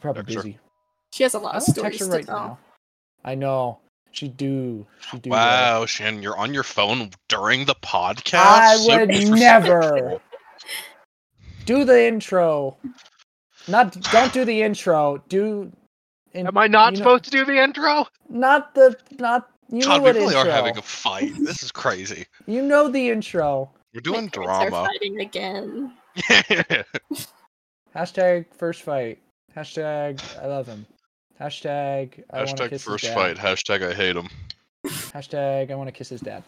text 0.00 0.16
her. 0.16 0.22
She's 0.22 0.24
probably 0.24 0.34
Text 0.34 0.36
busy. 0.36 0.58
She 1.12 1.22
has 1.22 1.34
a 1.34 1.38
lot 1.38 1.54
I 1.54 1.58
of 1.58 1.62
will 1.66 1.74
stories 1.74 1.92
text 1.98 2.00
her 2.00 2.06
to 2.06 2.12
right 2.18 2.26
tell. 2.26 2.36
now. 2.38 2.58
I 3.24 3.34
know. 3.34 3.78
She 4.12 4.28
do. 4.28 4.86
She 5.10 5.18
do. 5.18 5.30
Wow, 5.30 5.84
Shannon, 5.86 6.22
you're 6.22 6.36
on 6.36 6.54
your 6.54 6.62
phone 6.62 7.10
during 7.28 7.64
the 7.66 7.74
podcast. 7.74 8.34
I 8.40 8.76
So 8.76 8.96
would 8.98 9.08
never. 9.38 10.20
Do 11.66 11.84
the 11.84 12.04
intro. 12.06 12.76
Not 13.68 13.92
don't 14.10 14.32
do 14.32 14.44
the 14.46 14.62
intro. 14.62 15.22
Do. 15.28 15.70
in- 16.32 16.46
Am 16.46 16.56
I 16.56 16.66
not 16.68 16.92
you 16.94 16.98
know- 16.98 17.04
supposed 17.04 17.24
to 17.24 17.30
do 17.30 17.44
the 17.44 17.62
intro? 17.62 18.06
Not 18.30 18.74
the 18.74 18.96
not. 19.18 19.50
You 19.70 19.82
God, 19.82 19.88
know 19.88 19.98
we 19.98 20.02
what 20.04 20.14
really 20.14 20.34
intro. 20.34 20.50
are 20.50 20.54
having 20.54 20.78
a 20.78 20.82
fight. 20.82 21.30
This 21.40 21.62
is 21.62 21.70
crazy. 21.70 22.24
You 22.46 22.62
know 22.62 22.88
the 22.88 23.10
intro. 23.10 23.70
We're 23.92 24.00
My 24.00 24.00
doing 24.00 24.30
parents 24.30 24.64
are 24.64 24.70
drama. 24.70 24.86
fighting 24.88 25.20
again. 25.20 25.92
Hashtag 27.94 28.46
first 28.56 28.82
fight. 28.82 29.18
Hashtag 29.58 30.20
I 30.40 30.46
love 30.46 30.68
him. 30.68 30.86
Hashtag 31.40 32.22
I 32.30 32.44
want 32.44 32.56
to 32.56 32.62
Hashtag 32.62 32.70
kiss 32.70 32.84
first 32.84 33.04
his 33.04 33.12
fight. 33.12 33.36
Hashtag 33.36 33.82
I 33.82 33.92
hate 33.92 34.14
him. 34.14 34.28
Hashtag 34.86 35.72
I 35.72 35.74
want 35.74 35.88
to 35.88 35.92
kiss 35.92 36.08
his 36.08 36.20
dad. 36.20 36.44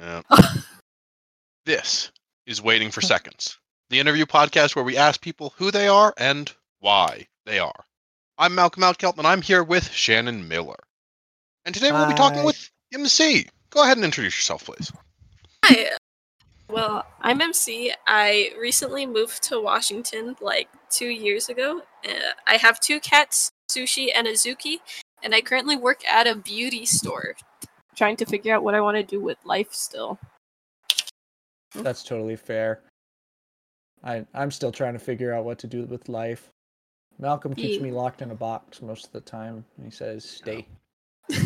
Yeah. 0.00 0.22
this 1.66 2.12
is 2.46 2.62
Waiting 2.62 2.92
for 2.92 3.00
Seconds, 3.00 3.58
the 3.90 3.98
interview 3.98 4.26
podcast 4.26 4.76
where 4.76 4.84
we 4.84 4.96
ask 4.96 5.20
people 5.20 5.52
who 5.56 5.72
they 5.72 5.88
are 5.88 6.14
and 6.16 6.52
why 6.78 7.26
they 7.46 7.58
are. 7.58 7.84
I'm 8.38 8.54
Malcolm 8.54 8.84
Alkelt, 8.84 9.18
and 9.18 9.26
I'm 9.26 9.42
here 9.42 9.64
with 9.64 9.90
Shannon 9.90 10.46
Miller. 10.46 10.78
And 11.64 11.74
today 11.74 11.90
we'll 11.90 12.06
be 12.06 12.14
talking 12.14 12.38
Hi. 12.38 12.44
with 12.44 12.70
MC. 12.94 13.48
Go 13.70 13.82
ahead 13.82 13.96
and 13.96 14.04
introduce 14.04 14.36
yourself, 14.36 14.66
please. 14.66 14.92
Hi. 15.64 15.96
Well, 16.70 17.04
I'm 17.22 17.40
MC. 17.40 17.92
I 18.06 18.52
recently 18.56 19.04
moved 19.04 19.42
to 19.44 19.60
Washington 19.60 20.36
like 20.40 20.68
two 20.90 21.08
years 21.08 21.48
ago. 21.48 21.82
Uh, 22.08 22.12
I 22.46 22.56
have 22.56 22.80
two 22.80 23.00
cats, 23.00 23.50
Sushi 23.70 24.08
and 24.14 24.26
Azuki, 24.26 24.76
and 25.22 25.34
I 25.34 25.40
currently 25.40 25.76
work 25.76 26.04
at 26.06 26.26
a 26.26 26.34
beauty 26.34 26.84
store, 26.84 27.34
trying 27.96 28.16
to 28.16 28.24
figure 28.26 28.54
out 28.54 28.62
what 28.64 28.74
I 28.74 28.80
want 28.80 28.96
to 28.96 29.02
do 29.02 29.20
with 29.20 29.38
life 29.44 29.72
still. 29.72 30.18
That's 31.74 32.02
totally 32.02 32.36
fair. 32.36 32.82
I 34.04 34.26
I'm 34.34 34.50
still 34.50 34.72
trying 34.72 34.92
to 34.94 34.98
figure 34.98 35.32
out 35.32 35.44
what 35.44 35.58
to 35.60 35.66
do 35.66 35.84
with 35.84 36.08
life. 36.08 36.48
Malcolm 37.18 37.54
keeps 37.54 37.76
Yeah. 37.76 37.82
me 37.82 37.90
locked 37.92 38.20
in 38.22 38.30
a 38.30 38.34
box 38.34 38.82
most 38.82 39.06
of 39.06 39.12
the 39.12 39.20
time. 39.20 39.64
and 39.76 39.86
He 39.86 39.90
says, 39.92 40.24
"Stay, 40.28 40.66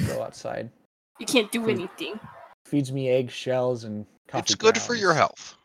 go 0.06 0.22
outside." 0.22 0.70
You 1.18 1.26
can't 1.26 1.50
do 1.52 1.62
Hmm. 1.62 1.70
anything. 1.70 2.20
Feeds 2.66 2.90
me 2.92 3.08
eggshells 3.10 3.84
and 3.84 4.06
coffee. 4.26 4.40
it's 4.42 4.54
good 4.54 4.78
for 4.80 4.94
your 4.94 5.12
grounds. 5.12 5.18
health. 5.18 5.56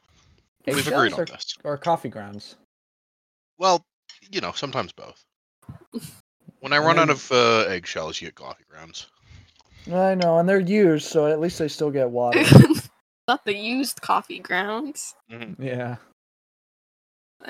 We've 0.68 0.76
agreed 0.88 1.08
Eggshells 1.08 1.14
on 1.14 1.20
or, 1.22 1.26
this. 1.26 1.56
or 1.64 1.78
coffee 1.78 2.10
grounds. 2.10 2.56
Well, 3.58 3.82
you 4.32 4.42
know, 4.42 4.52
sometimes 4.52 4.92
both. 4.92 5.24
When 6.60 6.74
I 6.74 6.78
run 6.78 7.00
out 7.00 7.10
of 7.10 7.32
uh, 7.32 7.62
eggshells, 7.68 8.22
you 8.22 8.28
get 8.28 8.36
coffee 8.36 8.66
grounds. 8.70 9.08
I 9.92 10.14
know, 10.14 10.38
and 10.38 10.48
they're 10.48 10.60
used, 10.60 11.08
so 11.08 11.26
at 11.26 11.40
least 11.40 11.58
they 11.58 11.68
still 11.68 11.90
get 11.90 12.08
water. 12.12 12.44
Not 13.28 13.44
the 13.46 13.56
used 13.56 14.00
coffee 14.02 14.38
grounds. 14.38 15.16
yeah. 15.58 15.96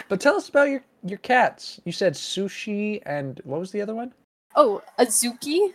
But 0.08 0.22
tell 0.22 0.36
us 0.38 0.48
about 0.48 0.70
your 0.70 0.82
your 1.04 1.18
cats. 1.18 1.82
You 1.84 1.92
said 1.92 2.14
sushi 2.14 3.02
and 3.06 3.42
what 3.44 3.60
was 3.60 3.72
the 3.72 3.82
other 3.82 3.94
one? 3.96 4.14
Oh, 4.56 4.82
Azuki? 4.98 5.74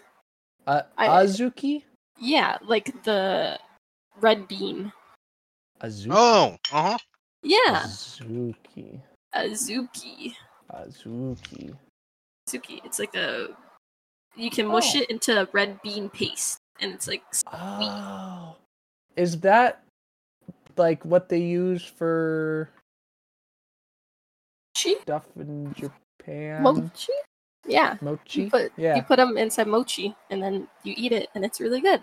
Uh, 0.67 0.83
I- 0.97 1.09
Azuki. 1.25 1.83
Yeah, 2.19 2.57
like 2.63 3.03
the 3.05 3.59
red 4.19 4.49
bean. 4.49 4.93
Azuki. 5.83 6.09
Oh, 6.11 6.57
uh 6.73 6.83
huh. 6.93 6.99
Yeah, 7.43 7.83
Azuki. 7.85 9.03
Azuki. 9.35 10.35
Azuki. 10.73 11.75
Azuki. 12.49 12.81
It's 12.85 12.99
like 12.99 13.15
a. 13.15 13.49
You 14.37 14.51
can 14.51 14.67
mush 14.67 14.95
Oh. 14.95 15.01
it 15.01 15.11
into 15.11 15.49
red 15.53 15.81
bean 15.83 16.09
paste, 16.11 16.59
and 16.81 16.93
it's 16.93 17.09
like 17.09 17.23
Oh. 17.53 18.57
Is 19.17 19.41
that 19.41 19.83
like 20.77 21.03
what 21.05 21.29
they 21.29 21.41
use 21.41 21.85
for 21.85 22.69
mochi. 24.77 24.97
stuff 25.03 25.27
in 25.37 25.73
Japan? 25.75 26.63
Mochi. 26.63 27.13
Yeah, 27.67 27.97
Mochi? 28.01 28.43
you 28.43 28.51
put 28.51 28.73
yeah. 28.77 28.95
you 28.97 29.03
put 29.03 29.17
them 29.17 29.37
inside 29.37 29.67
mochi, 29.67 30.15
and 30.31 30.43
then 30.43 30.69
you 30.85 30.95
eat 30.97 31.13
it, 31.13 31.31
and 31.35 31.45
it's 31.45 31.61
really 31.61 31.81
good. 31.81 32.03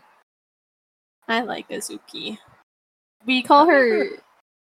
I 1.27 1.41
like 1.41 1.69
Azuki. 1.69 2.37
We 3.25 3.41
call 3.43 3.65
her. 3.67 4.09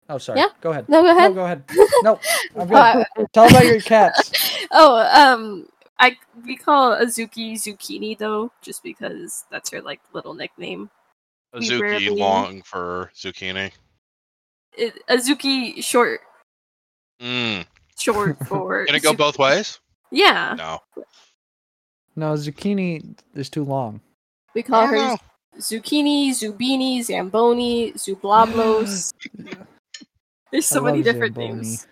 Never- 0.07 0.15
Oh, 0.15 0.17
sorry. 0.17 0.39
Yeah? 0.39 0.47
Go 0.61 0.71
ahead. 0.71 0.87
No, 0.89 1.01
go 1.03 1.09
ahead. 1.17 1.35
No, 1.35 1.43
ahead. 1.43 1.67
go 1.67 1.73
ahead. 1.73 1.89
No, 2.03 2.19
I'm 2.61 2.67
good. 2.67 2.75
Uh, 2.75 3.25
Tell 3.33 3.47
about 3.49 3.65
your 3.65 3.81
cats. 3.81 4.31
oh, 4.71 4.97
um, 5.13 5.67
I 5.99 6.15
we 6.45 6.55
call 6.55 6.95
Azuki 6.95 7.53
Zucchini 7.53 8.17
though, 8.17 8.51
just 8.61 8.83
because 8.83 9.45
that's 9.51 9.69
her 9.71 9.81
like 9.81 9.99
little 10.13 10.33
nickname. 10.33 10.89
Azuki 11.55 11.81
rarely- 11.81 12.09
long 12.09 12.61
for 12.61 13.11
zucchini. 13.15 13.71
It, 14.77 14.93
Azuki 15.09 15.83
short 15.83 16.21
Mm. 17.21 17.65
short 17.97 18.37
for. 18.47 18.85
Can 18.85 18.95
it 18.95 19.01
go 19.01 19.11
Zu- 19.11 19.17
both 19.17 19.39
ways? 19.39 19.79
Yeah, 20.11 20.53
No. 20.57 20.79
No, 22.15 22.33
zucchini 22.33 23.15
is 23.35 23.49
too 23.49 23.63
long. 23.63 23.99
we 24.55 24.63
call 24.63 24.87
her 24.87 24.95
don't 24.95 25.07
know. 25.09 25.17
Zucchini, 25.59 26.29
Zubini, 26.29 26.99
Zamboni, 27.03 27.93
Zublablos. 27.93 29.13
There's 30.51 30.65
so 30.65 30.81
many 30.81 31.03
different 31.03 31.35
Zamboni. 31.35 31.53
names. 31.55 31.87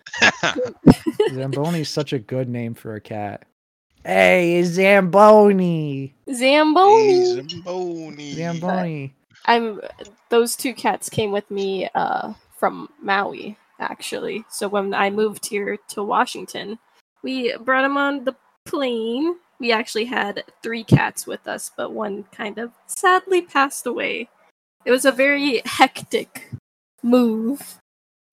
Zamboni 1.33 1.81
is 1.81 1.89
such 1.89 2.13
a 2.13 2.19
good 2.19 2.47
name 2.47 2.73
for 2.73 2.95
a 2.95 3.01
cat. 3.01 3.45
Hey, 4.03 4.63
Zamboni. 4.63 6.13
Zamboni. 6.31 7.47
Zamboni. 7.49 8.33
Zamboni. 8.33 9.16
I'm 9.45 9.81
those 10.29 10.55
two 10.55 10.73
cats 10.73 11.09
came 11.09 11.31
with 11.31 11.49
me 11.51 11.89
uh 11.95 12.33
from 12.57 12.89
Maui 13.01 13.57
actually. 13.79 14.45
So 14.49 14.67
when 14.67 14.93
I 14.93 15.09
moved 15.09 15.45
here 15.45 15.77
to 15.89 16.03
Washington, 16.03 16.79
we 17.23 17.55
brought 17.57 17.81
them 17.81 17.97
on 17.97 18.23
the 18.23 18.35
plane. 18.66 19.35
We 19.59 19.72
actually 19.72 20.05
had 20.05 20.43
three 20.63 20.83
cats 20.83 21.27
with 21.27 21.47
us, 21.47 21.72
but 21.75 21.91
one 21.91 22.25
kind 22.31 22.57
of 22.57 22.72
sadly 22.87 23.41
passed 23.41 23.85
away. 23.85 24.29
It 24.85 24.91
was 24.91 25.05
a 25.05 25.11
very 25.11 25.61
hectic 25.66 26.49
move 27.03 27.79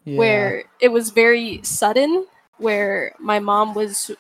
Yeah. 0.05 0.19
where 0.19 0.65
it 0.81 0.89
was 0.89 1.11
very 1.11 1.61
sudden 1.63 2.27
where 2.59 3.15
my 3.19 3.39
mom 3.39 3.75
was 3.75 4.11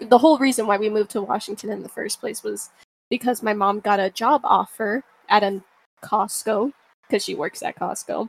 the 0.00 0.18
whole 0.18 0.38
reason 0.38 0.66
why 0.66 0.76
we 0.76 0.88
moved 0.88 1.10
to 1.10 1.22
Washington 1.22 1.70
in 1.70 1.82
the 1.82 1.88
first 1.88 2.20
place 2.20 2.42
was 2.42 2.70
because 3.10 3.42
my 3.42 3.52
mom 3.52 3.80
got 3.80 4.00
a 4.00 4.10
job 4.10 4.40
offer 4.44 5.02
at 5.28 5.42
a 5.42 5.60
Costco 6.02 6.72
because 7.06 7.24
she 7.24 7.34
works 7.34 7.62
at 7.62 7.76
Costco 7.76 8.28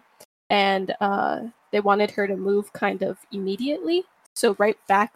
and 0.50 0.94
uh, 1.02 1.42
they 1.72 1.80
wanted 1.80 2.12
her 2.12 2.28
to 2.28 2.36
move 2.36 2.72
kind 2.74 3.02
of 3.04 3.18
immediately 3.32 4.04
so 4.36 4.56
right 4.60 4.78
back 4.88 5.14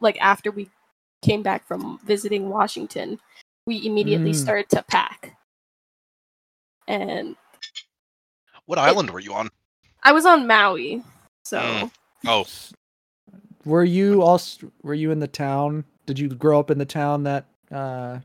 like 0.00 0.18
after 0.20 0.50
we 0.50 0.68
came 1.22 1.42
back 1.42 1.64
from 1.66 1.98
visiting 2.04 2.48
Washington 2.48 3.18
we 3.66 3.86
immediately 3.86 4.32
Mm. 4.32 4.36
started 4.36 4.68
to 4.70 4.82
pack 4.84 5.36
and 6.88 7.36
What 8.66 8.78
island 8.78 9.10
were 9.10 9.20
you 9.20 9.32
on? 9.34 9.48
I 10.02 10.12
was 10.12 10.26
on 10.26 10.46
Maui 10.46 11.02
so 11.50 11.58
Mm. 11.58 11.90
Oh, 12.26 12.46
Were 13.64 13.84
you 13.84 14.22
also 14.22 14.70
were 14.82 14.94
you 14.94 15.10
in 15.10 15.18
the 15.18 15.26
town? 15.26 15.84
Did 16.06 16.18
you 16.18 16.28
grow 16.28 16.60
up 16.60 16.70
in 16.70 16.78
the 16.78 16.84
town 16.84 17.24
that 17.24 17.46
uh 17.72 18.20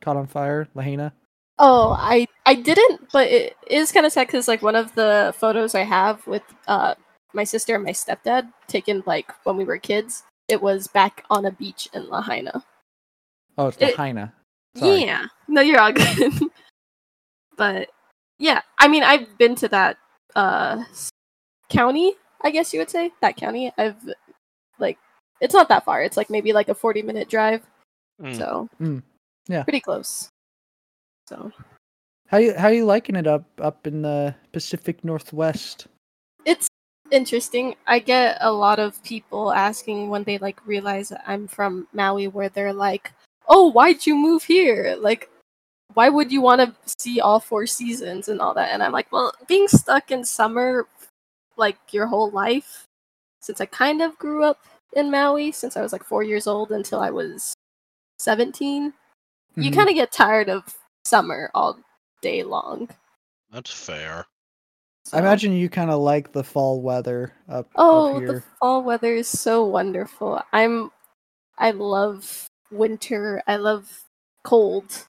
caught 0.00 0.16
on 0.16 0.26
fire, 0.26 0.68
Lahaina? 0.74 1.12
Oh, 1.58 1.96
I 1.98 2.26
I 2.44 2.54
didn't, 2.54 3.08
but 3.12 3.28
it 3.28 3.56
is 3.66 3.92
kind 3.92 4.04
of 4.04 4.12
sad 4.12 4.26
because 4.26 4.46
like 4.46 4.60
one 4.62 4.76
of 4.76 4.94
the 4.94 5.34
photos 5.38 5.74
I 5.74 5.84
have 5.84 6.26
with 6.26 6.42
uh 6.68 6.94
my 7.32 7.44
sister 7.44 7.74
and 7.74 7.84
my 7.84 7.92
stepdad 7.92 8.52
taken 8.68 9.02
like 9.06 9.32
when 9.44 9.56
we 9.56 9.64
were 9.64 9.78
kids, 9.78 10.24
it 10.48 10.60
was 10.60 10.86
back 10.86 11.24
on 11.30 11.46
a 11.46 11.50
beach 11.52 11.88
in 11.94 12.10
Lahaina. 12.10 12.62
Oh, 13.56 13.68
it's 13.68 13.80
Lahaina. 13.80 14.34
Sorry. 14.76 15.04
Yeah, 15.04 15.26
no, 15.48 15.62
you're 15.62 15.80
all 15.80 15.92
good. 15.92 16.32
but 17.56 17.88
yeah, 18.38 18.60
I 18.78 18.88
mean, 18.88 19.02
I've 19.02 19.38
been 19.38 19.54
to 19.56 19.68
that 19.68 19.96
uh 20.34 20.84
county, 21.68 22.14
I 22.46 22.50
guess 22.50 22.72
you 22.72 22.78
would 22.78 22.88
say 22.90 23.10
that 23.20 23.36
county. 23.36 23.72
I've 23.76 23.96
like 24.78 24.98
it's 25.40 25.52
not 25.52 25.68
that 25.68 25.84
far. 25.84 26.02
It's 26.04 26.16
like 26.16 26.30
maybe 26.30 26.52
like 26.52 26.68
a 26.68 26.74
forty 26.74 27.02
minute 27.02 27.28
drive, 27.28 27.66
Mm. 28.22 28.36
so 28.38 28.68
Mm, 28.80 29.02
yeah. 29.48 29.64
pretty 29.64 29.80
close. 29.80 30.28
So 31.28 31.50
How 32.28 32.38
you 32.38 32.54
how 32.54 32.68
you 32.68 32.84
liking 32.84 33.16
it 33.16 33.26
up 33.26 33.42
up 33.60 33.84
in 33.88 34.02
the 34.02 34.32
Pacific 34.52 35.02
Northwest? 35.04 35.88
it's 36.44 36.68
interesting. 37.10 37.74
I 37.88 37.98
get 37.98 38.38
a 38.40 38.52
lot 38.52 38.78
of 38.78 39.02
people 39.02 39.52
asking 39.52 40.08
when 40.08 40.22
they 40.22 40.38
like 40.38 40.64
realize 40.64 41.12
I'm 41.26 41.48
from 41.48 41.88
Maui 41.92 42.28
where 42.28 42.48
they're 42.48 42.72
like, 42.72 43.10
"Oh, 43.48 43.72
why'd 43.72 44.06
you 44.06 44.14
move 44.14 44.44
here? 44.44 44.94
Like 45.00 45.28
why 45.94 46.10
would 46.10 46.30
you 46.30 46.40
want 46.42 46.60
to 46.62 46.70
see 46.98 47.18
all 47.20 47.40
four 47.40 47.66
seasons 47.66 48.28
and 48.28 48.40
all 48.40 48.54
that?" 48.54 48.70
And 48.70 48.82
I'm 48.84 48.92
like, 48.92 49.10
"Well, 49.10 49.32
being 49.48 49.66
stuck 49.66 50.10
in 50.12 50.24
summer 50.24 50.86
like 51.56 51.78
your 51.92 52.06
whole 52.06 52.30
life 52.30 52.84
since 53.40 53.60
I 53.60 53.66
kind 53.66 54.02
of 54.02 54.18
grew 54.18 54.44
up 54.44 54.58
in 54.94 55.10
Maui 55.10 55.52
since 55.52 55.76
I 55.76 55.82
was 55.82 55.92
like 55.92 56.04
four 56.04 56.22
years 56.22 56.46
old 56.46 56.72
until 56.72 57.00
I 57.00 57.10
was 57.10 57.54
17. 58.18 58.92
You 59.56 59.70
Mhm. 59.70 59.74
kind 59.74 59.88
of 59.88 59.94
get 59.94 60.12
tired 60.12 60.48
of 60.48 60.64
summer 61.04 61.50
all 61.54 61.78
day 62.20 62.42
long. 62.42 62.88
That's 63.50 63.72
fair. 63.72 64.26
I 65.12 65.18
imagine 65.20 65.52
you 65.52 65.68
kind 65.68 65.90
of 65.90 66.00
like 66.00 66.32
the 66.32 66.42
fall 66.42 66.80
weather 66.82 67.32
up, 67.48 67.70
Oh, 67.76 68.16
up 68.18 68.26
the 68.26 68.40
fall 68.58 68.82
weather 68.82 69.14
is 69.14 69.28
so 69.28 69.64
wonderful. 69.64 70.42
I'm 70.52 70.90
I 71.58 71.70
love 71.70 72.46
winter. 72.70 73.42
I 73.46 73.56
love 73.56 74.04
cold. 74.42 75.06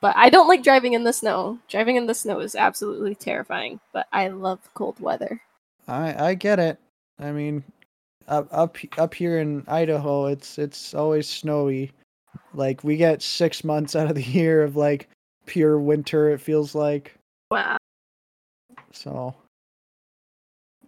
But 0.00 0.16
I 0.16 0.30
don't 0.30 0.48
like 0.48 0.64
driving 0.64 0.94
in 0.94 1.04
the 1.04 1.12
snow. 1.12 1.60
Driving 1.68 1.96
in 1.96 2.06
the 2.06 2.14
snow 2.14 2.40
is 2.40 2.56
absolutely 2.56 3.14
terrifying, 3.14 3.78
but 3.92 4.08
I 4.12 4.28
love 4.28 4.58
cold 4.74 4.98
weather. 5.00 5.40
I 5.88 6.28
I 6.30 6.34
get 6.34 6.58
it. 6.58 6.78
I 7.18 7.32
mean, 7.32 7.62
up 8.28 8.48
up 8.50 8.76
up 8.98 9.14
here 9.14 9.38
in 9.38 9.64
Idaho, 9.68 10.26
it's 10.26 10.58
it's 10.58 10.94
always 10.94 11.28
snowy. 11.28 11.92
Like 12.54 12.84
we 12.84 12.96
get 12.96 13.22
six 13.22 13.64
months 13.64 13.96
out 13.96 14.08
of 14.08 14.14
the 14.14 14.22
year 14.38 14.62
of 14.62 14.76
like 14.76 15.08
pure 15.46 15.78
winter. 15.78 16.30
It 16.30 16.40
feels 16.40 16.74
like 16.74 17.14
Wow. 17.50 17.76
so. 18.92 19.34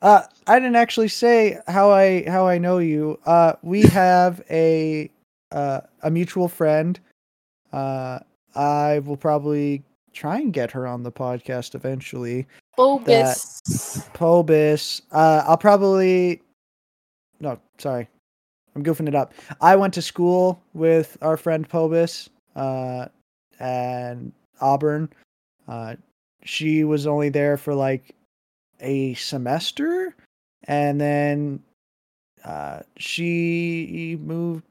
Uh, 0.03 0.23
I 0.47 0.59
didn't 0.59 0.77
actually 0.77 1.09
say 1.09 1.59
how 1.67 1.91
I 1.91 2.25
how 2.29 2.47
I 2.47 2.59
know 2.59 2.79
you. 2.79 3.19
Uh, 3.25 3.55
we 3.63 3.83
have 3.89 4.43
a 4.51 5.11
uh 5.53 5.81
a 6.03 6.11
mutual 6.11 6.49
friend. 6.49 6.99
Uh, 7.73 8.21
I 8.55 9.01
will 9.01 9.17
probably 9.17 9.83
try 10.13 10.39
and 10.39 10.53
get 10.53 10.71
her 10.71 10.87
on 10.87 11.03
the 11.03 11.11
podcast 11.13 11.75
eventually. 11.75 12.47
Bulbous. 12.77 14.09
Pobis. 14.15 15.03
Uh, 15.13 15.45
I'll 15.47 15.57
probably. 15.57 16.43
No, 17.41 17.59
sorry, 17.79 18.09
I'm 18.75 18.85
goofing 18.85 19.09
it 19.09 19.15
up. 19.15 19.35
I 19.61 19.77
went 19.77 19.95
to 19.95 20.03
school 20.03 20.63
with 20.73 21.17
our 21.23 21.37
friend 21.37 21.69
Pobis, 21.69 22.29
uh, 22.57 23.07
and 23.59 24.33
Auburn. 24.61 25.09
Uh, 25.69 25.97
she 26.45 26.85
was 26.85 27.07
only 27.07 27.29
there 27.29 27.57
for 27.57 27.75
like 27.75 28.15
a 28.81 29.15
semester, 29.15 30.15
and 30.65 31.01
then 31.01 31.63
uh, 32.45 32.81
she 32.97 34.19
moved 34.21 34.65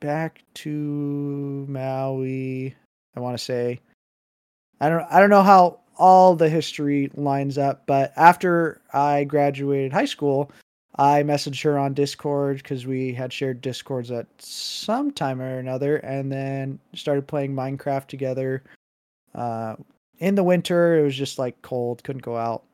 back 0.00 0.42
to 0.54 1.66
Maui. 1.68 2.74
I 3.14 3.20
want 3.20 3.36
to 3.36 3.44
say. 3.44 3.80
I 4.80 4.88
don't. 4.88 5.06
I 5.10 5.20
don't 5.20 5.30
know 5.30 5.42
how 5.42 5.78
all 5.98 6.34
the 6.34 6.48
history 6.48 7.10
lines 7.14 7.58
up, 7.58 7.86
but 7.86 8.12
after 8.16 8.80
I 8.92 9.24
graduated 9.24 9.92
high 9.92 10.04
school, 10.06 10.50
I 10.96 11.22
messaged 11.22 11.62
her 11.62 11.78
on 11.78 11.94
Discord 11.94 12.58
because 12.58 12.86
we 12.86 13.14
had 13.14 13.32
shared 13.32 13.60
Discords 13.62 14.10
at 14.10 14.26
some 14.38 15.10
time 15.10 15.40
or 15.40 15.58
another, 15.58 15.96
and 15.98 16.30
then 16.30 16.78
started 16.94 17.26
playing 17.26 17.54
Minecraft 17.54 18.06
together. 18.08 18.62
Uh, 19.34 19.76
in 20.18 20.34
the 20.34 20.44
winter, 20.44 20.98
it 20.98 21.02
was 21.02 21.16
just 21.16 21.38
like 21.38 21.60
cold, 21.62 22.04
couldn't 22.04 22.22
go 22.22 22.36
out, 22.36 22.64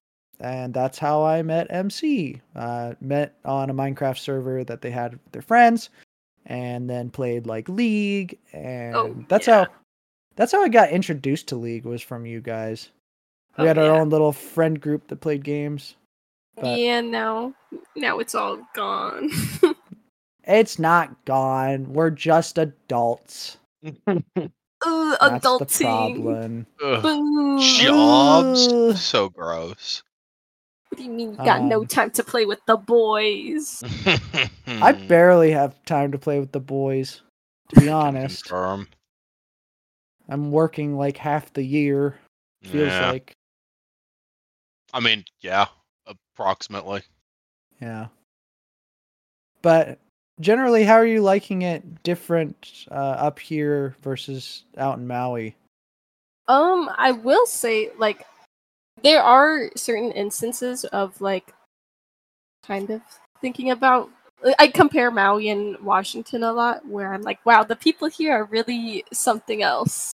and 0.41 0.75
that's 0.75 0.99
how 0.99 1.25
I 1.25 1.43
met 1.43 1.69
MC. 1.71 2.41
Uh, 2.57 2.95
met 3.01 3.35
on 3.45 3.71
a 3.71 3.75
Minecraft 3.75 4.19
server 4.19 4.65
that 4.65 4.81
they 4.83 4.91
had 4.91 5.13
with 5.13 5.33
their 5.33 5.43
friends, 5.43 5.91
and 6.47 6.91
then 6.91 7.11
played 7.11 7.47
like 7.47 7.69
League, 7.69 8.39
and 8.53 8.97
Oh, 8.97 9.25
that's 9.29 9.47
yeah. 9.47 9.65
how 9.65 9.71
that's 10.35 10.53
how 10.53 10.63
I 10.63 10.69
got 10.69 10.91
introduced 10.91 11.49
to 11.49 11.57
League 11.57 11.85
was 11.85 12.03
from 12.03 12.27
you 12.27 12.41
guys. 12.41 12.91
We 13.59 13.65
Oh, 13.65 13.67
had 13.67 13.79
our 13.79 13.85
yeah. 13.87 14.01
own 14.01 14.09
little 14.11 14.33
friend 14.33 14.81
group 14.81 15.09
that 15.09 15.21
played 15.21 15.45
games. 15.45 15.97
But 16.57 16.79
Yeah, 16.79 17.01
now 17.01 17.55
now 17.97 18.19
it's 18.21 18.35
all 18.35 18.59
gone. 18.75 19.31
it's 20.45 20.79
not 20.79 21.25
gone. 21.25 21.93
We're 21.93 22.11
just 22.11 22.57
adults. 22.59 23.59
Ugh, 23.85 25.17
That's 25.21 25.43
the 25.59 25.67
problem. 25.85 26.67
Ugh, 26.83 27.61
jobs. 27.61 28.69
Ugh. 28.73 28.97
so 28.97 29.29
gross. 29.29 30.03
What 30.91 30.99
do 30.99 31.05
you 31.05 31.11
mean 31.11 31.33
you 31.33 31.37
got 31.37 31.63
no 31.63 31.81
Um, 31.81 31.87
time 31.87 32.11
to 32.13 32.25
play 32.25 32.47
with 32.47 32.61
the 32.67 32.77
boys? 32.77 33.83
I 34.07 34.93
Hmm. 34.93 35.07
barely 35.07 35.51
have 35.51 35.83
time 35.85 36.13
to 36.13 36.19
play 36.19 36.39
with 36.41 36.53
the 36.53 36.61
boys. 36.61 37.23
To 37.71 37.81
be 37.81 37.89
honest, 37.91 38.45
Confirm. 38.45 38.89
I'm 40.29 40.51
working 40.51 40.97
like 40.97 41.17
half 41.19 41.53
the 41.53 41.63
year. 41.63 42.19
Feels 42.65 42.89
yeah. 42.89 43.11
like, 43.11 43.33
I 44.93 45.01
mean, 45.01 45.25
yeah, 45.41 45.67
approximately. 46.07 47.03
yeah. 47.81 48.09
But 49.61 49.99
generally, 50.41 50.85
how 50.85 50.95
are 50.95 51.07
you 51.07 51.21
liking 51.21 51.63
it? 51.63 52.03
Different 52.03 52.87
uh, 52.91 52.95
up 52.95 53.39
here 53.39 53.95
versus 54.03 54.65
out 54.77 54.99
in 54.99 55.07
Maui. 55.07 55.57
Um, 56.47 56.91
I 56.97 57.13
will 57.13 57.47
say, 57.47 57.91
like, 57.99 58.25
there 59.03 59.23
are 59.23 59.71
certain 59.77 60.13
instances 60.13 60.85
of 60.85 61.21
like, 61.21 61.53
kind 62.65 62.91
of 62.91 63.03
thinking 63.41 63.71
about. 63.71 64.11
I 64.61 64.69
compare 64.69 65.11
Maui 65.11 65.49
and 65.49 65.77
Washington 65.81 66.45
a 66.45 66.53
lot, 66.53 66.87
where 66.87 67.13
I'm 67.13 67.23
like, 67.23 67.45
wow, 67.45 67.65
the 67.65 67.75
people 67.75 68.09
here 68.09 68.33
are 68.33 68.45
really 68.45 69.05
something 69.13 69.65
else. 69.65 70.13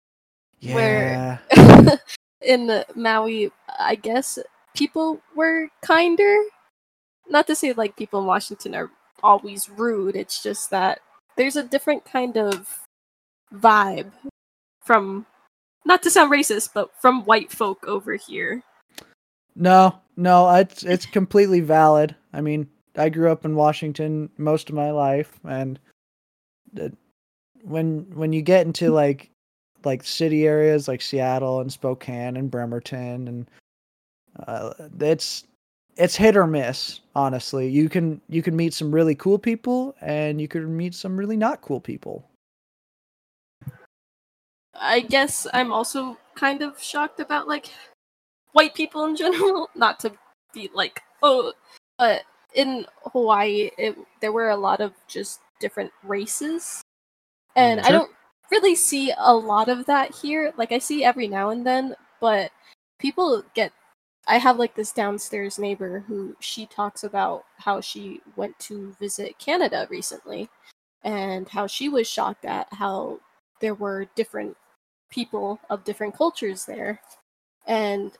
Yeah. 0.60 0.74
Where 0.74 1.98
in 2.42 2.84
Maui, 2.94 3.50
I 3.78 3.94
guess 3.94 4.38
people 4.74 5.20
were 5.34 5.68
kinder. 5.82 6.36
Not 7.28 7.46
to 7.46 7.54
say 7.54 7.72
like 7.72 7.96
people 7.96 8.20
in 8.20 8.26
Washington 8.26 8.74
are 8.74 8.90
always 9.22 9.68
rude. 9.68 10.16
It's 10.16 10.42
just 10.42 10.70
that 10.70 11.00
there's 11.36 11.56
a 11.56 11.62
different 11.62 12.04
kind 12.04 12.36
of 12.36 12.80
vibe 13.54 14.12
from 14.84 15.26
not 15.84 16.02
to 16.02 16.10
sound 16.10 16.30
racist, 16.30 16.70
but 16.74 16.90
from 17.00 17.24
white 17.24 17.50
folk 17.50 17.84
over 17.86 18.14
here. 18.14 18.62
No, 19.54 19.98
no, 20.16 20.48
it's 20.54 20.82
it's 20.82 21.06
completely 21.06 21.60
valid. 21.60 22.14
I 22.32 22.40
mean, 22.40 22.68
I 22.96 23.08
grew 23.08 23.30
up 23.30 23.44
in 23.44 23.54
Washington 23.56 24.30
most 24.36 24.68
of 24.68 24.74
my 24.74 24.90
life, 24.90 25.38
and 25.44 25.78
when 27.62 28.06
when 28.14 28.32
you 28.32 28.42
get 28.42 28.66
into 28.66 28.90
like 28.90 29.30
like 29.84 30.04
city 30.04 30.46
areas 30.46 30.88
like 30.88 31.00
Seattle 31.00 31.60
and 31.60 31.72
Spokane 31.72 32.36
and 32.36 32.50
Bremerton, 32.50 33.28
and 33.28 33.50
uh, 34.46 34.72
it's 35.00 35.44
it's 35.96 36.16
hit 36.16 36.36
or 36.36 36.46
miss. 36.46 37.00
Honestly, 37.14 37.68
you 37.68 37.88
can 37.88 38.20
you 38.28 38.42
can 38.42 38.56
meet 38.56 38.74
some 38.74 38.90
really 38.90 39.14
cool 39.14 39.38
people, 39.38 39.94
and 40.00 40.40
you 40.40 40.48
can 40.48 40.76
meet 40.76 40.94
some 40.94 41.16
really 41.16 41.36
not 41.36 41.60
cool 41.60 41.80
people. 41.80 42.30
I 44.74 45.00
guess 45.00 45.46
I'm 45.52 45.72
also 45.72 46.16
kind 46.34 46.62
of 46.62 46.80
shocked 46.82 47.20
about 47.20 47.46
like 47.46 47.70
white 48.52 48.74
people 48.74 49.04
in 49.04 49.16
general. 49.16 49.68
Not 49.74 50.00
to 50.00 50.12
be 50.54 50.70
like, 50.74 51.00
oh, 51.22 51.52
but 51.98 52.22
in 52.54 52.86
Hawaii, 53.12 53.70
it, 53.76 53.96
there 54.20 54.32
were 54.32 54.50
a 54.50 54.56
lot 54.56 54.80
of 54.80 54.92
just 55.06 55.40
different 55.60 55.92
races, 56.02 56.82
and 57.56 57.80
I 57.80 57.90
don't 57.90 58.10
really 58.50 58.74
see 58.74 59.12
a 59.18 59.34
lot 59.34 59.68
of 59.68 59.86
that 59.86 60.14
here. 60.14 60.52
Like 60.56 60.72
I 60.72 60.78
see 60.78 61.04
every 61.04 61.28
now 61.28 61.50
and 61.50 61.66
then, 61.66 61.94
but 62.20 62.50
people 62.98 63.44
get. 63.54 63.72
I 64.26 64.38
have 64.38 64.58
like 64.58 64.74
this 64.74 64.92
downstairs 64.92 65.58
neighbor 65.58 66.04
who 66.06 66.36
she 66.40 66.66
talks 66.66 67.04
about 67.04 67.44
how 67.56 67.80
she 67.80 68.20
went 68.36 68.58
to 68.60 68.94
visit 69.00 69.38
Canada 69.38 69.86
recently, 69.90 70.48
and 71.02 71.48
how 71.48 71.66
she 71.66 71.88
was 71.88 72.06
shocked 72.06 72.44
at 72.44 72.68
how 72.72 73.20
there 73.60 73.74
were 73.74 74.06
different 74.14 74.56
people 75.10 75.60
of 75.68 75.84
different 75.84 76.16
cultures 76.16 76.64
there. 76.64 77.00
And 77.66 78.12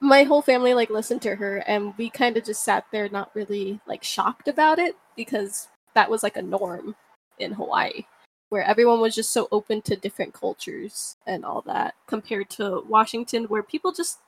my 0.00 0.22
whole 0.22 0.42
family 0.42 0.74
like 0.74 0.90
listened 0.90 1.22
to 1.22 1.34
her 1.34 1.58
and 1.66 1.92
we 1.98 2.08
kind 2.08 2.36
of 2.36 2.44
just 2.44 2.62
sat 2.62 2.84
there 2.92 3.08
not 3.08 3.34
really 3.34 3.80
like 3.86 4.04
shocked 4.04 4.46
about 4.46 4.78
it 4.78 4.94
because 5.16 5.68
that 5.94 6.10
was 6.10 6.22
like 6.22 6.36
a 6.36 6.42
norm 6.42 6.94
in 7.38 7.52
Hawaii 7.52 8.04
where 8.48 8.62
everyone 8.62 9.00
was 9.00 9.14
just 9.14 9.32
so 9.32 9.48
open 9.50 9.82
to 9.82 9.96
different 9.96 10.32
cultures 10.32 11.16
and 11.26 11.44
all 11.44 11.62
that 11.62 11.94
compared 12.06 12.48
to 12.48 12.82
Washington 12.88 13.44
where 13.44 13.62
people 13.62 13.92
just 13.92 14.18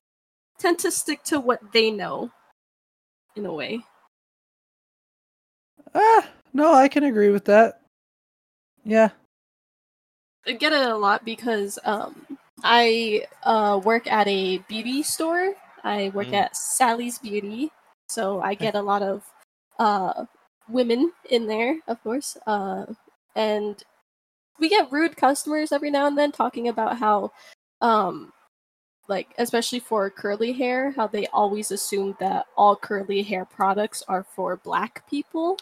tend 0.60 0.78
to 0.80 0.90
stick 0.90 1.24
to 1.24 1.40
what 1.40 1.72
they 1.72 1.90
know 1.90 2.30
in 3.34 3.46
a 3.46 3.52
way. 3.52 3.80
Ah, 5.94 6.28
no, 6.52 6.74
I 6.74 6.88
can 6.88 7.04
agree 7.04 7.30
with 7.30 7.46
that. 7.46 7.80
Yeah. 8.84 9.10
I 10.46 10.52
get 10.52 10.72
it 10.72 10.88
a 10.88 10.96
lot 10.96 11.24
because 11.24 11.78
um, 11.84 12.38
I 12.62 13.26
uh, 13.42 13.80
work 13.82 14.06
at 14.06 14.28
a 14.28 14.58
beauty 14.68 15.02
store. 15.02 15.54
I 15.82 16.10
work 16.14 16.28
Mm. 16.28 16.44
at 16.44 16.56
Sally's 16.56 17.18
Beauty, 17.18 17.70
so 18.08 18.40
I 18.40 18.54
get 18.54 18.74
a 18.74 18.82
lot 18.82 19.02
of 19.02 19.24
uh, 19.78 20.26
women 20.68 21.12
in 21.30 21.46
there, 21.46 21.80
of 21.88 22.02
course, 22.02 22.36
uh, 22.46 22.84
and 23.34 23.82
we 24.58 24.68
get 24.68 24.92
rude 24.92 25.16
customers 25.16 25.72
every 25.72 25.90
now 25.90 26.06
and 26.06 26.18
then 26.18 26.32
talking 26.32 26.68
about 26.68 26.98
how, 26.98 27.32
um, 27.80 28.32
like 29.10 29.34
especially 29.36 29.80
for 29.80 30.08
curly 30.08 30.52
hair, 30.52 30.92
how 30.92 31.08
they 31.08 31.26
always 31.26 31.70
assume 31.70 32.16
that 32.20 32.46
all 32.56 32.76
curly 32.76 33.22
hair 33.22 33.44
products 33.44 34.02
are 34.08 34.24
for 34.24 34.56
black 34.56 35.06
people, 35.10 35.58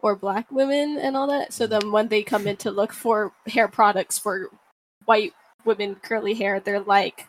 or 0.00 0.14
black 0.14 0.52
women 0.52 0.98
and 0.98 1.16
all 1.16 1.26
that. 1.26 1.52
So 1.52 1.66
then 1.66 1.90
when 1.90 2.08
they 2.08 2.22
come 2.22 2.46
in 2.46 2.56
to 2.58 2.70
look 2.70 2.92
for 2.92 3.32
hair 3.46 3.66
products 3.68 4.18
for 4.18 4.50
white 5.06 5.32
women 5.64 5.96
curly 5.96 6.34
hair, 6.34 6.60
they're 6.60 6.80
like, 6.80 7.26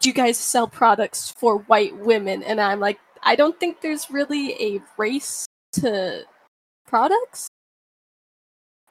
"Do 0.00 0.08
you 0.08 0.14
guys 0.14 0.38
sell 0.38 0.66
products 0.66 1.30
for 1.30 1.58
white 1.58 1.96
women?" 1.96 2.42
And 2.42 2.60
I'm 2.60 2.80
like, 2.80 2.98
I 3.22 3.36
don't 3.36 3.58
think 3.60 3.80
there's 3.80 4.10
really 4.10 4.54
a 4.54 4.82
race 4.96 5.46
to 5.74 6.24
products. 6.86 7.48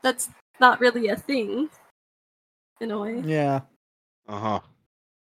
That's 0.03 0.29
not 0.59 0.79
really 0.79 1.07
a 1.07 1.15
thing 1.15 1.69
in 2.79 2.91
a 2.91 2.99
way. 2.99 3.19
Yeah. 3.25 3.61
Uh 4.27 4.39
huh. 4.39 4.59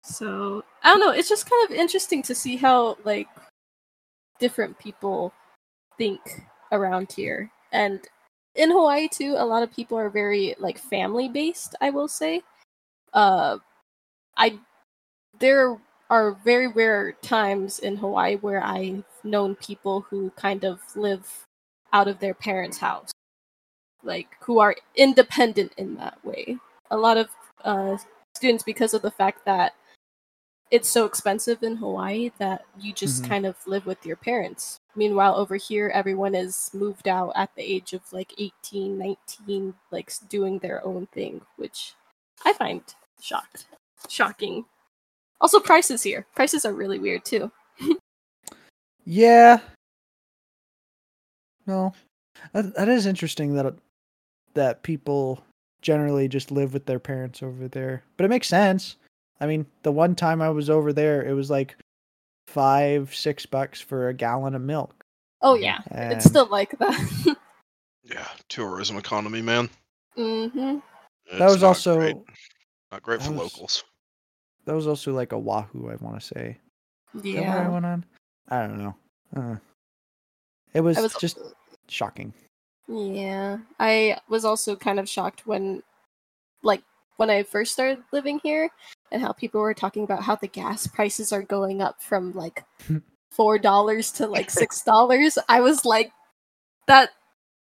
So 0.08 0.64
I 0.82 0.90
don't 0.90 1.00
know. 1.00 1.10
It's 1.10 1.28
just 1.28 1.48
kind 1.48 1.68
of 1.70 1.76
interesting 1.76 2.22
to 2.22 2.34
see 2.34 2.56
how 2.56 2.96
like 3.04 3.28
different 4.40 4.78
people 4.78 5.32
think 5.98 6.20
around 6.72 7.12
here, 7.12 7.50
and 7.72 8.00
in 8.54 8.70
Hawaii 8.70 9.08
too. 9.08 9.34
A 9.36 9.44
lot 9.44 9.62
of 9.62 9.72
people 9.72 9.98
are 9.98 10.08
very 10.08 10.54
like 10.58 10.78
family 10.78 11.28
based. 11.28 11.74
I 11.80 11.90
will 11.90 12.08
say. 12.08 12.42
Uh, 13.12 13.58
I 14.36 14.58
there 15.38 15.78
are 16.10 16.32
very 16.44 16.68
rare 16.68 17.12
times 17.20 17.80
in 17.80 17.96
Hawaii 17.96 18.36
where 18.36 18.64
I've 18.64 19.04
known 19.24 19.56
people 19.56 20.00
who 20.08 20.30
kind 20.30 20.64
of 20.64 20.80
live 20.96 21.46
out 21.92 22.08
of 22.08 22.18
their 22.18 22.34
parents' 22.34 22.78
house, 22.78 23.10
like 24.02 24.28
who 24.40 24.58
are 24.58 24.74
independent 24.96 25.72
in 25.76 25.96
that 25.96 26.18
way. 26.24 26.56
A 26.90 26.96
lot 26.96 27.18
of 27.18 27.28
uh, 27.64 27.98
students, 28.34 28.62
because 28.62 28.94
of 28.94 29.02
the 29.02 29.10
fact 29.10 29.44
that 29.44 29.74
it's 30.70 30.88
so 30.88 31.04
expensive 31.06 31.62
in 31.62 31.76
Hawaii 31.76 32.30
that 32.38 32.64
you 32.78 32.92
just 32.92 33.22
Mhm. 33.22 33.28
kind 33.28 33.46
of 33.46 33.56
live 33.66 33.86
with 33.86 34.04
your 34.04 34.16
parents. 34.16 34.76
Meanwhile, 34.94 35.36
over 35.36 35.56
here, 35.56 35.88
everyone 35.94 36.34
is 36.34 36.70
moved 36.74 37.08
out 37.08 37.32
at 37.36 37.54
the 37.54 37.62
age 37.62 37.92
of 37.92 38.12
like 38.12 38.34
18, 38.38 38.98
19, 38.98 39.74
like 39.90 40.12
doing 40.28 40.58
their 40.58 40.84
own 40.84 41.06
thing, 41.06 41.40
which 41.56 41.94
I 42.44 42.52
find 42.52 42.82
shocked, 43.20 43.66
shocking. 44.08 44.66
Also, 45.40 45.60
prices 45.60 46.02
here. 46.02 46.26
Prices 46.34 46.64
are 46.64 46.72
really 46.74 46.98
weird 46.98 47.24
too. 47.24 47.50
Yeah. 49.04 49.60
No, 51.66 51.92
that, 52.52 52.74
that 52.74 52.88
is 52.88 53.06
interesting 53.06 53.54
that 53.54 53.74
that 54.54 54.82
people 54.82 55.42
generally 55.82 56.26
just 56.28 56.50
live 56.50 56.72
with 56.74 56.86
their 56.86 56.98
parents 56.98 57.42
over 57.42 57.68
there. 57.68 58.02
But 58.16 58.24
it 58.24 58.28
makes 58.30 58.48
sense. 58.48 58.96
I 59.40 59.46
mean, 59.46 59.66
the 59.82 59.92
one 59.92 60.14
time 60.14 60.42
I 60.42 60.50
was 60.50 60.68
over 60.70 60.92
there, 60.92 61.24
it 61.24 61.32
was 61.32 61.50
like 61.50 61.76
five, 62.46 63.14
six 63.14 63.46
bucks 63.46 63.80
for 63.80 64.08
a 64.08 64.14
gallon 64.14 64.54
of 64.54 64.62
milk. 64.62 65.04
Oh 65.42 65.54
yeah, 65.54 65.78
And 65.90 66.12
it's 66.14 66.24
still 66.24 66.46
like 66.48 66.76
that. 66.78 67.36
Yeah, 68.04 68.26
tourism 68.48 68.96
economy, 68.96 69.42
man. 69.42 69.68
Mm-hmm. 70.16 70.78
It's 71.26 71.38
that 71.38 71.44
was 71.50 71.60
not 71.60 71.68
also 71.68 71.96
great. 71.96 72.16
not 72.90 73.02
great 73.02 73.20
for 73.20 73.32
was- 73.32 73.38
locals. 73.54 73.84
that 74.64 74.74
was 74.74 74.86
also 74.86 75.12
like 75.12 75.32
a 75.32 75.36
Oahu. 75.36 75.90
I 75.90 75.96
want 75.96 76.18
to 76.18 76.26
say. 76.26 76.56
Yeah. 77.22 77.40
where 77.40 77.50
I 77.50 77.62
Yeah. 77.64 77.68
went 77.68 77.84
on. 77.84 78.04
I 78.48 78.60
don't 78.66 78.78
know. 78.78 78.96
Uh, 79.36 79.56
it 80.72 80.80
was, 80.80 80.96
was 80.96 81.16
just 81.16 81.38
shocking. 81.88 82.32
Yeah, 82.88 83.58
I 83.78 84.16
was 84.30 84.46
also 84.46 84.74
kind 84.74 84.98
of 84.98 85.06
shocked 85.06 85.46
when, 85.46 85.82
like, 86.62 86.82
when 87.18 87.28
I 87.28 87.42
first 87.42 87.72
started 87.72 88.02
living 88.10 88.40
here, 88.42 88.70
and 89.10 89.22
how 89.22 89.32
people 89.32 89.60
were 89.60 89.74
talking 89.74 90.04
about 90.04 90.22
how 90.22 90.36
the 90.36 90.48
gas 90.48 90.86
prices 90.86 91.32
are 91.32 91.42
going 91.42 91.80
up 91.80 92.02
from 92.02 92.32
like 92.32 92.64
hmm. 92.86 92.98
four 93.30 93.58
dollars 93.58 94.10
to 94.12 94.26
like 94.26 94.50
six 94.50 94.82
dollars. 94.82 95.38
I 95.48 95.60
was 95.60 95.84
like, 95.84 96.12
that. 96.86 97.10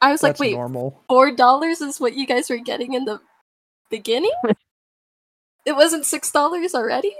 I 0.00 0.12
was 0.12 0.22
like, 0.22 0.38
wait, 0.38 0.52
normal. 0.52 1.02
four 1.08 1.30
dollars 1.34 1.80
is 1.80 1.98
what 1.98 2.14
you 2.14 2.26
guys 2.26 2.50
were 2.50 2.58
getting 2.58 2.92
in 2.92 3.06
the 3.06 3.20
beginning? 3.90 4.32
it 5.64 5.74
wasn't 5.74 6.04
six 6.04 6.30
dollars 6.30 6.74
already? 6.74 7.14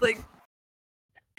Like 0.00 0.18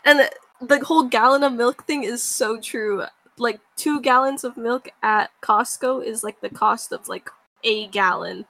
and 0.08 0.20
the, 0.20 0.32
the 0.62 0.86
whole 0.86 1.04
gallon 1.04 1.44
of 1.44 1.54
milk 1.54 1.86
thing 1.86 2.04
is 2.04 2.24
so 2.24 2.60
true. 2.60 3.04
Like 3.38 3.60
two 3.76 4.02
gallons 4.02 4.44
of 4.44 4.56
milk 4.58 4.90
at 5.04 5.30
Costco 5.44 6.04
is 6.04 6.24
like 6.24 6.40
the 6.40 6.50
cost 6.50 6.92
of 6.92 7.10
like 7.10 7.30
a 7.64 7.88
gallon 7.88 8.46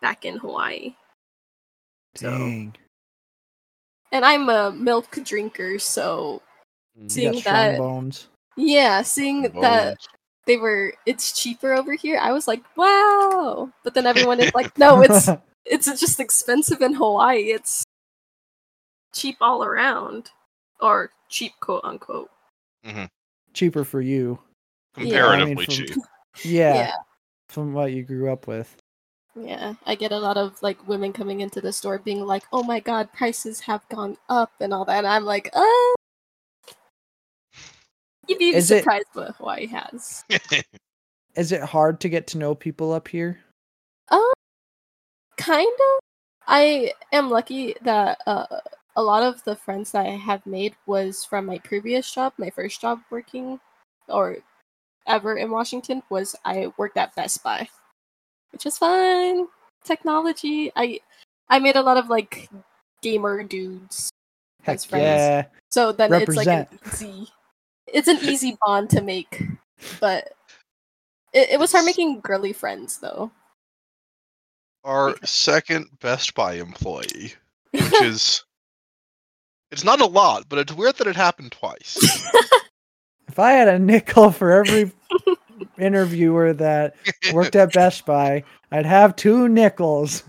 back 0.00 0.24
in 0.24 0.38
Hawaii. 0.38 0.94
So- 2.16 2.30
Dang. 2.30 2.76
And 4.12 4.24
I'm 4.24 4.48
a 4.48 4.70
milk 4.70 5.10
drinker, 5.24 5.78
so 5.78 6.40
Mm. 6.96 7.02
You 7.02 7.08
seeing 7.08 7.40
that 7.42 7.78
bones. 7.78 8.28
yeah, 8.56 9.02
seeing 9.02 9.42
that 9.60 9.96
they 10.46 10.56
were 10.56 10.94
it's 11.06 11.32
cheaper 11.32 11.72
over 11.72 11.94
here, 11.94 12.18
I 12.18 12.30
was 12.30 12.46
like, 12.46 12.62
wow. 12.76 13.68
But 13.82 13.94
then 13.94 14.06
everyone 14.06 14.38
is 14.38 14.54
like, 14.54 14.78
no, 14.78 15.00
it's 15.02 15.28
it's 15.64 15.86
just 15.98 16.20
expensive 16.20 16.80
in 16.82 16.94
Hawaii. 16.94 17.50
It's 17.50 17.82
cheap 19.12 19.36
all 19.40 19.64
around, 19.64 20.30
or 20.80 21.10
cheap 21.28 21.54
quote 21.60 21.82
unquote. 21.84 22.30
cheaper 23.52 23.82
for 23.84 24.00
you. 24.00 24.38
Yeah, 24.96 25.26
I 25.26 25.36
comparatively 25.40 25.54
mean, 25.56 25.64
from- 25.64 25.74
cheap. 25.74 25.90
Yeah, 26.44 26.74
Yeah, 26.74 26.92
from 27.48 27.72
what 27.72 27.90
you 27.92 28.04
grew 28.04 28.32
up 28.32 28.46
with. 28.46 28.76
Yeah. 29.36 29.74
I 29.86 29.94
get 29.94 30.12
a 30.12 30.18
lot 30.18 30.36
of 30.36 30.62
like 30.62 30.86
women 30.88 31.12
coming 31.12 31.40
into 31.40 31.60
the 31.60 31.72
store 31.72 31.98
being 31.98 32.24
like, 32.24 32.44
"Oh 32.52 32.62
my 32.62 32.80
god, 32.80 33.12
prices 33.12 33.60
have 33.60 33.88
gone 33.88 34.16
up" 34.28 34.52
and 34.60 34.72
all 34.72 34.84
that. 34.86 34.98
And 34.98 35.06
I'm 35.06 35.24
like, 35.24 35.50
"Oh, 35.54 35.94
You'd 38.26 38.38
be 38.38 38.54
Is 38.54 38.70
it- 38.70 38.78
surprised 38.78 39.08
what 39.12 39.36
Hawaii 39.36 39.66
has. 39.66 40.24
Is 41.36 41.52
it 41.52 41.62
hard 41.62 42.00
to 42.00 42.08
get 42.08 42.28
to 42.28 42.38
know 42.38 42.54
people 42.54 42.92
up 42.92 43.08
here? 43.08 43.40
Um, 44.08 44.32
kind 45.36 45.66
of. 45.66 46.00
I 46.46 46.92
am 47.12 47.28
lucky 47.28 47.74
that 47.82 48.18
uh, 48.26 48.46
a 48.96 49.02
lot 49.02 49.22
of 49.24 49.42
the 49.44 49.56
friends 49.56 49.90
that 49.92 50.06
I 50.06 50.10
have 50.10 50.46
made 50.46 50.76
was 50.86 51.24
from 51.24 51.46
my 51.46 51.58
previous 51.58 52.10
job. 52.10 52.34
My 52.38 52.50
first 52.50 52.80
job 52.80 53.00
working, 53.10 53.58
or 54.08 54.36
ever 55.06 55.36
in 55.36 55.50
Washington, 55.50 56.02
was 56.08 56.36
I 56.44 56.72
worked 56.76 56.96
at 56.96 57.14
Best 57.16 57.42
Buy, 57.42 57.68
which 58.54 58.66
is 58.66 58.78
fun. 58.78 59.48
Technology. 59.84 60.72
I 60.74 61.00
I 61.48 61.58
made 61.58 61.76
a 61.76 61.82
lot 61.82 61.96
of 61.96 62.08
like 62.08 62.48
gamer 63.02 63.42
dudes. 63.42 64.10
Heck 64.62 64.76
As 64.76 64.84
friends. 64.84 65.02
yeah. 65.02 65.44
So 65.70 65.92
then 65.92 66.12
it's 66.14 66.36
like 66.36 66.46
an 66.46 66.66
easy. 66.86 67.28
It's 67.86 68.08
an 68.08 68.18
easy 68.22 68.56
bond 68.64 68.88
to 68.90 69.02
make, 69.02 69.42
but 70.00 70.32
it, 71.32 71.50
it 71.50 71.60
was 71.60 71.72
hard 71.72 71.84
making 71.84 72.20
girly 72.20 72.52
friends 72.52 72.98
though. 72.98 73.30
Our 74.84 75.10
uh, 75.10 75.14
second 75.24 75.88
Best 76.00 76.34
Buy 76.34 76.54
employee, 76.54 77.34
which 77.72 77.92
is 78.02 78.44
it's 79.72 79.84
not 79.84 80.00
a 80.00 80.06
lot, 80.06 80.48
but 80.48 80.60
it's 80.60 80.72
weird 80.72 80.96
that 80.96 81.08
it 81.08 81.16
happened 81.16 81.52
twice. 81.52 81.98
If 83.26 83.40
I 83.40 83.52
had 83.52 83.66
a 83.66 83.80
nickel 83.80 84.30
for 84.30 84.52
every 84.52 84.92
interviewer 85.78 86.52
that 86.54 86.96
worked 87.32 87.56
at 87.56 87.72
Best 87.72 88.04
Buy, 88.06 88.44
I'd 88.70 88.86
have 88.86 89.16
two 89.16 89.48
nickels. 89.48 90.24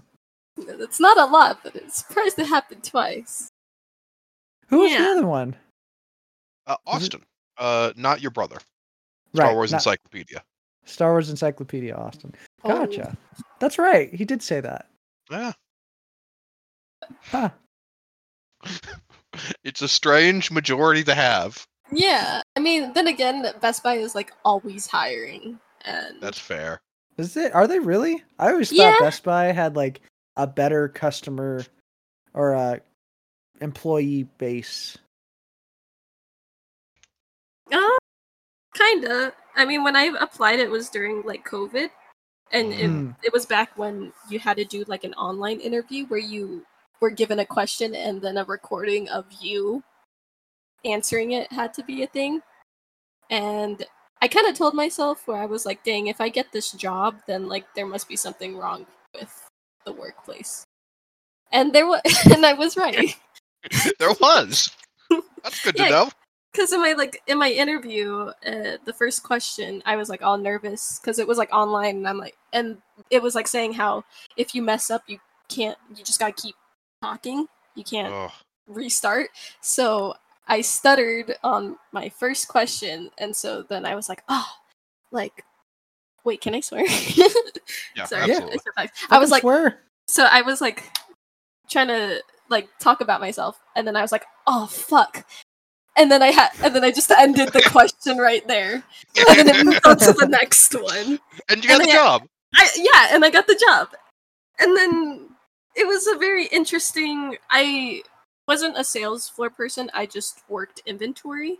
It's 0.57 0.99
not 0.99 1.17
a 1.17 1.25
lot, 1.25 1.59
but 1.63 1.75
it's 1.75 1.97
surprised 2.05 2.39
it 2.39 2.47
happened 2.47 2.83
twice. 2.83 3.49
Who 4.69 4.79
was 4.79 4.91
Yeah. 4.91 4.99
the 4.99 5.11
other 5.11 5.27
one? 5.27 5.55
Uh, 6.67 6.77
Austin, 6.87 7.23
uh, 7.57 7.91
not 7.95 8.21
your 8.21 8.31
brother. 8.31 8.57
Star 9.33 9.47
Right, 9.47 9.53
Wars 9.55 9.71
not- 9.71 9.77
Encyclopedia. 9.77 10.43
Star 10.85 11.11
Wars 11.11 11.29
Encyclopedia 11.29 11.95
Austin. 11.95 12.33
Oh. 12.63 12.69
Gotcha. 12.85 13.17
That's 13.59 13.77
right. 13.77 14.13
He 14.13 14.23
did 14.25 14.41
say 14.41 14.59
that. 14.61 14.87
Yeah, 15.29 15.51
Huh. 17.21 17.49
it's 19.63 19.81
a 19.81 19.87
strange 19.87 20.49
majority 20.51 21.03
to 21.03 21.13
have. 21.15 21.65
Yeah, 21.91 22.41
I 22.55 22.59
mean, 22.59 22.93
then 22.93 23.07
again, 23.07 23.45
Best 23.61 23.83
Buy 23.83 23.95
is 23.95 24.15
like 24.15 24.31
always 24.43 24.87
hiring, 24.87 25.59
and 25.83 26.19
That's 26.19 26.39
fair. 26.39 26.81
Is 27.17 27.37
it? 27.37 27.53
Are 27.55 27.67
they 27.67 27.79
really? 27.79 28.23
I 28.39 28.51
always 28.51 28.69
thought 28.69 28.77
Yeah. 28.77 28.99
Best 28.99 29.23
Buy 29.23 29.45
had 29.45 29.75
like 29.75 30.01
a 30.35 30.47
better 30.47 30.89
customer 30.89 31.63
or 32.33 32.51
a 32.53 32.81
employee 33.61 34.23
base. 34.37 34.97
uh, 37.71 37.89
kinda. 38.73 39.33
I 39.55 39.65
mean, 39.65 39.83
when 39.83 39.95
I 39.95 40.11
applied, 40.19 40.59
it 40.59 40.69
was 40.69 40.89
during 40.89 41.21
like 41.23 41.47
COVID, 41.47 41.89
and 42.51 42.73
it, 42.73 42.89
Hmm. 42.89 43.11
it 43.23 43.31
was 43.31 43.45
back 43.45 43.77
when 43.77 44.11
you 44.29 44.39
had 44.39 44.57
to 44.57 44.65
do 44.65 44.83
like 44.87 45.03
an 45.03 45.13
online 45.13 45.59
interview 45.59 46.05
where 46.07 46.19
you 46.19 46.65
were 46.99 47.09
given 47.09 47.39
a 47.39 47.45
question 47.45 47.95
and 47.95 48.21
then 48.21 48.37
a 48.37 48.43
recording 48.43 49.07
of 49.09 49.25
you 49.39 49.83
answering 50.85 51.31
it 51.31 51.51
had 51.51 51.73
to 51.75 51.83
be 51.83 52.03
a 52.03 52.07
thing. 52.07 52.41
And 53.29 53.85
I 54.21 54.27
kind 54.27 54.47
of 54.47 54.55
told 54.55 54.73
myself 54.73 55.27
where 55.27 55.37
I 55.37 55.45
was 55.45 55.65
like, 55.65 55.83
dang, 55.83 56.07
if 56.07 56.21
I 56.21 56.29
get 56.29 56.51
this 56.51 56.71
job, 56.71 57.15
then 57.27 57.47
like 57.47 57.65
there 57.75 57.85
must 57.85 58.07
be 58.07 58.15
something 58.15 58.57
wrong 58.57 58.85
with 59.13 59.47
the 59.85 59.91
workplace. 59.91 60.63
And 61.51 61.73
there 61.73 61.87
was, 61.87 62.01
and 62.31 62.45
I 62.45 62.53
was 62.53 62.77
right. 62.77 63.15
there 63.99 64.13
was. 64.21 64.69
That's 65.43 65.63
good 65.63 65.75
to 65.77 65.89
know. 65.89 66.09
because 66.51 66.73
in 66.73 66.81
my 66.81 66.93
like 66.93 67.21
in 67.27 67.37
my 67.37 67.51
interview, 67.51 68.31
uh, 68.45 68.77
the 68.85 68.93
first 68.97 69.23
question 69.23 69.83
I 69.85 69.95
was 69.95 70.09
like 70.09 70.23
all 70.23 70.37
nervous 70.37 70.99
because 70.99 71.19
it 71.19 71.27
was 71.27 71.37
like 71.37 71.53
online, 71.53 71.97
and 71.97 72.07
I'm 72.07 72.17
like, 72.17 72.35
and 72.53 72.77
it 73.11 73.21
was 73.21 73.35
like 73.35 73.47
saying 73.47 73.73
how 73.73 74.03
if 74.37 74.55
you 74.55 74.61
mess 74.61 74.89
up, 74.89 75.03
you 75.07 75.19
can't, 75.49 75.77
you 75.95 76.03
just 76.03 76.19
gotta 76.19 76.33
keep 76.33 76.55
talking, 77.03 77.47
you 77.75 77.83
can't 77.83 78.31
restart. 78.67 79.29
So 79.61 80.15
I 80.47 80.61
stuttered 80.61 81.35
on 81.43 81.77
my 81.91 82.09
first 82.09 82.47
question, 82.47 83.09
and 83.17 83.35
so 83.35 83.63
then 83.63 83.85
I 83.85 83.95
was 83.95 84.07
like, 84.09 84.23
oh, 84.29 84.47
like, 85.11 85.43
wait, 86.23 86.41
can 86.41 86.53
I 86.55 86.59
swear? 86.59 86.85
Yeah, 87.95 88.05
Sorry, 88.05 88.27
Yeah. 88.27 88.33
absolutely. 88.35 88.59
I. 88.77 88.89
I 89.09 89.19
was 89.19 89.31
like, 89.31 89.41
swear. 89.41 89.79
so 90.07 90.25
I 90.29 90.41
was 90.43 90.61
like 90.61 90.83
trying 91.69 91.87
to 91.87 92.21
like 92.49 92.67
talk 92.79 93.01
about 93.01 93.21
myself, 93.21 93.59
and 93.75 93.87
then 93.87 93.95
I 93.95 94.01
was 94.01 94.11
like, 94.11 94.25
"Oh 94.45 94.67
fuck!" 94.67 95.25
And 95.97 96.11
then 96.11 96.21
I 96.21 96.27
had, 96.31 96.49
and 96.61 96.75
then 96.75 96.83
I 96.83 96.91
just 96.91 97.09
ended 97.09 97.53
the 97.53 97.61
question 97.71 98.17
right 98.17 98.45
there, 98.47 98.83
and 99.17 99.39
then 99.39 99.47
it 99.55 99.65
moved 99.65 99.85
on 99.87 99.97
to 99.97 100.13
the 100.13 100.27
next 100.29 100.73
one. 100.75 101.19
and 101.49 101.63
you 101.63 101.69
got 101.69 101.79
and 101.81 101.81
the 101.81 101.85
then- 101.87 101.89
uh, 101.97 102.03
job. 102.19 102.27
I 102.53 102.69
yeah, 102.75 103.15
and 103.15 103.25
I 103.25 103.29
got 103.31 103.47
the 103.47 103.59
job, 103.67 103.89
and 104.59 104.75
then 104.77 105.29
it 105.75 105.87
was 105.87 106.05
a 106.07 106.17
very 106.19 106.45
interesting. 106.47 107.35
I 107.49 108.03
wasn't 108.47 108.77
a 108.77 108.83
sales 108.83 109.27
floor 109.29 109.49
person. 109.49 109.89
I 109.93 110.05
just 110.05 110.43
worked 110.49 110.81
inventory, 110.85 111.59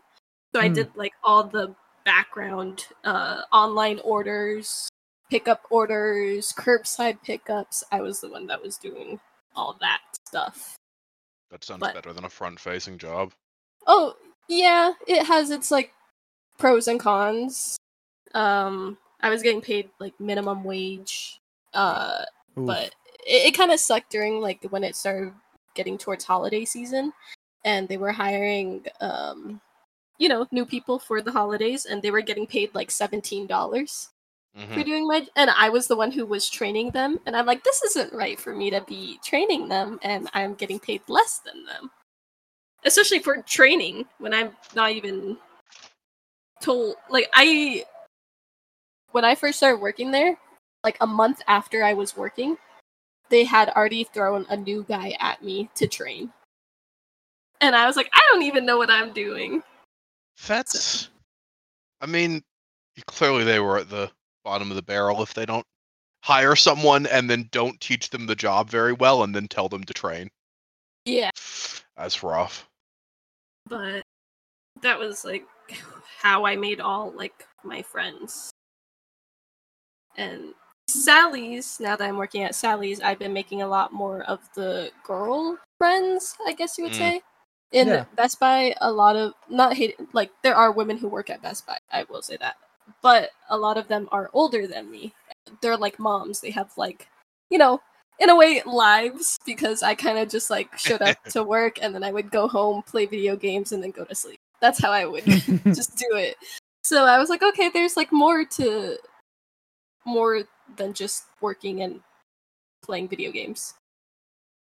so 0.54 0.62
I 0.62 0.68
Hmm. 0.68 0.74
did 0.74 0.96
like 0.96 1.14
all 1.24 1.44
the 1.44 1.76
background 2.04 2.88
uh, 3.04 3.42
online 3.52 4.00
orders, 4.04 4.88
pickup 5.30 5.62
orders, 5.70 6.52
curbside 6.54 7.22
pickups. 7.24 7.84
I 7.92 8.02
was 8.02 8.22
the 8.22 8.30
one 8.30 8.46
that 8.48 8.62
was 8.62 8.78
doing 8.78 9.20
all 9.56 9.76
that 9.82 10.02
stuff. 10.28 10.76
That 11.52 11.64
sounds 11.64 11.80
but- 11.80 11.94
better 11.96 12.14
than 12.14 12.26
a 12.26 12.30
front-facing 12.30 12.98
job. 12.98 13.34
Oh 13.88 14.16
yeah, 14.48 14.94
it 15.08 15.26
has 15.26 15.50
its 15.50 15.72
like 15.72 15.94
pros 16.58 16.88
and 16.88 17.00
cons. 17.00 17.78
Um, 18.34 18.98
I 19.22 19.30
was 19.30 19.42
getting 19.42 19.62
paid 19.62 19.90
like 20.00 20.20
minimum 20.20 20.64
wage. 20.64 21.40
Uh, 21.74 22.24
Oof. 22.58 22.66
but 22.68 22.96
it, 23.26 23.48
it 23.48 23.58
kind 23.58 23.72
of 23.72 23.80
sucked 23.80 24.12
during 24.12 24.40
like 24.40 24.64
when 24.70 24.84
it 24.84 24.96
started 24.96 25.34
getting 25.76 25.98
towards 25.98 26.24
holiday 26.24 26.66
season 26.66 27.14
and 27.64 27.88
they 27.88 27.98
were 27.98 28.12
hiring 28.12 28.86
um 29.02 29.62
you 30.18 30.30
know 30.30 30.48
new 30.52 30.66
people 30.66 30.98
for 30.98 31.22
the 31.22 31.32
holidays 31.32 31.86
and 31.86 32.02
they 32.02 32.12
were 32.12 32.22
getting 32.22 32.48
paid 32.48 32.74
like 32.74 32.90
$17 32.90 33.48
Mhm. 34.56 34.74
for 34.74 34.84
doing 34.84 35.06
my 35.06 35.28
and 35.36 35.50
i 35.50 35.68
was 35.68 35.88
the 35.88 35.98
one 35.98 36.12
who 36.12 36.26
was 36.26 36.50
training 36.50 36.92
them 36.92 37.20
and 37.26 37.36
i'm 37.36 37.46
like 37.46 37.64
this 37.66 37.84
isn't 37.84 38.14
right 38.14 38.40
for 38.40 38.56
me 38.56 38.70
to 38.70 38.80
be 38.88 39.20
training 39.22 39.68
them 39.68 40.00
and 40.02 40.30
i'm 40.34 40.54
getting 40.56 40.80
paid 40.80 41.02
less 41.10 41.40
than 41.40 41.66
them 41.66 41.92
especially 42.86 43.20
for 43.20 43.42
training 43.42 44.06
when 44.20 44.34
i'm 44.34 44.56
not 44.74 44.92
even 44.92 45.38
told 46.62 46.96
like 47.10 47.30
i 47.34 47.84
when 49.12 49.26
i 49.26 49.36
first 49.36 49.58
started 49.58 49.82
working 49.82 50.12
there 50.12 50.38
like 50.86 50.96
a 51.02 51.08
month 51.08 51.42
after 51.50 51.84
i 51.84 51.94
was 51.94 52.16
working 52.16 52.58
they 53.30 53.44
had 53.44 53.70
already 53.70 54.04
thrown 54.04 54.46
a 54.50 54.58
new 54.58 54.86
guy 54.88 55.16
at 55.20 55.44
me 55.44 55.70
to 55.76 55.88
train 55.88 56.32
and 57.62 57.76
i 57.76 57.86
was 57.86 57.96
like 57.96 58.10
i 58.14 58.20
don't 58.32 58.44
even 58.44 58.66
know 58.66 58.78
what 58.78 58.90
i'm 58.90 59.12
doing 59.14 59.62
That's. 60.48 61.10
I 62.02 62.08
mean, 62.08 62.44
clearly 63.08 63.44
they 63.46 63.60
were 63.62 63.78
at 63.78 63.90
the 63.90 64.12
bottom 64.44 64.70
of 64.70 64.76
the 64.76 64.84
barrel 64.84 65.24
if 65.24 65.34
they 65.34 65.46
don't 65.46 65.66
hire 66.24 66.56
someone 66.56 67.08
and 67.08 67.30
then 67.30 67.48
don't 67.52 67.80
teach 67.80 68.10
them 68.10 68.28
the 68.28 68.36
job 68.36 68.70
very 68.70 68.92
well 68.94 69.24
and 69.24 69.34
then 69.34 69.48
tell 69.48 69.70
them 69.70 69.84
to 69.86 69.94
train. 69.94 70.30
yeah 71.06 71.32
That's 71.96 72.22
rough. 72.22 72.68
but 73.68 74.04
that 74.82 75.00
was 75.00 75.24
like 75.24 75.46
how 76.22 76.46
I 76.46 76.56
made 76.58 76.82
all 76.82 77.12
like 77.16 77.48
my 77.64 77.82
friends. 77.82 78.52
And 80.18 80.54
Sally's, 80.88 81.80
now 81.80 81.96
that 81.96 82.08
I'm 82.08 82.18
working 82.18 82.44
at 82.44 82.56
Sally's, 82.56 83.02
I've 83.02 83.20
been 83.20 83.34
making 83.34 83.62
a 83.62 83.68
lot 83.68 83.94
more 83.94 84.22
of 84.24 84.40
the 84.54 84.92
girl 85.04 85.58
friends, 85.78 86.36
I 86.48 86.54
guess 86.54 86.78
you 86.78 86.84
would 86.86 86.94
Mm. 86.94 86.98
say. 86.98 87.22
In 87.72 87.88
Yeah. 87.88 88.06
Best 88.16 88.40
Buy, 88.40 88.76
a 88.80 88.92
lot 88.92 89.16
of 89.16 89.34
not 89.50 89.74
hate 89.74 89.98
like 90.14 90.32
there 90.44 90.56
are 90.56 90.72
women 90.72 90.98
who 90.98 91.08
work 91.10 91.30
at 91.30 91.42
Best 91.42 91.66
Buy, 91.66 91.78
I 91.92 92.04
will 92.04 92.22
say 92.22 92.38
that. 92.38 92.56
But 93.02 93.32
a 93.50 93.58
lot 93.58 93.78
of 93.78 93.88
them 93.88 94.08
are 94.12 94.30
older 94.34 94.68
than 94.68 94.90
me. 94.90 95.14
They're 95.62 95.76
like 95.76 96.00
moms. 96.00 96.40
They 96.40 96.52
have 96.52 96.72
like, 96.78 97.08
you 97.50 97.58
know, 97.58 97.82
in 98.20 98.30
a 98.30 98.36
way 98.36 98.62
lives 98.66 99.38
because 99.46 99.84
I 99.84 99.96
kind 99.96 100.18
of 100.18 100.30
just 100.30 100.50
like 100.50 100.78
showed 100.78 101.02
up 101.02 101.22
to 101.32 101.44
work 101.44 101.80
and 101.82 101.94
then 101.94 102.04
I 102.04 102.12
would 102.12 102.32
go 102.32 102.48
home, 102.48 102.84
play 102.84 103.06
video 103.06 103.36
games 103.36 103.72
and 103.72 103.84
then 103.84 103.92
go 103.92 104.06
to 104.06 104.16
sleep. 104.16 104.40
That's 104.62 104.80
how 104.80 104.92
I 104.92 105.06
would 105.06 105.26
just 105.74 105.98
do 105.98 106.16
it. 106.16 106.38
So 106.84 107.06
I 107.06 107.18
was 107.20 107.30
like, 107.30 107.44
okay, 107.44 107.70
there's 107.70 107.98
like 107.98 108.12
more 108.14 108.46
to 108.46 108.98
more 110.06 110.44
than 110.78 110.94
just 110.94 111.26
working 111.42 111.82
and 111.82 112.02
playing 112.84 113.08
video 113.08 113.32
games. 113.32 113.74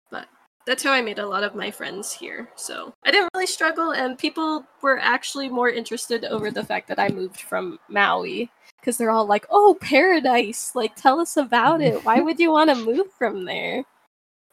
But 0.09 0.27
that's 0.65 0.83
how 0.83 0.91
I 0.91 1.01
made 1.01 1.19
a 1.19 1.27
lot 1.27 1.43
of 1.43 1.55
my 1.55 1.71
friends 1.71 2.11
here. 2.11 2.49
So 2.55 2.93
I 3.05 3.11
didn't 3.11 3.29
really 3.33 3.47
struggle, 3.47 3.91
and 3.91 4.17
people 4.17 4.65
were 4.81 4.99
actually 4.99 5.49
more 5.49 5.69
interested 5.69 6.25
over 6.25 6.51
the 6.51 6.63
fact 6.63 6.87
that 6.89 6.99
I 6.99 7.09
moved 7.09 7.41
from 7.41 7.79
Maui 7.89 8.49
because 8.79 8.97
they're 8.97 9.11
all 9.11 9.25
like, 9.25 9.45
oh, 9.49 9.77
paradise. 9.79 10.75
Like, 10.75 10.95
tell 10.95 11.19
us 11.19 11.37
about 11.37 11.81
it. 11.81 12.03
Why 12.03 12.19
would 12.19 12.39
you 12.39 12.51
want 12.51 12.69
to 12.69 12.85
move 12.85 13.11
from 13.17 13.45
there? 13.45 13.83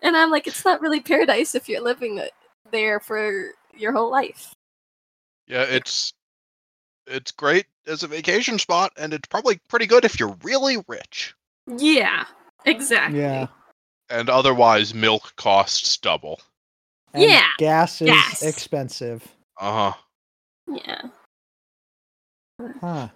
And 0.02 0.16
I'm 0.16 0.30
like, 0.30 0.46
it's 0.46 0.64
not 0.64 0.80
really 0.80 1.00
paradise 1.00 1.54
if 1.54 1.68
you're 1.68 1.82
living 1.82 2.20
uh, 2.20 2.26
there 2.70 3.00
for 3.00 3.50
your 3.76 3.92
whole 3.92 4.10
life. 4.10 4.54
Yeah, 5.46 5.62
it's 5.62 6.12
it's 7.06 7.32
great 7.32 7.66
as 7.88 8.02
a 8.02 8.08
vacation 8.08 8.58
spot, 8.58 8.92
and 8.96 9.12
it's 9.12 9.28
probably 9.28 9.60
pretty 9.68 9.86
good 9.86 10.04
if 10.04 10.20
you're 10.20 10.36
really 10.42 10.76
rich. 10.86 11.34
Yeah, 11.66 12.24
exactly. 12.64 13.20
yeah. 13.20 13.46
And 14.10 14.30
otherwise, 14.30 14.94
milk 14.94 15.34
costs 15.36 15.96
double. 15.98 16.40
And 17.12 17.24
Yeah, 17.24 17.48
Gas 17.58 18.00
is 18.00 18.08
gas. 18.08 18.42
expensive. 18.42 19.26
Uh 19.60 19.92
huh. 19.92 20.76
Yeah. 20.86 21.02
Huh. 22.80 23.08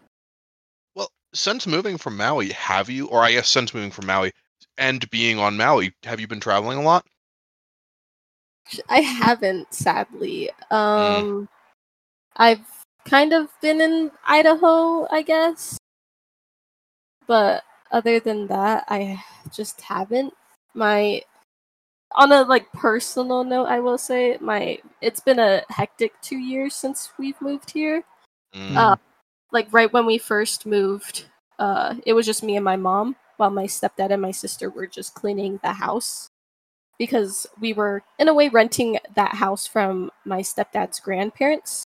Well, 0.95 1.11
since 1.35 1.67
moving 1.67 1.99
from 1.99 2.17
Maui, 2.17 2.51
have 2.51 2.91
you, 2.91 3.07
or 3.09 3.23
I 3.23 3.33
guess 3.33 3.49
since 3.49 3.73
moving 3.75 3.91
from 3.91 4.07
Maui 4.07 4.33
and 4.79 5.09
being 5.11 5.39
on 5.39 5.57
Maui, 5.57 5.93
have 6.05 6.21
you 6.21 6.27
been 6.27 6.41
traveling 6.41 6.79
a 6.79 6.83
lot? 6.83 7.07
I 8.89 9.01
haven't, 9.01 9.73
sadly. 9.75 10.51
Um, 10.71 11.49
I've 12.37 12.61
kind 13.05 13.33
of 13.33 13.49
been 13.61 13.81
in 13.81 14.11
Idaho, 14.27 15.07
I 15.11 15.23
guess. 15.23 15.79
But 17.27 17.65
other 17.91 18.21
than 18.21 18.47
that, 18.49 18.85
I 18.89 19.23
just 19.53 19.81
haven't. 19.83 20.35
My 20.75 21.23
on 22.15 22.33
a 22.33 22.43
like 22.43 22.71
personal 22.73 23.45
note, 23.45 23.67
I 23.67 23.81
will 23.81 23.99
say 23.99 24.37
my 24.41 24.79
it's 25.01 25.21
been 25.21 25.39
a 25.39 25.63
hectic 25.71 26.13
two 26.23 26.39
years 26.39 26.75
since 26.75 27.13
we've 27.19 27.41
moved 27.41 27.71
here. 27.71 28.05
Mm, 28.55 28.77
Uh, 28.77 28.97
like 29.53 29.69
right 29.73 29.93
when 29.93 30.07
we 30.07 30.19
first 30.19 30.67
moved, 30.67 31.27
uh, 31.59 31.95
it 32.07 32.13
was 32.15 32.27
just 32.27 32.43
me 32.43 32.57
and 32.57 32.65
my 32.65 32.77
mom, 32.77 33.17
while 33.37 33.51
my 33.51 33.65
stepdad 33.67 34.11
and 34.11 34.23
my 34.23 34.31
sister 34.33 34.71
were 34.71 34.87
just 34.87 35.15
cleaning 35.15 35.59
the 35.63 35.73
house 35.73 36.29
because 36.99 37.47
we 37.61 37.73
were 37.73 38.03
in 38.19 38.29
a 38.29 38.35
way 38.35 38.49
renting 38.49 38.99
that 39.15 39.35
house 39.35 39.67
from 39.67 40.11
my 40.25 40.41
stepdad's 40.41 41.01
grandparents, 41.01 41.85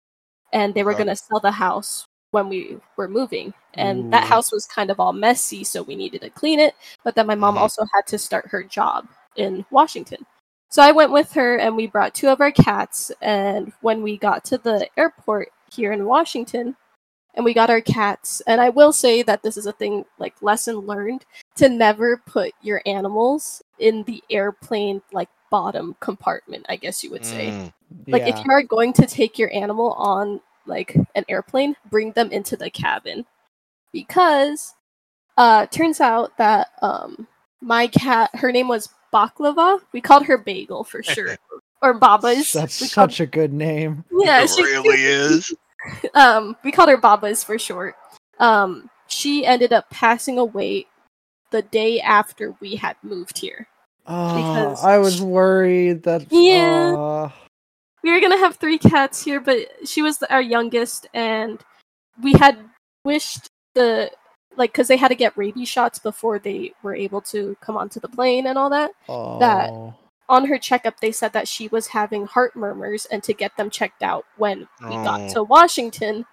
and 0.52 0.74
they 0.74 0.82
were 0.82 0.92
Okay. 0.92 1.04
gonna 1.04 1.16
sell 1.16 1.40
the 1.40 1.50
house 1.50 2.04
when 2.30 2.48
we 2.48 2.78
were 2.96 3.08
moving, 3.08 3.52
and 3.74 4.10
that 4.12 4.24
house 4.24 4.50
was 4.52 4.66
kind 4.66 4.90
of 4.90 4.98
all 4.98 5.12
messy, 5.12 5.64
so 5.64 5.82
we 5.82 5.94
needed 5.94 6.22
to 6.22 6.30
clean 6.30 6.58
it. 6.58 6.74
But 7.04 7.14
then 7.14 7.26
my 7.26 7.34
mom 7.34 7.56
Mhm. 7.56 7.60
also 7.60 7.84
had 7.92 8.06
to 8.06 8.18
start 8.18 8.46
her 8.48 8.62
job 8.62 9.06
in 9.36 9.64
Washington. 9.70 10.24
So 10.70 10.82
I 10.82 10.92
went 10.92 11.12
with 11.12 11.32
her 11.34 11.56
and 11.56 11.76
we 11.76 11.86
brought 11.86 12.14
two 12.14 12.28
of 12.30 12.40
our 12.40 12.50
cats. 12.50 13.12
And 13.20 13.72
when 13.82 14.02
we 14.02 14.16
got 14.16 14.44
to 14.46 14.56
the 14.58 14.88
airport 14.96 15.52
here 15.70 15.92
in 15.92 16.06
Washington 16.06 16.76
and 17.34 17.44
we 17.44 17.54
got 17.54 17.70
our 17.70 17.80
cats, 17.80 18.42
and 18.46 18.60
I 18.60 18.68
will 18.68 18.92
say 18.92 19.22
that 19.22 19.42
this 19.42 19.56
is 19.56 19.66
a 19.66 19.72
thing 19.72 20.04
like 20.18 20.34
lesson 20.42 20.76
learned 20.76 21.24
to 21.56 21.68
never 21.68 22.18
put 22.18 22.52
your 22.62 22.82
animals 22.86 23.62
in 23.78 24.02
the 24.04 24.22
airplane 24.30 25.02
like 25.12 25.28
bottom 25.50 25.96
compartment, 26.00 26.66
I 26.68 26.76
guess 26.76 27.02
you 27.04 27.10
would 27.10 27.24
say. 27.24 27.46
mm, 27.48 27.72
Like 28.08 28.22
if 28.22 28.44
you 28.44 28.50
are 28.50 28.62
going 28.62 28.92
to 28.94 29.06
take 29.06 29.38
your 29.38 29.52
animal 29.54 29.92
on 29.92 30.40
like 30.66 30.96
an 31.14 31.24
airplane, 31.28 31.76
bring 31.90 32.12
them 32.12 32.30
into 32.30 32.56
the 32.56 32.70
cabin. 32.70 33.26
Because 33.92 34.74
uh 35.36 35.66
turns 35.66 36.00
out 36.00 36.36
that 36.38 36.68
um 36.82 37.26
my 37.60 37.86
cat 37.86 38.30
her 38.34 38.52
name 38.52 38.68
was 38.68 38.88
Baklava. 39.12 39.80
We 39.92 40.00
called 40.00 40.24
her 40.26 40.38
Bagel 40.38 40.84
for 40.84 41.02
sure. 41.02 41.36
or 41.82 41.98
Baba's. 41.98 42.52
That's 42.52 42.80
we 42.80 42.88
called, 42.88 43.10
such 43.10 43.20
a 43.20 43.26
good 43.26 43.52
name. 43.52 44.04
yeah, 44.10 44.42
it 44.42 44.50
she, 44.50 44.62
really 44.62 45.02
is. 45.02 45.52
um 46.14 46.56
we 46.64 46.72
called 46.72 46.88
her 46.88 46.96
Baba's 46.96 47.44
for 47.44 47.58
short. 47.58 47.94
Um 48.38 48.88
she 49.06 49.44
ended 49.44 49.72
up 49.72 49.90
passing 49.90 50.38
away 50.38 50.86
the 51.50 51.62
day 51.62 52.00
after 52.00 52.54
we 52.60 52.76
had 52.76 52.96
moved 53.02 53.38
here. 53.38 53.66
Oh, 54.06 54.36
Because 54.36 54.84
I 54.84 54.98
was 54.98 55.16
sh- 55.16 55.20
worried 55.20 56.02
that. 56.04 56.26
Yeah. 56.30 56.94
oh, 56.96 57.32
we 58.02 58.10
were 58.12 58.20
gonna 58.20 58.38
have 58.38 58.56
three 58.56 58.78
cats 58.78 59.22
here, 59.22 59.40
but 59.40 59.58
she 59.84 60.02
was 60.02 60.22
our 60.24 60.42
youngest, 60.42 61.06
and 61.14 61.60
we 62.22 62.32
had 62.32 62.58
wished 63.04 63.48
the 63.74 64.10
like 64.56 64.72
because 64.72 64.88
they 64.88 64.96
had 64.96 65.08
to 65.08 65.14
get 65.14 65.36
rabies 65.36 65.68
shots 65.68 65.98
before 65.98 66.38
they 66.38 66.72
were 66.82 66.94
able 66.94 67.20
to 67.20 67.56
come 67.60 67.76
onto 67.76 68.00
the 68.00 68.08
plane 68.08 68.46
and 68.46 68.58
all 68.58 68.70
that. 68.70 68.90
Oh. 69.08 69.38
That- 69.38 69.70
On 70.32 70.46
her 70.46 70.58
checkup, 70.58 70.98
they 70.98 71.12
said 71.12 71.32
that 71.34 71.46
she 71.46 71.68
was 71.68 71.86
having 71.88 72.26
heart 72.26 72.56
murmurs 72.56 73.04
and 73.06 73.22
to 73.22 73.32
get 73.34 73.54
them 73.56 73.68
checked 73.70 74.02
out 74.02 74.24
when 74.38 74.60
we 74.80 74.96
Oh. 74.96 75.04
got 75.04 75.30
to 75.30 75.42
Washington. 75.44 76.24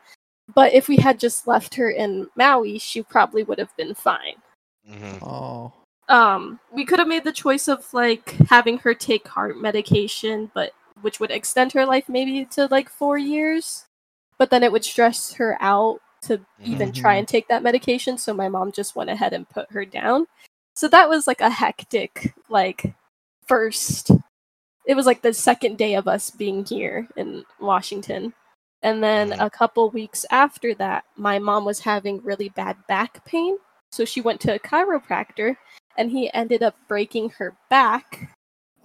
But 0.56 0.74
if 0.74 0.88
we 0.88 0.98
had 0.98 1.20
just 1.20 1.46
left 1.48 1.76
her 1.76 1.92
in 1.92 2.28
Maui, 2.36 2.80
she 2.80 3.04
probably 3.04 3.44
would 3.44 3.60
have 3.60 3.76
been 3.78 3.94
fine. 3.94 4.38
Mhm. 4.90 5.22
Oh. 5.22 5.74
um 6.08 6.60
we 6.72 6.86
could 6.86 6.98
have 6.98 7.08
made 7.08 7.24
the 7.24 7.32
choice 7.32 7.68
of 7.68 7.86
like 7.94 8.32
having 8.50 8.80
her 8.80 8.96
take 8.96 9.28
heart 9.28 9.56
medication 9.62 10.50
but 10.56 10.72
which 11.02 11.20
would 11.20 11.30
extend 11.30 11.72
her 11.72 11.86
life 11.86 12.10
maybe 12.10 12.44
to 12.46 12.66
like 12.72 12.90
four 12.90 13.16
years 13.20 13.86
but 14.40 14.50
then 14.50 14.64
it 14.64 14.72
would 14.72 14.84
stress 14.84 15.34
her 15.34 15.56
out 15.62 16.00
to 16.24 16.40
even 16.64 16.92
try 16.92 17.14
Mhm. 17.16 17.20
and 17.20 17.28
take 17.28 17.48
that 17.50 17.62
medication 17.62 18.18
so 18.18 18.34
my 18.34 18.50
mom 18.50 18.72
just 18.72 18.96
went 18.96 19.12
ahead 19.12 19.34
and 19.34 19.48
put 19.50 19.70
her 19.72 19.86
down 19.86 20.26
so 20.74 20.88
that 20.88 21.08
was 21.10 21.28
like 21.28 21.42
a 21.42 21.50
hectic 21.52 22.34
like 22.50 22.96
first 23.50 24.12
it 24.86 24.96
was 24.96 25.06
like 25.06 25.22
the 25.22 25.34
second 25.34 25.78
day 25.78 25.96
of 25.96 26.08
us 26.08 26.30
being 26.32 26.64
here 26.66 27.08
in 27.18 27.44
washington 27.60 28.34
and 28.84 29.04
then 29.04 29.32
Mhm. 29.32 29.46
a 29.46 29.50
couple 29.50 29.90
weeks 29.90 30.26
after 30.32 30.74
that 30.76 31.04
my 31.18 31.40
mom 31.40 31.66
was 31.66 31.80
having 31.82 32.22
really 32.24 32.50
bad 32.50 32.78
back 32.88 33.26
pain 33.26 33.58
so 33.92 34.06
she 34.06 34.22
went 34.22 34.40
to 34.42 34.54
a 34.56 34.60
chiropractor 34.60 35.58
and 35.98 36.12
he 36.12 36.32
ended 36.34 36.62
up 36.64 36.76
breaking 36.88 37.30
her 37.32 37.56
back 37.70 38.36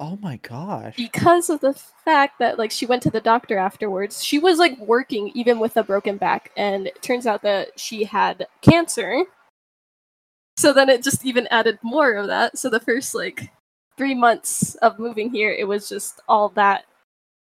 Oh 0.01 0.19
my 0.21 0.39
gosh. 0.39 0.97
because 0.97 1.49
of 1.51 1.61
the 1.61 1.73
fact 2.05 2.41
that 2.41 2.59
like 2.59 2.73
she 2.73 2.85
went 2.87 3.03
to 3.05 3.11
the 3.13 3.21
doctor 3.21 3.57
afterwards. 3.57 4.25
She 4.25 4.41
was 4.41 4.59
like 4.59 4.77
working 4.81 5.31
even 5.37 5.61
with 5.61 5.77
a 5.77 5.85
broken 5.85 6.17
back 6.17 6.51
and 6.57 6.89
it 6.89 7.01
turns 7.01 7.29
out 7.29 7.43
that 7.43 7.79
she 7.79 8.03
had 8.03 8.49
cancer. 8.61 9.23
So 10.59 10.73
then 10.73 10.89
it 10.89 11.05
just 11.05 11.25
even 11.25 11.47
added 11.53 11.79
more 11.83 12.15
of 12.15 12.27
that. 12.27 12.59
So 12.59 12.69
the 12.71 12.81
first 12.81 13.15
like 13.15 13.53
3 13.97 14.15
months 14.15 14.75
of 14.77 14.99
moving 14.99 15.31
here 15.31 15.53
it 15.53 15.67
was 15.67 15.89
just 15.89 16.21
all 16.29 16.49
that 16.51 16.85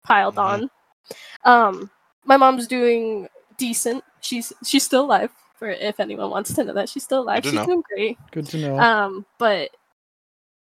piled 0.04 0.36
Mhm. 0.36 0.44
on. 0.44 0.72
Um 1.46 1.90
my 2.26 2.38
mom's 2.38 2.68
doing 2.68 3.28
decent. 3.58 4.04
She's 4.22 4.52
she's 4.64 4.84
still 4.84 5.06
alive 5.06 5.32
for 5.56 5.70
if 5.70 6.00
anyone 6.00 6.30
wants 6.30 6.54
to 6.54 6.64
know 6.64 6.74
that 6.74 6.90
she's 6.90 7.04
still 7.04 7.22
alive. 7.22 7.44
She's 7.44 7.54
know. 7.54 7.66
doing 7.66 7.84
great. 7.90 8.18
Good 8.32 8.48
to 8.48 8.58
know. 8.58 8.80
Um, 8.80 9.26
but 9.38 9.72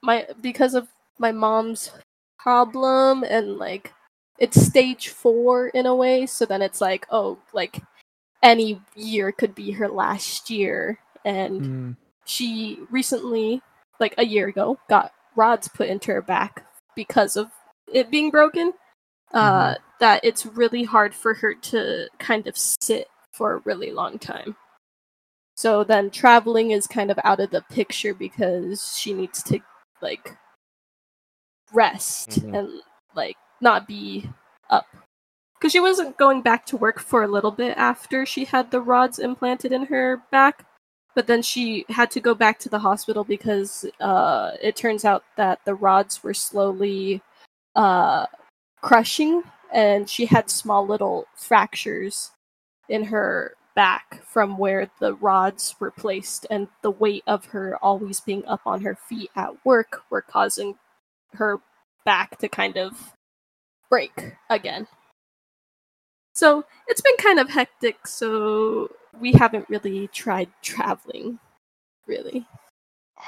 my 0.02 0.26
because 0.40 0.74
of 0.74 0.88
my 1.18 1.32
mom's 1.32 1.90
problem 2.38 3.24
and 3.24 3.56
like 3.58 3.92
it's 4.38 4.60
stage 4.60 5.08
four 5.08 5.68
in 5.68 5.86
a 5.86 5.94
way, 5.94 6.24
so 6.26 6.46
then 6.46 6.62
it's 6.62 6.80
like, 6.80 7.06
oh, 7.10 7.38
like 7.52 7.82
any 8.42 8.80
year 8.94 9.32
could 9.32 9.54
be 9.54 9.72
her 9.72 9.88
last 9.88 10.48
year. 10.48 10.98
And 11.24 11.60
Mm. 11.62 11.96
she 12.24 12.78
recently, 12.90 13.60
like 13.98 14.14
a 14.18 14.24
year 14.24 14.46
ago, 14.48 14.78
got 14.88 15.12
rods 15.38 15.68
put 15.68 15.88
into 15.88 16.12
her 16.12 16.20
back 16.20 16.66
because 16.94 17.37
of 17.37 17.51
it 17.92 18.11
being 18.11 18.31
broken. 18.31 18.74
Uh, 19.33 19.74
that 20.01 20.24
it's 20.24 20.46
really 20.46 20.85
hard 20.85 21.14
for 21.14 21.35
her 21.35 21.55
to 21.55 22.09
kind 22.18 22.46
of 22.46 22.57
sit 22.57 23.09
for 23.35 23.53
a 23.53 23.59
really 23.59 23.90
long 23.92 24.18
time. 24.18 24.57
So 25.57 25.85
then 25.85 26.11
traveling 26.11 26.70
is 26.70 26.87
kind 26.87 27.11
of 27.11 27.18
out 27.24 27.40
of 27.40 27.51
the 27.51 27.62
picture 27.62 28.14
because 28.14 28.96
she 28.96 29.12
needs 29.12 29.42
to 29.44 29.61
like 30.01 30.37
rest 31.72 32.40
Mhm. 32.40 32.57
and 32.57 32.83
like 33.14 33.37
not 33.61 33.87
be 33.87 34.31
up. 34.70 34.87
Because 35.59 35.72
she 35.72 35.81
wasn't 35.81 36.16
going 36.16 36.40
back 36.42 36.64
to 36.66 36.77
work 36.77 37.01
for 37.01 37.22
a 37.22 37.29
little 37.29 37.51
bit 37.51 37.77
after 37.77 38.24
she 38.24 38.44
had 38.44 38.70
the 38.70 38.81
rods 38.81 39.18
implanted 39.18 39.72
in 39.72 39.87
her 39.87 40.22
back, 40.31 40.64
but 41.18 41.26
then 41.26 41.42
she 41.42 41.85
had 41.88 42.12
to 42.12 42.20
go 42.20 42.33
back 42.33 42.61
to 42.61 42.68
the 42.68 42.78
hospital 42.78 43.24
because 43.24 43.85
uh, 43.98 44.52
it 44.62 44.76
turns 44.76 45.04
out 45.04 45.24
that 45.37 45.59
the 45.64 45.74
rods 45.74 46.22
were 46.22 46.33
slowly 46.33 47.20
uh, 47.74 48.24
crushing, 48.83 49.42
and 49.74 50.09
she 50.09 50.26
had 50.26 50.48
small 50.48 50.87
little 50.87 51.26
fractures 51.35 52.31
in 52.88 53.02
her 53.02 53.54
back 53.74 54.22
from 54.22 54.59
where 54.59 54.88
the 55.00 55.14
rods 55.14 55.74
were 55.81 55.90
placed, 55.90 56.46
and 56.50 56.68
the 56.83 56.92
weight 56.92 57.24
of 57.26 57.46
her 57.46 57.76
always 57.83 58.20
being 58.20 58.46
up 58.46 58.61
on 58.64 58.81
her 58.83 58.94
feet 58.94 59.33
at 59.35 59.50
work 59.66 60.02
were 60.11 60.22
causing 60.22 60.76
her 61.33 61.59
back 62.04 62.38
to 62.38 62.48
kind 62.48 62.76
of 62.76 63.16
break 63.90 64.37
again. 64.50 64.87
So 66.38 66.64
it's 66.87 67.01
been 67.01 67.16
kind 67.16 67.40
of 67.40 67.51
hectic, 67.51 68.07
so 68.07 68.88
we 69.18 69.33
haven't 69.33 69.68
really 69.68 70.07
tried 70.12 70.48
traveling, 70.62 71.40
really. 72.07 72.46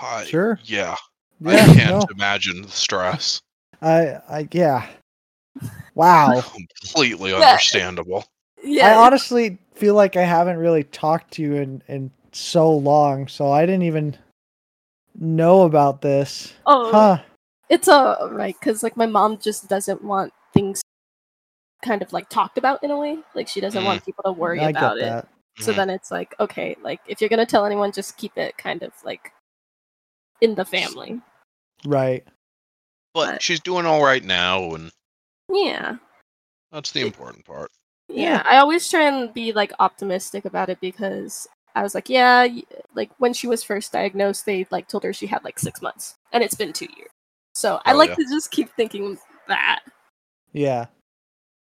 I- 0.01 0.25
Sure. 0.27 0.61
Yeah. 0.63 0.95
Yeah. 1.41 1.55
I 1.55 1.75
can't 1.75 1.91
no. 1.91 2.07
imagine 2.15 2.63
the 2.63 2.71
stress. 2.71 3.41
I. 3.83 4.21
I. 4.29 4.49
Yeah. 4.53 4.87
Wow. 5.97 6.41
Completely 6.83 7.35
understandable. 7.35 8.25
Yeah. 8.63 8.85
understandable. 8.85 9.03
I 9.03 9.07
honestly 9.07 9.59
feel 9.75 9.97
like 9.97 10.15
I 10.15 10.23
haven't 10.23 10.59
really 10.59 10.85
talked 10.85 11.33
to 11.33 11.43
you 11.43 11.57
in 11.57 11.83
in 11.89 12.13
so 12.31 12.71
long, 12.71 13.27
so 13.27 13.51
I 13.51 13.67
didn't 13.67 13.83
even 13.83 14.17
know 15.19 15.63
about 15.63 16.01
this. 16.01 16.53
oh, 16.65 16.93
Huh. 16.93 17.23
it's 17.69 17.89
all 17.89 18.31
right 18.31 18.55
because 18.61 18.85
like 18.85 18.97
my 18.97 19.07
mom 19.07 19.39
just 19.39 19.69
doesn't 19.69 20.05
want 20.05 20.33
things 20.55 20.81
kind 21.83 22.03
of 22.03 22.13
like 22.13 22.29
talked 22.29 22.59
about 22.59 22.83
in 22.85 22.91
a 22.91 22.99
way. 22.99 23.19
Like 23.35 23.49
she 23.49 23.61
doesn't 23.61 23.85
want 23.85 24.05
people 24.05 24.25
to 24.25 24.33
worry 24.33 24.61
I 24.61 24.71
about 24.71 24.99
it. 24.99 25.27
So 25.59 25.73
Mhm. 25.73 25.77
then 25.77 25.91
it's 25.91 26.11
like, 26.11 26.35
okay, 26.41 26.77
like 26.83 27.01
if 27.07 27.21
you're 27.21 27.29
gonna 27.31 27.47
tell 27.47 27.67
anyone, 27.67 27.93
just 27.93 28.17
keep 28.17 28.37
it 28.39 28.57
kind 28.57 28.83
of 28.83 28.93
like 29.05 29.33
in 30.41 30.55
the 30.55 30.65
family. 30.65 31.21
Right. 31.85 32.25
But 33.15 33.27
but- 33.33 33.43
she's 33.43 33.61
doing 33.61 33.87
all 33.87 34.03
right 34.03 34.23
now, 34.25 34.75
and 34.75 34.91
Yeah. 35.53 35.97
that's 36.71 36.93
the 36.93 37.01
important 37.03 37.45
part. 37.45 37.71
Yeah, 38.09 38.43
I 38.45 38.57
always 38.59 38.89
try 38.89 39.03
and 39.03 39.33
be 39.33 39.53
like 39.53 39.73
optimistic 39.79 40.45
about 40.45 40.69
it 40.69 40.81
because 40.81 41.47
I 41.77 41.83
was 41.83 41.95
like, 41.95 42.09
yeah, 42.09 42.49
like 42.95 43.11
when 43.19 43.33
she 43.33 43.47
was 43.47 43.63
first 43.63 43.93
diagnosed, 43.93 44.45
they 44.47 44.67
like 44.71 44.89
told 44.89 45.05
her 45.05 45.13
she 45.13 45.27
had 45.29 45.45
like 45.45 45.59
six 45.59 45.81
months, 45.83 46.15
and 46.33 46.43
it's 46.43 46.55
been 46.57 46.73
two 46.73 46.89
years. 46.97 47.11
So 47.55 47.81
I 47.85 47.93
Oh, 47.93 47.97
like 47.97 48.11
yeah. 48.11 48.17
to 48.17 48.25
just 48.25 48.51
keep 48.51 48.71
thinking 48.71 49.19
that 49.49 49.81
Yeah. 50.53 50.87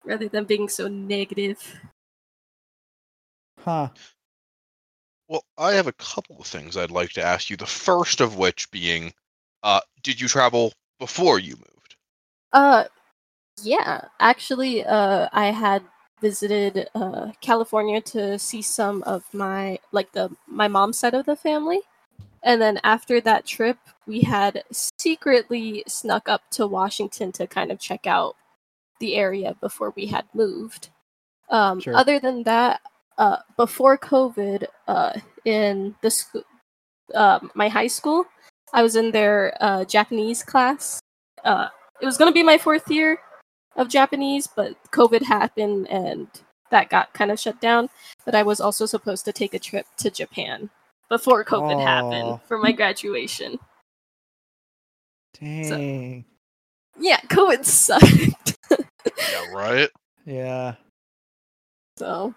Rather 0.04 0.28
than 0.28 0.44
being 0.44 0.68
so 0.68 0.88
negative. 0.88 1.80
Huh. 3.58 3.88
Well, 5.28 5.44
I 5.58 5.72
have 5.72 5.86
a 5.86 5.92
couple 5.92 6.38
of 6.38 6.46
things 6.46 6.76
I'd 6.76 6.90
like 6.90 7.10
to 7.10 7.22
ask 7.22 7.50
you. 7.50 7.56
The 7.56 7.66
first 7.66 8.20
of 8.20 8.36
which 8.36 8.70
being, 8.70 9.12
uh, 9.62 9.80
did 10.02 10.20
you 10.20 10.28
travel 10.28 10.72
before 10.98 11.38
you 11.38 11.56
moved? 11.56 11.96
Uh, 12.52 12.84
yeah, 13.62 14.02
actually, 14.20 14.84
uh, 14.84 15.28
I 15.32 15.50
had 15.50 15.82
visited 16.20 16.88
uh 16.96 17.30
California 17.40 18.00
to 18.00 18.36
see 18.40 18.60
some 18.60 19.04
of 19.04 19.22
my 19.32 19.78
like 19.92 20.10
the 20.10 20.28
my 20.48 20.66
mom's 20.66 20.98
side 20.98 21.14
of 21.14 21.26
the 21.26 21.36
family. 21.36 21.80
And 22.42 22.60
then 22.62 22.80
after 22.84 23.20
that 23.20 23.46
trip, 23.46 23.78
we 24.06 24.20
had 24.22 24.62
secretly 24.72 25.84
snuck 25.86 26.28
up 26.28 26.42
to 26.52 26.66
Washington 26.66 27.32
to 27.32 27.46
kind 27.46 27.70
of 27.70 27.78
check 27.80 28.06
out 28.06 28.36
the 29.00 29.16
area 29.16 29.56
before 29.60 29.92
we 29.96 30.06
had 30.06 30.24
moved. 30.34 30.90
Um, 31.50 31.80
Sure. 31.80 31.96
Other 31.96 32.18
than 32.18 32.42
that, 32.44 32.80
uh, 33.16 33.38
before 33.56 33.98
COVID, 33.98 34.66
uh, 34.86 35.12
in 35.44 35.94
the 36.02 36.10
school, 36.10 36.44
uh, 37.14 37.40
my 37.54 37.68
high 37.68 37.86
school, 37.86 38.26
I 38.72 38.82
was 38.82 38.96
in 38.96 39.10
their 39.10 39.56
uh, 39.60 39.84
Japanese 39.84 40.42
class. 40.42 41.00
Uh, 41.44 41.68
it 42.00 42.06
was 42.06 42.16
going 42.16 42.30
to 42.30 42.34
be 42.34 42.42
my 42.42 42.58
fourth 42.58 42.90
year 42.90 43.18
of 43.76 43.88
Japanese, 43.88 44.46
but 44.46 44.76
COVID 44.92 45.22
happened 45.22 45.88
and 45.88 46.28
that 46.70 46.90
got 46.90 47.12
kind 47.14 47.30
of 47.30 47.40
shut 47.40 47.60
down. 47.60 47.88
But 48.24 48.34
I 48.34 48.42
was 48.42 48.60
also 48.60 48.86
supposed 48.86 49.24
to 49.24 49.32
take 49.32 49.54
a 49.54 49.58
trip 49.58 49.86
to 49.98 50.10
Japan 50.10 50.70
before 51.08 51.44
COVID 51.44 51.76
Aw. 51.76 51.86
happened 51.86 52.40
for 52.46 52.58
my 52.58 52.72
graduation. 52.72 53.58
Dang. 55.40 56.24
Yeah, 56.98 57.20
COVID 57.28 57.64
sucked. 57.64 58.56
Yeah, 59.16 59.54
right. 59.54 59.90
Yeah. 60.26 60.74
so 61.98 62.34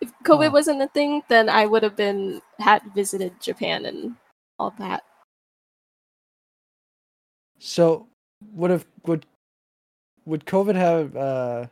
if 0.00 0.12
COVID 0.24 0.46
Huh. 0.46 0.52
wasn't 0.52 0.82
a 0.82 0.88
thing, 0.88 1.22
then 1.28 1.48
I 1.48 1.66
would 1.66 1.82
have 1.82 1.96
been 1.96 2.42
had 2.58 2.82
visited 2.94 3.40
Japan 3.40 3.86
and 3.86 4.16
all 4.58 4.74
that. 4.78 5.02
So 7.58 8.08
would 8.52 8.70
have 8.70 8.86
would 9.06 9.26
would 10.26 10.44
COVID 10.46 10.74
have 10.74 11.16
uh 11.16 11.66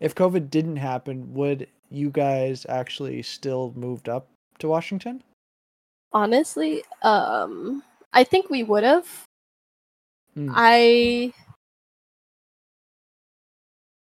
if 0.00 0.14
COVID 0.14 0.50
didn't 0.50 0.76
happen, 0.76 1.32
would 1.34 1.66
you 1.90 2.10
guys 2.10 2.66
actually 2.68 3.22
still 3.22 3.72
moved 3.76 4.08
up 4.08 4.28
to 4.58 4.68
Washington? 4.68 5.22
Honestly, 6.12 6.82
um, 7.02 7.82
I 8.12 8.24
think 8.24 8.50
we 8.50 8.62
would 8.62 8.84
have. 8.84 9.27
Hmm. 10.34 10.52
I 10.54 11.32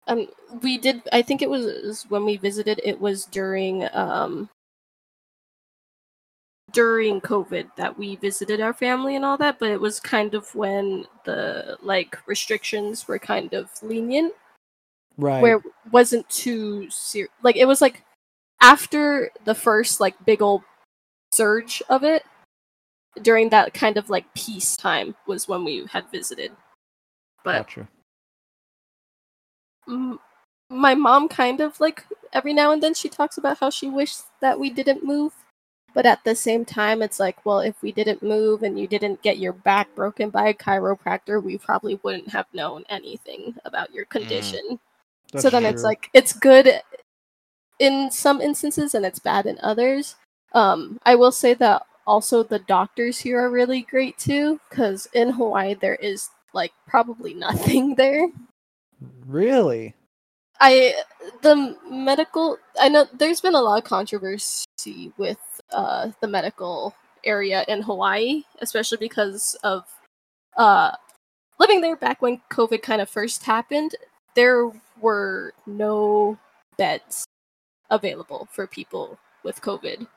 Um, 0.07 0.27
we 0.61 0.77
did. 0.77 1.01
I 1.13 1.21
think 1.21 1.41
it 1.41 1.49
was 1.49 2.05
when 2.09 2.25
we 2.25 2.37
visited. 2.37 2.81
It 2.83 2.99
was 2.99 3.25
during 3.25 3.87
um 3.93 4.49
during 6.71 7.21
COVID 7.21 7.69
that 7.77 7.97
we 7.97 8.15
visited 8.17 8.59
our 8.59 8.73
family 8.73 9.15
and 9.15 9.23
all 9.23 9.37
that. 9.37 9.59
But 9.59 9.69
it 9.71 9.79
was 9.79 9.99
kind 9.99 10.33
of 10.33 10.53
when 10.55 11.05
the 11.25 11.77
like 11.81 12.17
restrictions 12.27 13.07
were 13.07 13.19
kind 13.19 13.53
of 13.53 13.69
lenient, 13.81 14.33
Right. 15.17 15.41
where 15.41 15.57
it 15.57 15.63
wasn't 15.91 16.29
too 16.29 16.89
serious. 16.89 17.31
like 17.43 17.55
it 17.55 17.65
was 17.65 17.81
like 17.81 18.03
after 18.61 19.31
the 19.45 19.55
first 19.55 19.99
like 19.99 20.15
big 20.25 20.41
old 20.41 20.63
surge 21.33 21.81
of 21.89 22.03
it. 22.03 22.23
During 23.21 23.49
that 23.49 23.73
kind 23.73 23.97
of 23.97 24.09
like 24.09 24.33
peace 24.33 24.75
time 24.75 25.15
was 25.27 25.47
when 25.47 25.63
we 25.63 25.85
had 25.91 26.09
visited. 26.11 26.51
But 27.43 27.67
Gotcha. 27.67 27.87
m- 29.87 30.19
my 30.69 30.95
mom 30.95 31.27
kind 31.27 31.61
of 31.61 31.79
like 31.79 32.05
every 32.33 32.53
now 32.53 32.71
and 32.71 32.81
then 32.81 32.93
she 32.93 33.09
talks 33.09 33.37
about 33.37 33.59
how 33.59 33.69
she 33.69 33.89
wished 33.89 34.21
that 34.41 34.59
we 34.59 34.69
didn't 34.69 35.03
move 35.03 35.33
but 35.93 36.05
at 36.05 36.23
the 36.23 36.33
same 36.33 36.65
time 36.65 37.01
it's 37.01 37.19
like 37.19 37.45
well 37.45 37.59
if 37.59 37.79
we 37.81 37.91
didn't 37.91 38.23
move 38.23 38.63
and 38.63 38.79
you 38.79 38.87
didn't 38.87 39.21
get 39.21 39.37
your 39.37 39.53
back 39.53 39.93
broken 39.95 40.29
by 40.29 40.47
a 40.47 40.53
chiropractor 40.53 41.41
we 41.43 41.57
probably 41.57 41.99
wouldn't 42.03 42.27
have 42.29 42.47
known 42.53 42.83
anything 42.89 43.53
about 43.65 43.93
your 43.93 44.05
condition 44.05 44.79
so 45.35 45.49
That's 45.49 45.51
then 45.51 45.65
it's 45.65 45.83
like 45.83 46.09
it's 46.13 46.33
good 46.33 46.81
in 47.79 48.09
some 48.09 48.41
instances 48.41 48.95
and 48.95 49.05
it's 49.05 49.19
bad 49.19 49.45
in 49.45 49.59
others 49.61 50.15
um 50.53 50.99
i 51.05 51.13
will 51.13 51.31
say 51.31 51.53
that 51.53 51.85
also 52.05 52.43
the 52.43 52.59
doctors 52.59 53.19
here 53.19 53.39
are 53.39 53.49
really 53.49 53.81
great 53.81 54.17
too 54.17 54.59
because 54.69 55.07
in 55.13 55.29
hawaii 55.29 55.73
there 55.73 55.95
is 55.95 56.29
like 56.53 56.73
probably 56.87 57.33
nothing 57.33 57.95
there 57.95 58.27
really. 59.25 59.93
I 60.59 60.93
the 61.41 61.75
medical 61.89 62.57
I 62.79 62.89
know 62.89 63.05
there's 63.13 63.41
been 63.41 63.55
a 63.55 63.61
lot 63.61 63.77
of 63.77 63.83
controversy 63.83 65.11
with 65.17 65.39
uh 65.71 66.11
the 66.21 66.27
medical 66.27 66.95
area 67.25 67.65
in 67.67 67.81
Hawaii, 67.81 68.43
especially 68.61 68.97
because 68.97 69.55
of 69.63 69.85
uh 70.57 70.91
living 71.59 71.81
there 71.81 71.95
back 71.95 72.21
when 72.21 72.41
COVID 72.51 72.81
kind 72.81 73.01
of 73.01 73.09
first 73.09 73.43
happened, 73.43 73.95
there 74.35 74.71
were 75.01 75.53
no 75.65 76.37
beds 76.77 77.25
available 77.89 78.47
for 78.51 78.67
people 78.67 79.19
with 79.43 79.61
COVID. 79.61 80.07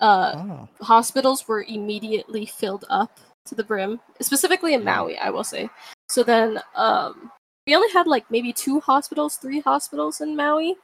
Uh 0.00 0.34
Ah. 0.36 0.68
hospitals 0.82 1.48
were 1.48 1.62
immediately 1.64 2.46
filled 2.46 2.84
up 2.90 3.18
to 3.46 3.54
the 3.54 3.64
brim, 3.64 4.00
specifically 4.20 4.74
in. 4.74 4.84
Maui, 4.84 5.16
I 5.18 5.30
will 5.30 5.44
say. 5.44 5.68
So 6.08 6.22
then 6.22 6.60
um 6.74 7.30
we 7.66 7.74
only 7.74 7.90
had 7.92 8.06
like 8.06 8.30
maybe 8.30 8.52
two 8.52 8.80
hospitals, 8.80 9.36
three 9.36 9.60
hospitals 9.60 10.20
in 10.20 10.36
Maui, 10.36 10.76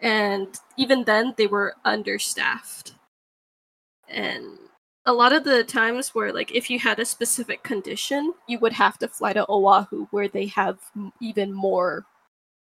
and 0.00 0.48
even 0.76 1.04
then 1.04 1.34
they 1.36 1.46
were 1.46 1.74
understaffed. 1.84 2.94
And 4.08 4.58
a 5.06 5.12
lot 5.12 5.32
of 5.32 5.44
the 5.44 5.64
times 5.64 6.14
where 6.14 6.32
like 6.32 6.52
if 6.54 6.68
you 6.70 6.78
had 6.78 6.98
a 6.98 7.04
specific 7.04 7.62
condition, 7.62 8.34
you 8.46 8.58
would 8.58 8.72
have 8.74 8.98
to 8.98 9.08
fly 9.08 9.32
to 9.32 9.46
Oahu 9.48 10.06
where 10.10 10.28
they 10.28 10.46
have 10.46 10.78
even 11.20 11.52
more 11.52 12.04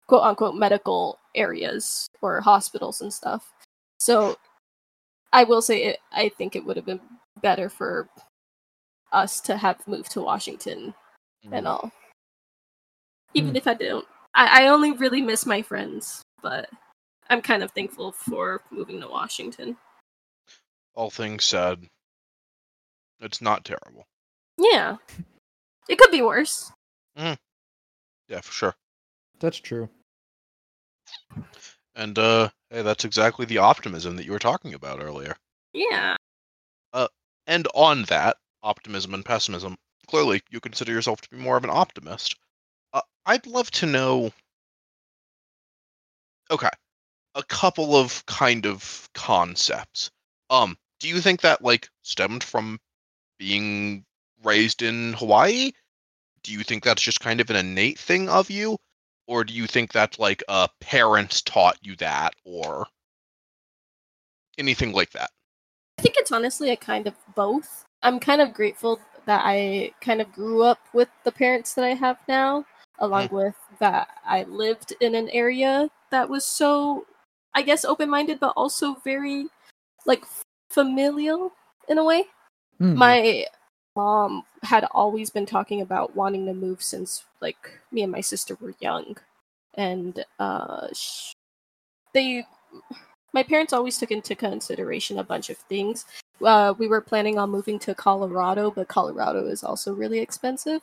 quote 0.07 0.23
unquote 0.23 0.55
medical 0.55 1.19
areas 1.35 2.07
or 2.21 2.41
hospitals 2.41 3.01
and 3.01 3.13
stuff. 3.13 3.51
So 3.99 4.37
I 5.35 5.43
will 5.43 5.61
say 5.61 5.83
it, 5.83 5.99
I 6.13 6.29
think 6.29 6.55
it 6.55 6.65
would 6.65 6.77
have 6.77 6.85
been 6.85 7.01
better 7.41 7.67
for 7.67 8.07
us 9.11 9.41
to 9.41 9.57
have 9.57 9.85
moved 9.85 10.11
to 10.11 10.21
Washington 10.21 10.93
and 11.51 11.67
all. 11.67 11.91
Even 13.33 13.49
Hmm. 13.49 13.57
if 13.57 13.67
I 13.67 13.73
don't, 13.73 14.07
I, 14.33 14.63
I 14.63 14.67
only 14.69 14.93
really 14.93 15.21
miss 15.21 15.45
my 15.45 15.61
friends, 15.61 16.21
but 16.41 16.69
I'm 17.29 17.41
kind 17.41 17.63
of 17.63 17.71
thankful 17.71 18.13
for 18.13 18.61
moving 18.71 19.01
to 19.01 19.09
Washington. 19.09 19.75
All 20.93 21.09
things 21.09 21.43
said, 21.43 21.85
it's 23.19 23.41
not 23.41 23.65
terrible. 23.65 24.05
Yeah, 24.57 24.95
it 25.89 25.97
could 25.97 26.11
be 26.11 26.21
worse. 26.21 26.71
Yeah, 27.17 27.35
for 28.41 28.53
sure. 28.53 28.75
That's 29.41 29.57
true. 29.57 29.89
And 31.93 32.17
uh, 32.17 32.49
hey, 32.75 32.81
that's 32.81 33.05
exactly 33.05 33.45
the 33.45 33.59
optimism 33.59 34.17
that 34.17 34.25
you 34.25 34.33
were 34.33 34.39
talking 34.39 34.73
about 34.73 35.01
earlier. 35.01 35.35
Yeah, 35.73 36.15
And 37.47 37.67
on 37.73 38.03
that 38.03 38.37
optimism 38.63 39.13
and 39.13 39.23
pessimism, 39.23 39.77
clearly 40.07 40.41
you 40.49 40.59
consider 40.59 40.91
yourself 40.91 41.21
to 41.21 41.29
be 41.29 41.37
more 41.37 41.57
of 41.57 41.63
an 41.63 41.69
optimist. 41.69 42.35
Uh, 42.91 43.01
I'd 43.25 43.45
love 43.47 43.71
to 43.71 43.85
know. 43.85 44.31
Okay, 46.51 46.69
a 47.33 47.43
couple 47.43 47.95
of 47.95 48.25
kind 48.25 48.65
of 48.65 49.09
concepts. 49.13 50.11
Um, 50.49 50.77
do 50.99 51.07
you 51.07 51.21
think 51.21 51.41
that 51.41 51.63
like 51.63 51.89
stemmed 52.03 52.43
from 52.43 52.79
being 53.39 54.05
raised 54.43 54.81
in 54.81 55.13
Hawaii? 55.13 55.71
Do 56.43 56.51
you 56.51 56.63
think 56.63 56.83
that's 56.83 57.01
just 57.01 57.19
kind 57.19 57.41
of 57.41 57.49
an 57.49 57.55
innate 57.55 57.97
thing 57.97 58.29
of 58.29 58.49
you, 58.49 58.77
or 59.27 59.43
do 59.43 59.53
you 59.53 59.67
think 59.67 59.91
that's 59.91 60.19
like 60.19 60.43
uh 60.47 60.67
parents 60.79 61.41
taught 61.41 61.77
you 61.81 61.95
that, 61.97 62.33
or 62.43 62.87
anything 64.57 64.91
like 64.91 65.11
that? 65.11 65.29
I 65.99 66.01
think 66.01 66.15
it's 66.17 66.31
honestly 66.31 66.71
a 66.71 66.77
kind 66.77 67.07
of 67.07 67.15
both. 67.35 67.85
I'm 68.03 68.19
kind 68.19 68.41
of 68.41 68.53
grateful 68.53 68.99
that 69.25 69.41
I 69.43 69.93
kind 70.01 70.21
of 70.21 70.31
grew 70.31 70.63
up 70.63 70.79
with 70.93 71.09
the 71.23 71.31
parents 71.31 71.73
that 71.73 71.85
I 71.85 71.93
have 71.95 72.17
now, 72.27 72.65
along 72.99 73.29
with 73.31 73.55
that 73.79 74.07
I 74.25 74.43
lived 74.43 74.93
in 75.01 75.15
an 75.15 75.29
area 75.29 75.89
that 76.11 76.29
was 76.29 76.45
so, 76.45 77.05
I 77.53 77.63
guess, 77.63 77.85
open 77.85 78.09
minded, 78.09 78.39
but 78.39 78.53
also 78.55 78.95
very 79.03 79.47
like 80.05 80.23
familial 80.69 81.51
in 81.89 81.97
a 81.97 82.03
way. 82.03 82.25
Hmm. 82.77 82.95
My 82.95 83.45
mom 83.95 84.43
had 84.63 84.85
always 84.91 85.29
been 85.29 85.45
talking 85.45 85.81
about 85.81 86.15
wanting 86.15 86.45
to 86.45 86.53
move 86.53 86.81
since 86.81 87.25
like 87.41 87.79
me 87.91 88.03
and 88.03 88.11
my 88.11 88.21
sister 88.21 88.57
were 88.59 88.75
young, 88.79 89.17
and 89.75 90.25
uh, 90.39 90.87
sh- 90.93 91.33
they, 92.13 92.45
my 93.33 93.43
parents 93.43 93.73
always 93.73 93.97
took 93.97 94.11
into 94.11 94.35
consideration 94.35 95.19
a 95.19 95.23
bunch 95.23 95.49
of 95.49 95.57
things. 95.57 96.05
Uh, 96.43 96.73
we 96.77 96.87
were 96.87 97.01
planning 97.01 97.37
on 97.37 97.49
moving 97.49 97.79
to 97.79 97.95
Colorado, 97.95 98.71
but 98.71 98.87
Colorado 98.87 99.47
is 99.47 99.63
also 99.63 99.93
really 99.93 100.19
expensive. 100.19 100.81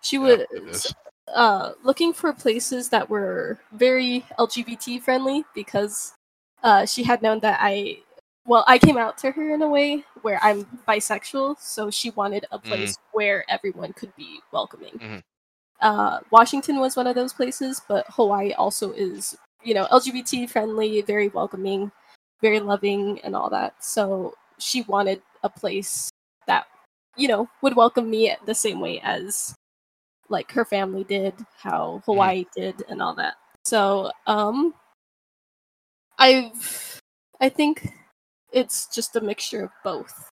She 0.00 0.16
Yeah, 0.16 0.44
was 0.50 0.94
uh, 1.34 1.72
looking 1.84 2.12
for 2.12 2.32
places 2.32 2.88
that 2.90 3.08
were 3.08 3.58
very 3.72 4.24
LGBT 4.38 5.00
friendly 5.00 5.44
because 5.54 6.14
uh, 6.62 6.86
she 6.86 7.04
had 7.04 7.22
known 7.22 7.40
that 7.40 7.58
I, 7.60 7.98
well, 8.46 8.64
I 8.66 8.78
came 8.78 8.96
out 8.96 9.18
to 9.18 9.30
her 9.30 9.54
in 9.54 9.62
a 9.62 9.68
way 9.68 10.04
where 10.22 10.38
I'm 10.42 10.64
bisexual, 10.88 11.60
so 11.60 11.90
she 11.90 12.10
wanted 12.10 12.46
a 12.50 12.58
place 12.58 12.96
where 13.12 13.44
everyone 13.48 13.92
could 13.92 14.14
be 14.16 14.40
welcoming. 14.52 14.98
Mhm. 14.98 15.22
Uh, 15.80 16.20
Washington 16.30 16.78
was 16.80 16.96
one 16.96 17.06
of 17.06 17.14
those 17.14 17.32
places, 17.32 17.82
but 17.88 18.06
Hawaii 18.08 18.52
also 18.52 18.92
is, 18.92 19.36
you 19.62 19.74
know, 19.74 19.86
LGBT 19.90 20.46
friendly, 20.46 21.02
very 21.02 21.28
welcoming, 21.28 21.90
very 22.40 22.60
loving, 22.60 23.20
and 23.20 23.34
all 23.36 23.50
that. 23.50 23.82
So 23.82 24.34
she 24.58 24.82
wanted 24.82 25.22
a 25.42 25.48
place 25.48 26.10
that, 26.46 26.66
you 27.16 27.28
know, 27.28 27.48
would 27.62 27.76
welcome 27.76 28.10
me 28.10 28.34
the 28.44 28.54
same 28.54 28.80
way 28.80 29.00
as 29.00 29.54
like 30.28 30.50
her 30.52 30.64
family 30.64 31.04
did, 31.04 31.34
how 31.56 32.02
Hawaii 32.06 32.46
did, 32.56 32.84
and 32.88 33.02
all 33.02 33.14
that. 33.14 33.36
So, 33.64 34.10
um, 34.26 34.74
I've, 36.18 37.00
I 37.40 37.48
think 37.48 37.92
it's 38.52 38.86
just 38.86 39.16
a 39.16 39.20
mixture 39.20 39.64
of 39.64 39.70
both. 39.84 40.28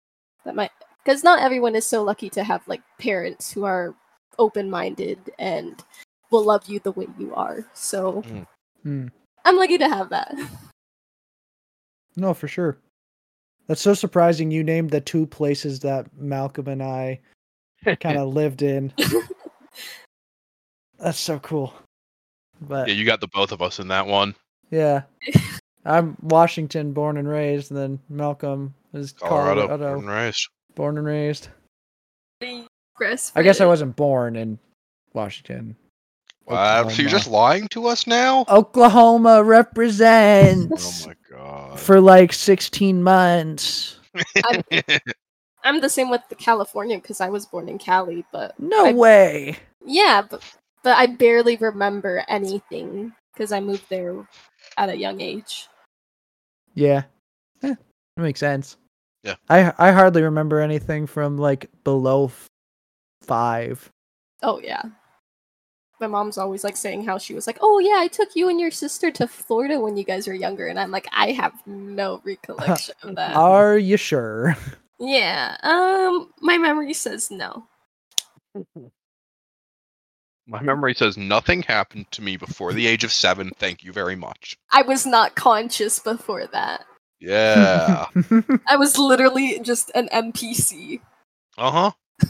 That 0.44 0.54
might, 0.54 0.70
because 1.02 1.24
not 1.24 1.40
everyone 1.40 1.74
is 1.74 1.86
so 1.86 2.02
lucky 2.02 2.28
to 2.30 2.44
have 2.44 2.66
like 2.68 2.82
parents 2.98 3.52
who 3.52 3.64
are 3.64 3.94
open-minded 4.38 5.18
and 5.38 5.82
will 6.30 6.44
love 6.44 6.68
you 6.68 6.80
the 6.80 6.92
way 6.92 7.06
you 7.18 7.34
are. 7.34 7.64
So 7.74 8.22
Hmm. 8.82 9.06
I'm 9.44 9.56
lucky 9.56 9.78
to 9.78 9.88
have 9.88 10.10
that. 10.10 10.34
No, 12.16 12.32
for 12.32 12.46
sure. 12.46 12.78
That's 13.66 13.80
so 13.80 13.92
surprising. 13.92 14.48
You 14.50 14.62
named 14.62 14.90
the 14.90 15.00
two 15.00 15.26
places 15.26 15.80
that 15.80 16.06
Malcolm 16.16 16.68
and 16.68 16.80
I 16.80 17.18
kind 17.98 18.18
of 18.18 18.28
lived 18.34 18.62
in. 18.62 18.92
That's 21.00 21.18
so 21.18 21.40
cool. 21.40 21.74
But 22.60 22.86
Yeah, 22.86 22.94
you 22.94 23.04
got 23.04 23.20
the 23.20 23.26
both 23.26 23.50
of 23.50 23.62
us 23.62 23.80
in 23.80 23.88
that 23.88 24.06
one. 24.06 24.36
yeah, 24.70 25.02
I'm 25.84 26.16
Washington, 26.22 26.92
born 26.92 27.16
and 27.18 27.28
raised, 27.28 27.70
and 27.70 27.78
then 27.78 27.98
Malcolm 28.08 28.74
is 28.92 29.12
Colorado, 29.12 29.66
Colorado, 29.68 29.84
born 29.94 29.98
and 29.98 30.08
raised. 30.08 30.48
born 30.74 30.98
and 30.98 31.06
raised. 31.06 31.48
Chris, 32.94 33.32
I 33.34 33.42
guess 33.42 33.60
I 33.60 33.66
wasn't 33.66 33.96
born 33.96 34.36
in 34.36 34.58
Washington. 35.12 35.76
Wow, 36.46 36.88
so 36.88 37.00
you're 37.02 37.10
just 37.10 37.26
lying 37.28 37.68
to 37.68 37.86
us 37.88 38.06
now? 38.06 38.44
Oklahoma 38.48 39.42
represents 39.44 41.04
Oh 41.06 41.08
my 41.08 41.14
god. 41.30 41.80
for 41.80 42.00
like 42.00 42.32
16 42.34 43.02
months. 43.02 43.98
I'm 45.64 45.80
the 45.80 45.88
same 45.88 46.10
with 46.10 46.20
the 46.28 46.34
California 46.34 46.98
because 46.98 47.20
I 47.22 47.30
was 47.30 47.46
born 47.46 47.68
in 47.70 47.78
Cali, 47.78 48.24
but 48.30 48.58
No 48.60 48.86
I- 48.86 48.92
way. 48.92 49.56
yeah, 49.84 50.22
but 50.28 50.42
but 50.82 50.98
I 50.98 51.06
barely 51.06 51.56
remember 51.56 52.24
anything 52.28 53.12
because 53.32 53.50
I 53.50 53.60
moved 53.60 53.86
there 53.88 54.28
at 54.76 54.90
a 54.90 54.96
young 54.98 55.22
age. 55.22 55.66
Yeah. 56.74 57.04
Yeah. 57.62 57.74
that 58.16 58.22
makes 58.22 58.40
sense. 58.40 58.76
Yeah. 59.22 59.36
I 59.48 59.72
I 59.78 59.92
hardly 59.92 60.22
remember 60.22 60.60
anything 60.60 61.06
from 61.06 61.38
like 61.38 61.70
below 61.82 62.26
f- 62.26 62.46
five. 63.22 63.90
Oh 64.42 64.60
yeah. 64.60 64.82
My 66.00 66.08
mom's 66.08 66.36
always 66.36 66.64
like 66.64 66.76
saying 66.76 67.04
how 67.04 67.18
she 67.18 67.34
was 67.34 67.46
like, 67.46 67.58
"Oh 67.60 67.78
yeah, 67.78 67.96
I 67.98 68.08
took 68.08 68.34
you 68.36 68.48
and 68.48 68.60
your 68.60 68.70
sister 68.72 69.10
to 69.12 69.26
Florida 69.28 69.80
when 69.80 69.96
you 69.96 70.04
guys 70.04 70.26
were 70.26 70.34
younger," 70.34 70.66
and 70.66 70.78
I'm 70.78 70.90
like, 70.90 71.06
I 71.12 71.30
have 71.32 71.54
no 71.66 72.20
recollection 72.24 72.94
of 73.02 73.14
that. 73.16 73.36
Are 73.36 73.78
you 73.78 73.96
sure? 73.96 74.56
yeah. 74.98 75.56
Um, 75.62 76.32
my 76.40 76.58
memory 76.58 76.92
says 76.92 77.30
no. 77.30 77.66
My 80.46 80.60
memory 80.60 80.94
says 80.94 81.16
nothing 81.16 81.62
happened 81.62 82.10
to 82.10 82.22
me 82.22 82.36
before 82.36 82.72
the 82.72 82.86
age 82.86 83.02
of 83.04 83.12
seven. 83.12 83.50
Thank 83.58 83.82
you 83.82 83.92
very 83.92 84.16
much. 84.16 84.56
I 84.72 84.82
was 84.82 85.06
not 85.06 85.36
conscious 85.36 85.98
before 85.98 86.46
that. 86.48 86.84
Yeah. 87.18 88.06
I 88.68 88.76
was 88.76 88.98
literally 88.98 89.58
just 89.60 89.90
an 89.94 90.08
NPC. 90.12 91.00
uh 91.56 91.70
huh. 91.70 92.28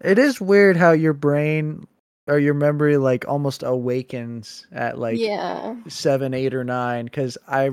it 0.00 0.18
is 0.18 0.40
weird 0.40 0.76
how 0.76 0.92
your 0.92 1.12
brain 1.14 1.86
or 2.28 2.38
your 2.38 2.54
memory 2.54 2.96
like 2.96 3.26
almost 3.26 3.64
awakens 3.64 4.66
at 4.70 4.98
like 4.98 5.18
yeah. 5.18 5.74
seven, 5.88 6.34
eight, 6.34 6.54
or 6.54 6.62
nine. 6.62 7.06
Because 7.06 7.36
I, 7.48 7.70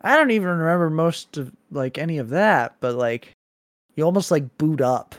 I 0.00 0.16
don't 0.16 0.32
even 0.32 0.48
remember 0.48 0.90
most 0.90 1.36
of 1.36 1.52
like 1.70 1.98
any 1.98 2.18
of 2.18 2.30
that. 2.30 2.74
But 2.80 2.96
like, 2.96 3.30
you 3.94 4.02
almost 4.02 4.32
like 4.32 4.58
boot 4.58 4.80
up. 4.80 5.14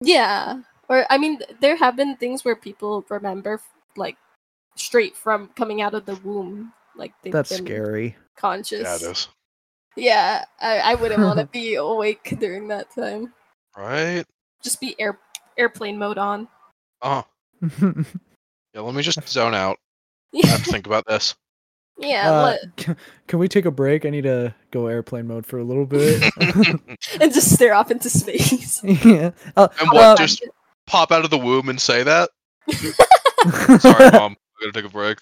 Yeah. 0.00 0.62
Or 0.88 1.06
I 1.10 1.18
mean, 1.18 1.40
there 1.60 1.76
have 1.76 1.96
been 1.96 2.16
things 2.16 2.44
where 2.44 2.56
people 2.56 3.04
remember 3.08 3.60
like 3.96 4.16
straight 4.76 5.16
from 5.16 5.48
coming 5.56 5.80
out 5.82 5.94
of 5.94 6.04
the 6.06 6.16
womb, 6.16 6.72
like 6.96 7.12
they've 7.22 7.32
That's 7.32 7.56
been 7.56 7.66
scary. 7.66 8.16
conscious. 8.36 8.82
Yeah, 8.82 8.96
it 8.96 9.02
is. 9.02 9.28
Yeah, 9.96 10.44
I, 10.60 10.78
I 10.78 10.94
wouldn't 10.96 11.22
want 11.22 11.38
to 11.38 11.46
be 11.52 11.76
awake 11.76 12.36
during 12.40 12.68
that 12.68 12.92
time. 12.94 13.32
Right. 13.76 14.24
Just 14.62 14.80
be 14.80 14.94
air 14.98 15.18
airplane 15.56 15.98
mode 15.98 16.18
on. 16.18 16.48
Uh 17.02 17.22
huh. 17.62 17.92
Yeah. 18.74 18.80
Let 18.80 18.94
me 18.96 19.02
just 19.02 19.26
zone 19.28 19.54
out. 19.54 19.78
I 20.34 20.38
Yeah, 20.38 20.46
have 20.48 20.64
to 20.64 20.70
think 20.72 20.86
about 20.88 21.06
this. 21.06 21.36
yeah. 21.96 22.28
Uh, 22.28 22.56
let- 22.86 22.96
can 23.28 23.38
we 23.38 23.46
take 23.46 23.66
a 23.66 23.70
break? 23.70 24.04
I 24.04 24.10
need 24.10 24.24
to 24.24 24.52
go 24.72 24.88
airplane 24.88 25.28
mode 25.28 25.46
for 25.46 25.58
a 25.58 25.64
little 25.64 25.86
bit. 25.86 26.20
and 27.20 27.32
just 27.32 27.54
stare 27.54 27.72
off 27.74 27.92
into 27.92 28.10
space. 28.10 28.82
yeah. 28.82 29.30
Uh, 29.56 29.68
And 29.78 29.90
what? 29.92 30.02
uh, 30.04 30.16
just 30.16 30.42
pop 30.86 31.12
out 31.12 31.24
of 31.24 31.30
the 31.30 31.38
womb 31.38 31.68
and 31.68 31.80
say 31.80 32.02
that? 32.02 32.30
Sorry, 33.80 34.10
mom. 34.10 34.36
I 34.60 34.64
gotta 34.64 34.72
take 34.72 34.84
a 34.84 34.88
break. 34.88 35.18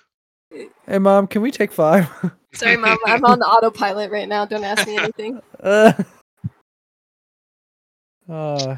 hey, 0.86 0.98
mom, 0.98 1.26
can 1.26 1.42
we 1.42 1.50
take 1.50 1.72
five? 1.72 2.08
Sorry, 2.54 2.76
mom. 2.76 2.98
I'm 3.06 3.24
on 3.24 3.38
the 3.38 3.46
autopilot 3.46 4.10
right 4.10 4.28
now. 4.28 4.44
Don't 4.44 4.64
ask 4.64 4.86
me 4.86 4.96
anything. 4.96 5.40
Uh, 5.60 5.92
uh, 8.28 8.76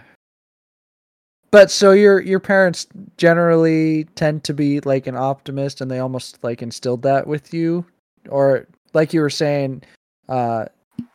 but 1.50 1.70
so 1.70 1.92
your 1.92 2.20
your 2.20 2.40
parents 2.40 2.86
generally 3.16 4.04
tend 4.14 4.44
to 4.44 4.54
be 4.54 4.80
like 4.80 5.06
an 5.06 5.16
optimist, 5.16 5.80
and 5.80 5.90
they 5.90 5.98
almost 5.98 6.42
like 6.42 6.62
instilled 6.62 7.02
that 7.02 7.26
with 7.26 7.52
you, 7.52 7.84
or 8.28 8.66
like 8.92 9.12
you 9.12 9.20
were 9.20 9.30
saying, 9.30 9.82
uh, 10.28 10.66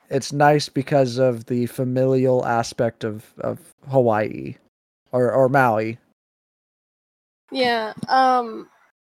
it's 0.09 0.33
nice 0.33 0.69
because 0.69 1.17
of 1.17 1.45
the 1.45 1.65
familial 1.67 2.45
aspect 2.45 3.03
of 3.03 3.33
of 3.39 3.59
Hawaii, 3.89 4.55
or 5.11 5.31
or 5.31 5.49
Maui. 5.49 5.97
Yeah. 7.51 7.93
Um, 8.07 8.69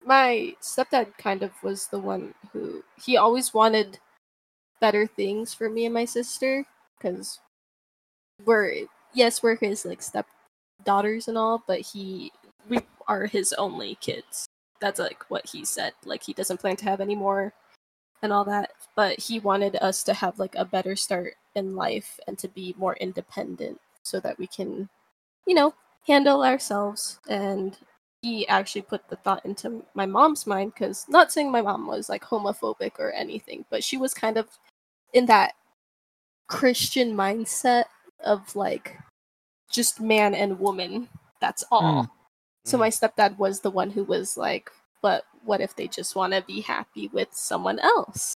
my 0.04 0.54
stepdad 0.60 1.16
kind 1.18 1.42
of 1.42 1.52
was 1.62 1.86
the 1.86 1.98
one 1.98 2.34
who 2.52 2.82
he 3.02 3.16
always 3.16 3.54
wanted 3.54 3.98
better 4.80 5.06
things 5.06 5.54
for 5.54 5.68
me 5.68 5.84
and 5.84 5.94
my 5.94 6.04
sister 6.04 6.64
because 6.98 7.38
we're 8.44 8.86
yes 9.14 9.42
we're 9.42 9.56
his 9.56 9.84
like 9.84 10.02
step 10.02 10.26
daughters 10.84 11.28
and 11.28 11.38
all, 11.38 11.62
but 11.66 11.80
he 11.80 12.32
we 12.68 12.78
are 13.08 13.26
his 13.26 13.52
only 13.54 13.96
kids. 13.96 14.46
That's 14.80 14.98
like 14.98 15.24
what 15.30 15.46
he 15.46 15.64
said. 15.64 15.92
Like 16.04 16.22
he 16.22 16.32
doesn't 16.32 16.60
plan 16.60 16.76
to 16.76 16.84
have 16.84 17.00
any 17.00 17.14
more 17.14 17.52
and 18.22 18.32
all 18.32 18.44
that. 18.44 18.70
But 18.96 19.18
he 19.20 19.40
wanted 19.40 19.76
us 19.76 20.02
to 20.04 20.14
have 20.14 20.38
like 20.38 20.54
a 20.54 20.64
better 20.64 20.96
start 20.96 21.34
in 21.54 21.76
life 21.76 22.18
and 22.26 22.38
to 22.38 22.48
be 22.48 22.74
more 22.78 22.96
independent 22.96 23.80
so 24.02 24.20
that 24.20 24.38
we 24.38 24.46
can, 24.46 24.88
you 25.46 25.54
know, 25.54 25.74
handle 26.06 26.42
ourselves. 26.44 27.18
And 27.28 27.76
he 28.22 28.46
actually 28.48 28.82
put 28.82 29.08
the 29.08 29.16
thought 29.16 29.44
into 29.44 29.84
my 29.94 30.06
mom's 30.06 30.46
mind 30.46 30.72
because 30.74 31.06
not 31.08 31.32
saying 31.32 31.50
my 31.50 31.62
mom 31.62 31.86
was 31.86 32.08
like 32.08 32.22
homophobic 32.22 32.98
or 32.98 33.10
anything, 33.12 33.64
but 33.70 33.82
she 33.82 33.96
was 33.96 34.14
kind 34.14 34.36
of 34.36 34.48
in 35.12 35.26
that 35.26 35.54
Christian 36.48 37.14
mindset 37.14 37.84
of 38.24 38.54
like 38.54 38.98
just 39.70 40.00
man 40.00 40.34
and 40.34 40.58
woman. 40.60 41.08
That's 41.40 41.64
all. 41.70 42.04
Mm. 42.04 42.10
So 42.64 42.76
Mm. 42.76 42.80
my 42.80 42.90
stepdad 42.90 43.38
was 43.38 43.60
the 43.60 43.70
one 43.70 43.90
who 43.90 44.04
was 44.04 44.36
like, 44.36 44.70
but 45.02 45.24
what 45.44 45.60
if 45.60 45.74
they 45.74 45.88
just 45.88 46.14
want 46.14 46.32
to 46.32 46.42
be 46.42 46.60
happy 46.60 47.08
with 47.08 47.34
someone 47.34 47.80
else? 47.80 48.34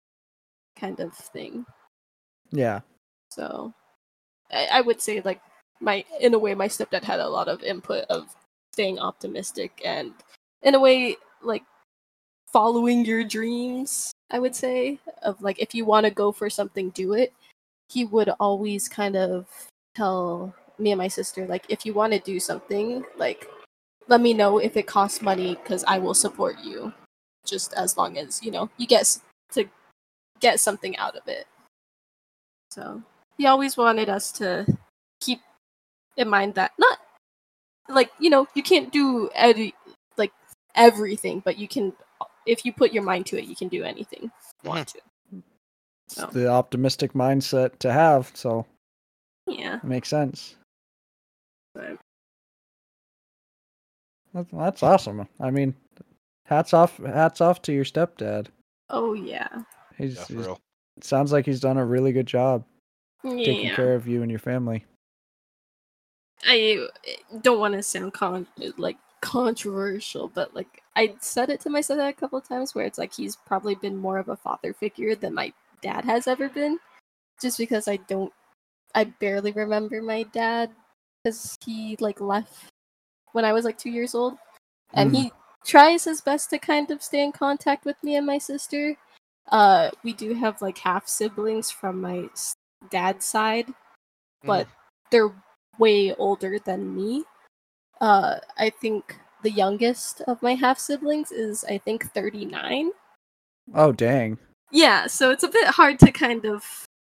Kind 0.77 1.01
of 1.01 1.13
thing. 1.13 1.67
Yeah. 2.53 2.81
So 3.33 3.75
I, 4.53 4.69
I 4.75 4.81
would 4.83 5.01
say 5.01 5.21
like 5.25 5.41
my 5.83 6.05
in 6.21 6.33
a 6.33 6.39
way 6.39 6.55
my 6.55 6.69
stepdad 6.69 7.03
had 7.03 7.21
a 7.21 7.29
lot 7.29 7.49
of 7.49 7.63
input 7.63 8.05
of 8.09 8.35
staying 8.73 8.99
optimistic 8.99 9.83
and 9.85 10.13
in 10.63 10.75
a 10.75 10.81
way 10.81 11.17
like 11.43 11.65
following 12.53 13.05
your 13.05 13.25
dreams, 13.25 14.13
I 14.31 14.39
would 14.39 14.55
say. 14.55 15.01
Of 15.23 15.43
like 15.43 15.61
if 15.61 15.75
you 15.75 15.85
want 15.85 16.07
to 16.07 16.11
go 16.11 16.33
for 16.33 16.49
something, 16.49 16.91
do 16.91 17.15
it. 17.15 17.33
He 17.89 18.05
would 18.05 18.31
always 18.41 18.89
kind 18.89 19.17
of 19.17 19.47
tell 19.95 20.55
me 20.79 20.93
and 20.93 20.99
my 20.99 21.09
sister 21.09 21.47
like 21.47 21.67
if 21.69 21.85
you 21.85 21.93
want 21.93 22.13
to 22.13 22.19
do 22.21 22.41
something, 22.41 23.05
like 23.17 23.49
let 24.09 24.21
me 24.21 24.35
know 24.35 24.59
if 24.59 24.77
it 24.77 24.87
costs 24.87 25.21
money 25.21 25.57
because 25.63 25.85
I 25.85 25.99
will 25.99 26.15
support 26.15 26.57
you. 26.63 26.93
Just 27.45 27.73
as 27.75 27.97
long 27.97 28.19
as, 28.19 28.43
you 28.43 28.53
know, 28.53 28.71
you 28.77 28.87
get 28.87 29.19
to 29.53 29.65
get 30.39 30.61
something 30.61 30.97
out 30.97 31.17
of 31.17 31.27
it. 31.27 31.47
So 32.71 33.03
he 33.37 33.47
always 33.47 33.77
wanted 33.77 34.09
us 34.09 34.31
to 34.33 34.67
keep 35.21 35.41
in 36.17 36.29
mind 36.29 36.55
that 36.55 36.73
not 36.79 36.99
like 37.89 38.11
you 38.19 38.31
know 38.31 38.47
you 38.55 38.63
can't 38.63 38.93
do 38.93 39.29
every 39.35 39.75
like 40.17 40.33
everything 40.75 41.41
but 41.45 41.59
you 41.59 41.67
can 41.69 41.93
if 42.47 42.65
you 42.65 42.73
put 42.73 42.93
your 42.93 43.03
mind 43.03 43.27
to 43.27 43.39
it 43.39 43.45
you 43.45 43.57
can 43.57 43.69
do 43.69 43.83
anything 43.85 44.31
you 44.63 44.71
want 44.71 44.89
to 44.89 44.99
It's 46.07 46.17
So, 46.17 46.27
the 46.27 46.49
optimistic 46.49 47.13
mindset 47.15 47.79
to 47.81 47.93
have, 47.93 48.31
so 48.35 48.67
yeah 49.47 49.81
makes 49.83 50.09
sense. 50.09 50.57
but- 51.75 51.99
That's, 54.35 54.51
that's 54.51 54.83
awesome. 54.83 55.29
I 55.41 55.51
mean, 55.51 55.75
hats 56.47 56.73
off, 56.73 56.97
hats 56.99 57.41
off 57.43 57.61
to 57.63 57.73
your 57.73 57.85
stepdad. 57.85 58.47
oh 58.91 59.13
yeah 59.15 59.49
He's, 59.99 60.17
Yeah, 60.17 60.25
for 60.25 60.33
he's- 60.33 60.47
real. 60.47 60.61
sounds 61.03 61.33
like 61.33 61.45
he's 61.47 61.61
done 61.61 61.77
a 61.79 61.85
really 61.85 62.13
good 62.13 62.27
job 62.27 62.65
taking 63.25 63.75
care 63.75 63.95
of 63.95 64.09
you 64.09 64.23
and 64.23 64.31
your 64.31 64.41
family. 64.41 64.85
I 66.45 66.87
don't 67.43 67.61
want 67.61 67.75
to 67.75 67.83
sound 67.83 68.13
con 68.13 68.47
like 68.77 68.97
controversial 69.21 70.29
but 70.29 70.53
like 70.55 70.83
i 70.97 71.15
said 71.21 71.49
it 71.49 71.61
to 71.61 71.71
my 71.71 71.81
son 71.81 72.01
a 72.01 72.13
couple 72.13 72.39
of 72.39 72.47
times 72.47 72.75
where 72.75 72.85
it's 72.85 72.99
like 72.99 73.15
he's 73.15 73.37
probably 73.37 73.77
been 73.77 73.97
more 73.97 74.19
of 74.19 74.29
a 74.29 74.37
father 74.37 74.73
figure 74.73 75.15
than 75.15 75.33
my 75.33 75.53
dad 75.81 76.05
has 76.05 76.27
ever 76.27 76.49
been 76.49 76.79
just 77.41 77.57
because 77.57 77.87
i 77.87 77.97
don't 78.09 78.33
i 78.95 79.05
barely 79.05 79.53
remember 79.53 80.03
my 80.03 80.25
dad 80.25 80.71
because 81.23 81.57
he 81.65 81.97
like 82.01 82.21
left 82.21 82.71
when 83.33 83.45
i 83.45 83.53
was 83.53 83.65
like 83.65 83.79
two 83.79 83.91
years 83.91 84.15
old 84.15 84.35
and 84.95 85.11
Mm. 85.13 85.15
he 85.15 85.33
tries 85.65 86.03
his 86.05 86.21
best 86.21 86.51
to 86.51 86.59
kind 86.59 86.91
of 86.91 87.01
stay 87.03 87.23
in 87.23 87.31
contact 87.31 87.85
with 87.85 87.97
me 88.03 88.17
and 88.17 88.27
my 88.27 88.39
sister 88.39 88.97
uh 89.51 89.91
we 90.03 90.13
do 90.13 90.35
have 90.35 90.61
like 90.61 90.79
half 90.79 91.07
siblings 91.07 91.71
from 91.71 92.01
my 92.01 92.29
dad's 92.91 93.25
side 93.25 93.73
but 94.45 94.67
they're 95.13 95.33
way 95.79 96.15
older 96.15 96.59
than 96.59 96.95
me. 96.95 97.25
Uh, 98.01 98.39
I 98.59 98.71
think 98.71 99.17
the 99.43 99.51
youngest 99.51 100.23
of 100.23 100.43
my 100.43 100.55
half 100.55 100.79
siblings 100.79 101.33
is 101.33 101.65
I 101.65 101.79
think 101.79 102.13
39. 102.13 102.91
Oh 103.75 103.93
dang! 103.93 104.39
Yeah, 104.71 105.07
so 105.07 105.31
it's 105.31 105.45
a 105.45 105.49
bit 105.49 105.69
hard 105.69 105.99
to 106.01 106.11
kind 106.11 106.45
of 106.45 106.65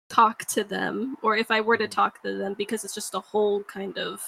talk 0.09 0.45
to 0.45 0.63
them, 0.63 1.15
or 1.21 1.37
if 1.37 1.51
I 1.51 1.61
were 1.61 1.77
to 1.77 1.87
talk 1.87 2.21
to 2.23 2.37
them, 2.37 2.55
because 2.57 2.83
it's 2.83 2.95
just 2.95 3.13
a 3.13 3.19
whole 3.19 3.63
kind 3.63 3.97
of 3.97 4.21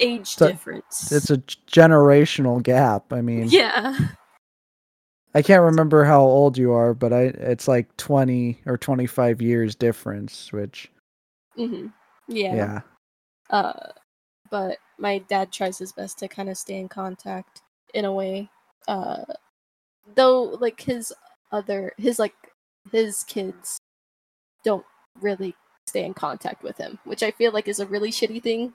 age 0.00 0.28
So, 0.28 0.48
difference. 0.48 1.12
It's 1.12 1.30
a 1.30 1.38
generational 1.38 2.62
gap. 2.62 3.12
I 3.12 3.20
mean, 3.20 3.48
yeah, 3.48 3.96
I 5.34 5.42
can't 5.42 5.62
remember 5.62 6.04
how 6.04 6.22
old 6.22 6.56
you 6.56 6.72
are, 6.72 6.94
but 6.94 7.12
I 7.12 7.22
it's 7.22 7.68
like 7.68 7.94
twenty 7.96 8.60
or 8.66 8.78
twenty 8.78 9.06
five 9.06 9.42
years 9.42 9.74
difference. 9.74 10.52
Which 10.52 10.90
hmm 11.56 11.86
yeah. 12.28 12.54
yeah, 12.54 12.80
Uh, 13.50 13.90
but 14.50 14.78
my 14.98 15.18
dad 15.18 15.52
tries 15.52 15.78
his 15.78 15.92
best 15.92 16.18
to 16.18 16.28
kind 16.28 16.48
of 16.48 16.56
stay 16.58 16.76
in 16.78 16.88
contact 16.88 17.62
in 17.94 18.04
a 18.04 18.12
way 18.12 18.48
uh 18.88 19.24
though 20.14 20.42
like 20.60 20.80
his 20.80 21.12
other 21.52 21.92
his 21.98 22.18
like 22.18 22.34
his 22.92 23.24
kids 23.24 23.78
don't 24.64 24.84
really 25.20 25.54
stay 25.86 26.04
in 26.04 26.14
contact 26.14 26.62
with 26.62 26.76
him, 26.78 26.98
which 27.04 27.22
I 27.22 27.30
feel 27.30 27.52
like 27.52 27.68
is 27.68 27.80
a 27.80 27.86
really 27.86 28.10
shitty 28.10 28.42
thing, 28.42 28.72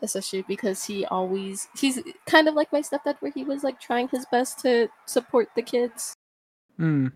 especially 0.00 0.42
because 0.42 0.84
he 0.84 1.04
always 1.06 1.68
he's 1.78 2.00
kind 2.26 2.48
of 2.48 2.54
like 2.54 2.72
my 2.72 2.80
stepdad 2.82 3.16
where 3.20 3.32
he 3.32 3.44
was 3.44 3.64
like 3.64 3.80
trying 3.80 4.08
his 4.08 4.26
best 4.30 4.58
to 4.60 4.88
support 5.06 5.48
the 5.56 5.62
kids, 5.62 6.14
Hmm. 6.78 7.08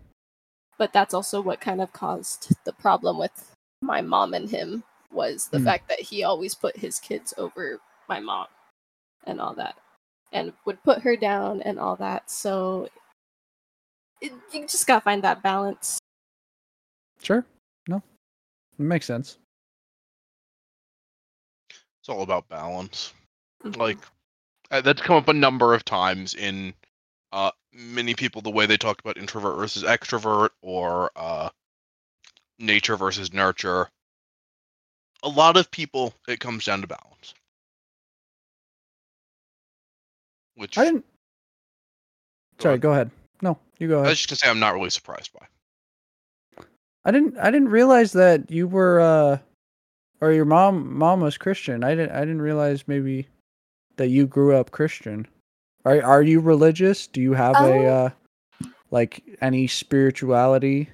but 0.77 0.93
that's 0.93 1.13
also 1.13 1.41
what 1.41 1.61
kind 1.61 1.81
of 1.81 1.93
caused 1.93 2.53
the 2.65 2.73
problem 2.73 3.17
with 3.17 3.53
my 3.81 4.01
mom 4.01 4.33
and 4.33 4.49
him 4.49 4.83
was 5.11 5.47
the 5.47 5.59
Hmm. 5.59 5.65
fact 5.65 5.89
that 5.89 5.99
he 5.99 6.23
always 6.23 6.55
put 6.55 6.77
his 6.77 6.99
kids 6.99 7.33
over 7.37 7.79
my 8.07 8.19
mom 8.19 8.47
and 9.25 9.41
all 9.41 9.53
that 9.55 9.75
and 10.31 10.53
would 10.65 10.81
put 10.83 11.01
her 11.01 11.15
down 11.15 11.61
and 11.63 11.79
all 11.79 11.95
that 11.95 12.29
so 12.29 12.87
it, 14.21 14.31
you 14.53 14.61
just 14.61 14.87
gotta 14.87 15.01
find 15.01 15.23
that 15.23 15.41
balance 15.41 15.99
Sure. 17.21 17.45
No. 17.87 17.97
It 17.97 18.83
makes 18.83 19.05
sense. 19.05 19.37
It's 21.99 22.07
all 22.07 22.21
about 22.21 22.47
balance. 22.47 23.13
Mhm. 23.63 23.75
Like 23.75 23.97
uh, 24.71 24.79
that's 24.81 25.01
come 25.01 25.17
up 25.17 25.27
a 25.27 25.33
number 25.33 25.73
of 25.73 25.83
times 25.83 26.33
in 26.33 26.73
uh 27.33 27.51
many 27.73 28.13
people 28.15 28.41
the 28.41 28.49
way 28.49 28.65
they 28.65 28.77
talked 28.77 29.01
about 29.01 29.17
introvert 29.17 29.57
versus 29.57 29.83
extrovert 29.83 30.51
or 30.61 31.11
uh 31.15 31.49
nature 32.57 32.95
versus 32.95 33.33
nurture. 33.33 33.89
A 35.23 35.29
lot 35.29 35.57
of 35.57 35.69
people 35.71 36.13
it 36.27 36.39
comes 36.39 36.65
down 36.65 36.81
to 36.81 36.87
balance. 36.87 37.33
Which 40.55 40.77
I 40.77 40.85
didn't. 40.85 41.05
Go 42.57 42.63
Sorry, 42.63 42.73
ahead. 42.73 42.81
go 42.81 42.91
ahead. 42.91 43.11
No, 43.41 43.57
you 43.79 43.87
go 43.87 43.95
ahead. 43.95 44.07
I 44.07 44.09
was 44.09 44.19
just 44.19 44.29
gonna 44.29 44.37
say 44.37 44.49
I'm 44.49 44.59
not 44.59 44.73
really 44.73 44.89
surprised 44.89 45.31
by. 45.33 46.65
I 47.05 47.11
didn't. 47.11 47.37
I 47.37 47.49
didn't 47.51 47.69
realize 47.69 48.11
that 48.13 48.51
you 48.51 48.67
were, 48.67 48.99
uh, 48.99 49.37
or 50.21 50.31
your 50.33 50.45
mom. 50.45 50.93
Mom 50.97 51.21
was 51.21 51.37
Christian. 51.37 51.83
I 51.83 51.95
didn't. 51.95 52.11
I 52.11 52.19
didn't 52.21 52.41
realize 52.41 52.87
maybe 52.87 53.27
that 53.95 54.09
you 54.09 54.27
grew 54.27 54.55
up 54.55 54.71
Christian. 54.71 55.27
Are 55.85 56.01
Are 56.03 56.21
you 56.21 56.41
religious? 56.41 57.07
Do 57.07 57.21
you 57.21 57.33
have 57.33 57.55
a, 57.55 57.87
Uh, 57.87 57.91
uh, 57.93 58.09
like 58.91 59.23
any 59.41 59.67
spirituality? 59.67 60.89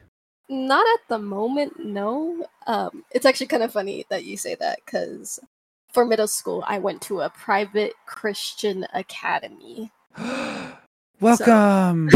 Not 0.47 0.85
at 0.85 1.07
the 1.09 1.19
moment 1.19 1.73
no 1.79 2.45
um 2.67 3.03
it's 3.11 3.25
actually 3.25 3.47
kind 3.47 3.63
of 3.63 3.71
funny 3.71 4.05
that 4.09 4.25
you 4.25 4.37
say 4.37 4.55
that 4.55 4.79
because 4.85 5.39
for 5.91 6.05
middle 6.05 6.27
school 6.27 6.63
i 6.67 6.77
went 6.77 7.01
to 7.01 7.21
a 7.21 7.29
private 7.29 7.93
christian 8.05 8.85
academy 8.93 9.91
Welcome. 11.19 12.09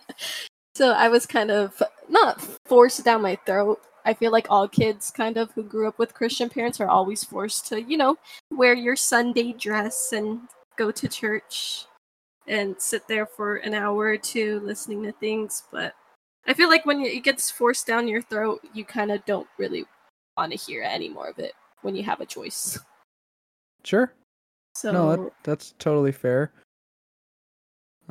so 0.74 0.90
I 0.92 1.08
was 1.08 1.26
kind 1.26 1.50
of 1.50 1.82
not 2.08 2.40
forced 2.66 3.04
down 3.04 3.22
my 3.22 3.36
throat. 3.46 3.80
I 4.04 4.14
feel 4.14 4.30
like 4.30 4.46
all 4.50 4.68
kids 4.68 5.10
kind 5.10 5.36
of 5.36 5.50
who 5.52 5.62
grew 5.62 5.88
up 5.88 5.98
with 5.98 6.14
Christian 6.14 6.48
parents 6.48 6.80
are 6.80 6.88
always 6.88 7.24
forced 7.24 7.66
to, 7.68 7.82
you 7.82 7.96
know, 7.96 8.16
wear 8.52 8.74
your 8.74 8.94
Sunday 8.94 9.52
dress 9.52 10.12
and 10.12 10.40
go 10.76 10.90
to 10.90 11.08
church 11.08 11.86
and 12.46 12.76
sit 12.78 13.08
there 13.08 13.26
for 13.26 13.56
an 13.56 13.74
hour 13.74 13.98
or 13.98 14.18
two 14.18 14.60
listening 14.60 15.02
to 15.02 15.12
things, 15.12 15.64
but 15.72 15.94
I 16.46 16.54
feel 16.54 16.68
like 16.68 16.86
when 16.86 17.00
it 17.00 17.24
gets 17.24 17.50
forced 17.50 17.86
down 17.86 18.08
your 18.08 18.22
throat, 18.22 18.60
you 18.72 18.84
kind 18.84 19.10
of 19.10 19.24
don't 19.24 19.48
really 19.58 19.84
want 20.36 20.52
to 20.52 20.58
hear 20.58 20.82
any 20.82 21.08
more 21.08 21.28
of 21.28 21.38
it 21.38 21.54
when 21.82 21.96
you 21.96 22.02
have 22.04 22.20
a 22.20 22.26
choice. 22.26 22.78
sure. 23.84 24.12
So 24.74 24.92
No, 24.92 25.10
that, 25.16 25.32
that's 25.42 25.74
totally 25.78 26.12
fair. 26.12 26.52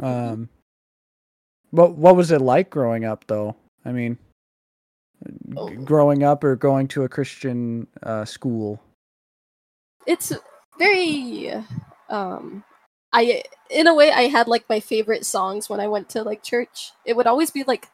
Um, 0.01 0.49
what 1.71 1.95
what 1.95 2.15
was 2.15 2.31
it 2.31 2.41
like 2.41 2.69
growing 2.69 3.05
up, 3.05 3.25
though? 3.27 3.55
I 3.85 3.91
mean, 3.91 4.17
g- 5.27 5.55
Oh. 5.57 5.69
growing 5.85 6.23
up 6.23 6.43
or 6.43 6.55
going 6.55 6.87
to 6.89 7.03
a 7.03 7.09
Christian 7.09 7.87
uh, 8.03 8.25
school. 8.25 8.81
it's 10.07 10.31
very 10.77 11.51
um 12.09 12.63
i 13.11 13.41
in 13.71 13.87
a 13.87 13.93
way 13.95 14.11
i 14.11 14.27
had 14.27 14.47
like 14.47 14.63
my 14.69 14.79
favorite 14.79 15.25
songs 15.25 15.67
when 15.67 15.79
i 15.79 15.87
went 15.87 16.07
to 16.09 16.21
like 16.21 16.43
church 16.43 16.91
it 17.05 17.15
would 17.15 17.25
always 17.25 17.49
be 17.49 17.63
like 17.63 17.87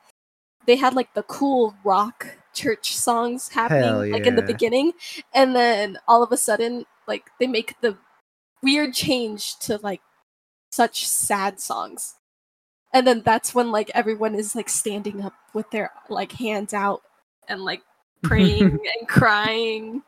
they 0.68 0.76
had 0.76 0.93
like 0.93 1.14
the 1.14 1.24
cool 1.24 1.76
rock 1.84 2.28
church 2.53 2.95
songs 2.95 3.49
happening 3.49 3.84
Hell 3.84 4.07
like 4.09 4.26
in 4.28 4.36
the 4.36 4.41
beginning 4.41 4.91
and 5.34 5.55
then 5.55 5.97
all 6.07 6.22
of 6.22 6.32
a 6.32 6.38
sudden 6.38 6.86
like 7.07 7.30
they 7.39 7.47
make 7.47 7.80
the 7.82 7.97
weird 8.62 8.93
change 8.93 9.57
to 9.59 9.80
like 9.82 10.01
such 10.72 11.07
sad 11.07 11.59
songs 11.59 12.16
and 12.93 13.07
then 13.07 13.22
that's 13.24 13.55
when 13.55 13.72
like 13.72 13.89
everyone 13.93 14.36
is 14.36 14.55
like 14.55 14.70
standing 14.70 15.22
up 15.22 15.34
with 15.53 15.70
their 15.72 15.91
like 16.09 16.34
hands 16.34 16.74
out 16.74 17.01
and 17.47 17.62
like 17.62 17.82
praying 18.24 18.62
and 18.62 19.07
crying. 19.07 20.03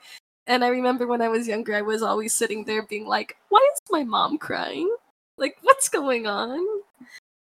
And 0.46 0.64
I 0.64 0.68
remember 0.68 1.08
when 1.08 1.22
I 1.22 1.30
was 1.30 1.48
younger, 1.48 1.74
I 1.76 1.82
was 1.82 2.04
always 2.04 2.34
sitting 2.34 2.66
there 2.66 2.86
being 2.86 3.08
like, 3.08 3.38
why 3.50 3.66
is 3.74 3.82
my 3.90 4.04
mom 4.04 4.38
crying? 4.38 4.94
Like, 5.38 5.56
what's 5.62 5.88
going 5.88 6.28
on? 6.28 6.60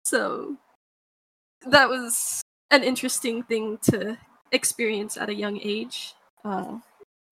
So 0.04 0.56
that 1.68 1.88
was 1.88 2.42
an 2.70 2.82
interesting 2.82 3.42
thing 3.44 3.78
to 3.90 4.18
experience 4.52 5.16
at 5.16 5.28
a 5.28 5.34
young 5.34 5.60
age. 5.62 6.14
Uh, 6.44 6.78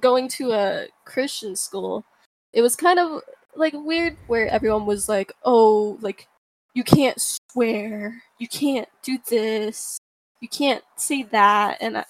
going 0.00 0.28
to 0.28 0.52
a 0.52 0.88
Christian 1.04 1.56
school, 1.56 2.04
it 2.52 2.62
was 2.62 2.76
kind 2.76 2.98
of 2.98 3.20
like 3.54 3.74
weird 3.74 4.16
where 4.26 4.48
everyone 4.48 4.86
was 4.86 5.08
like, 5.08 5.32
oh, 5.44 5.98
like, 6.00 6.28
you 6.74 6.82
can't 6.82 7.20
swear, 7.20 8.22
you 8.38 8.48
can't 8.48 8.88
do 9.02 9.18
this, 9.28 9.98
you 10.40 10.48
can't 10.48 10.82
say 10.96 11.22
that. 11.22 11.78
And 11.80 11.98
I, 11.98 12.04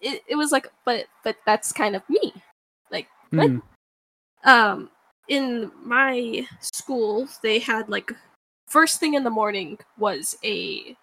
it, 0.00 0.22
it 0.26 0.36
was 0.36 0.52
like 0.52 0.70
but 0.84 1.06
but 1.24 1.36
that's 1.46 1.72
kind 1.72 1.94
of 1.94 2.02
me 2.08 2.32
like 2.90 3.06
what? 3.30 3.50
Hmm. 3.50 3.58
um 4.44 4.90
in 5.28 5.70
my 5.84 6.46
school 6.60 7.28
they 7.42 7.58
had 7.58 7.88
like 7.88 8.10
first 8.66 8.98
thing 8.98 9.14
in 9.14 9.24
the 9.24 9.30
morning 9.30 9.78
was 9.98 10.36
a 10.44 10.96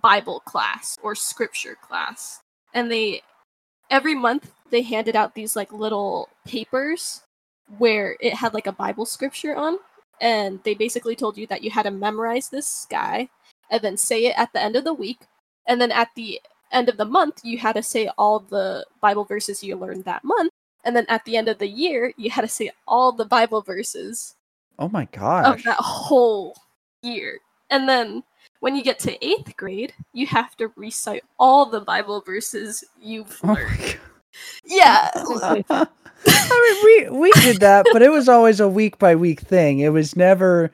bible 0.00 0.40
class 0.40 0.98
or 1.02 1.14
scripture 1.14 1.76
class. 1.80 2.40
And 2.74 2.90
they 2.90 3.22
every 3.90 4.14
month 4.14 4.52
they 4.70 4.82
handed 4.82 5.16
out 5.16 5.34
these 5.34 5.56
like 5.56 5.72
little 5.72 6.28
papers 6.46 7.22
where 7.78 8.16
it 8.20 8.34
had 8.34 8.54
like 8.54 8.66
a 8.66 8.72
bible 8.72 9.06
scripture 9.06 9.56
on. 9.56 9.78
And 10.20 10.60
they 10.64 10.74
basically 10.74 11.16
told 11.16 11.36
you 11.36 11.46
that 11.48 11.62
you 11.62 11.70
had 11.70 11.82
to 11.82 11.90
memorize 11.90 12.48
this 12.48 12.86
guy 12.90 13.28
and 13.70 13.82
then 13.82 13.96
say 13.96 14.26
it 14.26 14.38
at 14.38 14.52
the 14.52 14.62
end 14.62 14.76
of 14.76 14.84
the 14.84 14.94
week. 14.94 15.18
And 15.66 15.80
then 15.80 15.92
at 15.92 16.08
the 16.14 16.40
end 16.72 16.88
of 16.88 16.96
the 16.96 17.04
month 17.04 17.40
you 17.44 17.58
had 17.58 17.74
to 17.74 17.82
say 17.82 18.08
all 18.18 18.40
the 18.40 18.84
bible 19.00 19.24
verses 19.24 19.62
you 19.62 19.76
learned 19.76 20.04
that 20.04 20.24
month. 20.24 20.52
And 20.84 20.94
then 20.94 21.06
at 21.08 21.24
the 21.24 21.36
end 21.36 21.48
of 21.48 21.58
the 21.58 21.68
year 21.68 22.12
you 22.16 22.30
had 22.30 22.42
to 22.42 22.48
say 22.48 22.70
all 22.86 23.12
the 23.12 23.24
bible 23.24 23.62
verses 23.62 24.34
Oh 24.78 24.88
my 24.88 25.06
of 25.46 25.62
that 25.64 25.78
whole 25.78 26.54
year. 27.02 27.38
And 27.70 27.88
then 27.88 28.22
when 28.60 28.76
you 28.76 28.82
get 28.82 28.98
to 28.98 29.24
eighth 29.24 29.56
grade 29.56 29.92
you 30.12 30.26
have 30.26 30.56
to 30.56 30.70
recite 30.76 31.24
all 31.38 31.66
the 31.66 31.80
bible 31.80 32.20
verses 32.20 32.84
you've 33.00 33.40
Oh 33.44 33.48
learned 33.48 33.78
my 33.78 33.94
yeah. 34.64 35.10
I 36.28 37.08
mean, 37.08 37.10
we 37.12 37.18
we 37.20 37.32
did 37.32 37.60
that, 37.60 37.86
but 37.92 38.02
it 38.02 38.10
was 38.10 38.28
always 38.28 38.60
a 38.60 38.68
week 38.68 38.98
by 38.98 39.14
week 39.14 39.40
thing. 39.40 39.80
It 39.80 39.90
was 39.90 40.16
never 40.16 40.70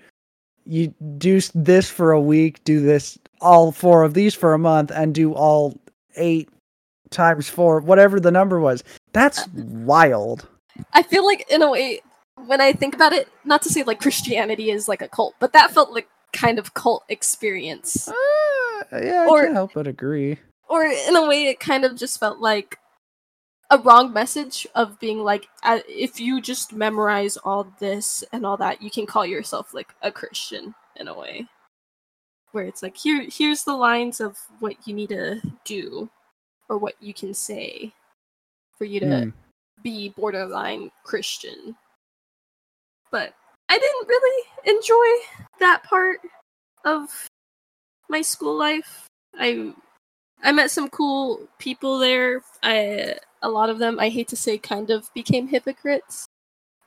you 0.64 0.94
do 1.18 1.40
this 1.54 1.90
for 1.90 2.12
a 2.12 2.20
week, 2.20 2.62
do 2.64 2.80
this 2.80 3.18
all 3.40 3.72
four 3.72 4.04
of 4.04 4.14
these 4.14 4.34
for 4.34 4.54
a 4.54 4.58
month, 4.58 4.90
and 4.94 5.14
do 5.14 5.34
all 5.34 5.78
eight 6.16 6.48
times 7.10 7.48
four, 7.48 7.80
whatever 7.80 8.20
the 8.20 8.30
number 8.30 8.60
was. 8.60 8.82
That's 9.12 9.40
uh, 9.40 9.48
wild. 9.54 10.48
i 10.94 11.02
feel 11.02 11.26
like 11.26 11.44
in 11.50 11.60
a 11.62 11.70
way 11.70 12.00
when 12.46 12.62
i 12.62 12.72
think 12.72 12.94
about 12.94 13.12
it 13.12 13.28
not 13.44 13.60
to 13.60 13.68
say 13.68 13.82
like 13.82 14.00
christianity 14.00 14.70
is 14.70 14.88
like 14.88 15.02
a 15.02 15.08
cult 15.08 15.34
but 15.38 15.52
that 15.52 15.70
felt 15.70 15.92
like 15.92 16.08
kind 16.32 16.58
of 16.58 16.74
cult 16.74 17.04
experience 17.08 18.08
Uh, 18.08 18.14
yeah, 18.92 19.22
I 19.22 19.26
Or- 19.28 19.42
can't 19.42 19.54
help 19.54 19.72
but 19.74 19.86
agree. 19.86 20.38
or 20.68 20.84
in 20.84 21.16
a 21.16 21.26
way 21.26 21.46
it 21.46 21.60
kind 21.60 21.84
of 21.84 21.96
just 21.96 22.18
felt 22.18 22.38
like 22.38 22.78
a 23.70 23.78
wrong 23.78 24.12
message 24.12 24.66
of 24.74 24.98
being 25.00 25.20
like 25.20 25.48
uh, 25.62 25.80
if 25.88 26.20
you 26.20 26.40
just 26.42 26.72
memorize 26.72 27.36
all 27.38 27.64
this 27.78 28.22
and 28.32 28.44
all 28.44 28.56
that 28.58 28.82
you 28.82 28.90
can 28.90 29.06
call 29.06 29.24
yourself 29.24 29.72
like 29.72 29.94
a 30.02 30.10
christian 30.12 30.74
in 30.96 31.08
a 31.08 31.14
way 31.18 31.46
where 32.52 32.64
it's 32.64 32.82
like 32.82 32.96
here 32.96 33.24
here's 33.30 33.64
the 33.64 33.74
lines 33.74 34.20
of 34.20 34.36
what 34.60 34.76
you 34.86 34.92
need 34.94 35.08
to 35.08 35.40
do 35.64 36.10
or 36.68 36.76
what 36.76 36.94
you 37.00 37.14
can 37.14 37.32
say 37.32 37.92
for 38.76 38.84
you 38.84 39.00
to 39.00 39.24
Hmm. 39.24 39.30
be 39.82 40.10
borderline 40.10 40.90
christian 41.02 41.76
but 43.10 43.34
i 43.68 43.78
didn't 43.78 44.08
really 44.08 44.44
enjoy 44.66 45.26
that 45.60 45.82
part 45.84 46.20
of 46.84 47.28
my 48.08 48.22
school 48.22 48.56
life 48.56 49.06
i 49.38 49.72
I 50.42 50.52
met 50.52 50.70
some 50.70 50.90
cool 50.90 51.48
people 51.58 51.98
there. 51.98 52.42
I 52.62 53.16
a 53.42 53.48
lot 53.48 53.70
of 53.70 53.78
them 53.78 53.98
I 54.00 54.08
hate 54.08 54.28
to 54.28 54.36
say 54.36 54.58
kind 54.58 54.90
of 54.90 55.12
became 55.14 55.48
hypocrites. 55.48 56.26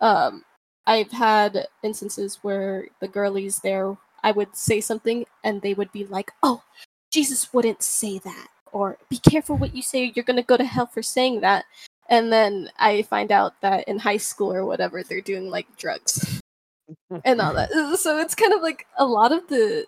Um 0.02 0.44
I've 0.88 1.12
had 1.12 1.68
instances 1.84 2.40
where 2.44 2.88
the 3.02 3.08
girlies 3.08 3.60
there 3.60 3.98
I 4.24 4.32
would 4.32 4.56
say 4.56 4.82
something 4.82 5.26
and 5.44 5.62
they 5.62 5.74
would 5.76 5.92
be 5.92 6.06
like, 6.06 6.32
"Oh, 6.44 6.64
Jesus 7.12 7.54
wouldn't 7.54 7.84
say 7.84 8.20
that," 8.20 8.48
or 8.72 8.98
"Be 9.10 9.20
careful 9.20 9.58
what 9.58 9.76
you 9.76 9.82
say. 9.82 10.12
You're 10.16 10.26
gonna 10.26 10.44
go 10.44 10.58
to 10.58 10.66
hell 10.66 10.88
for 10.88 11.04
saying 11.04 11.42
that." 11.42 11.66
And 12.10 12.32
then 12.34 12.72
I 12.80 13.04
find 13.04 13.32
out 13.32 13.60
that 13.62 13.88
in 13.88 14.00
high 14.00 14.18
school 14.18 14.54
or 14.54 14.66
whatever, 14.66 15.04
they're 15.04 15.22
doing 15.22 15.50
like 15.50 15.68
drugs 15.78 16.35
and 17.24 17.42
all 17.42 17.54
that. 17.54 17.72
So 18.00 18.20
it's 18.20 18.36
kind 18.36 18.54
of 18.54 18.62
like 18.62 18.88
a 18.98 19.06
lot 19.06 19.32
of 19.32 19.48
the 19.48 19.86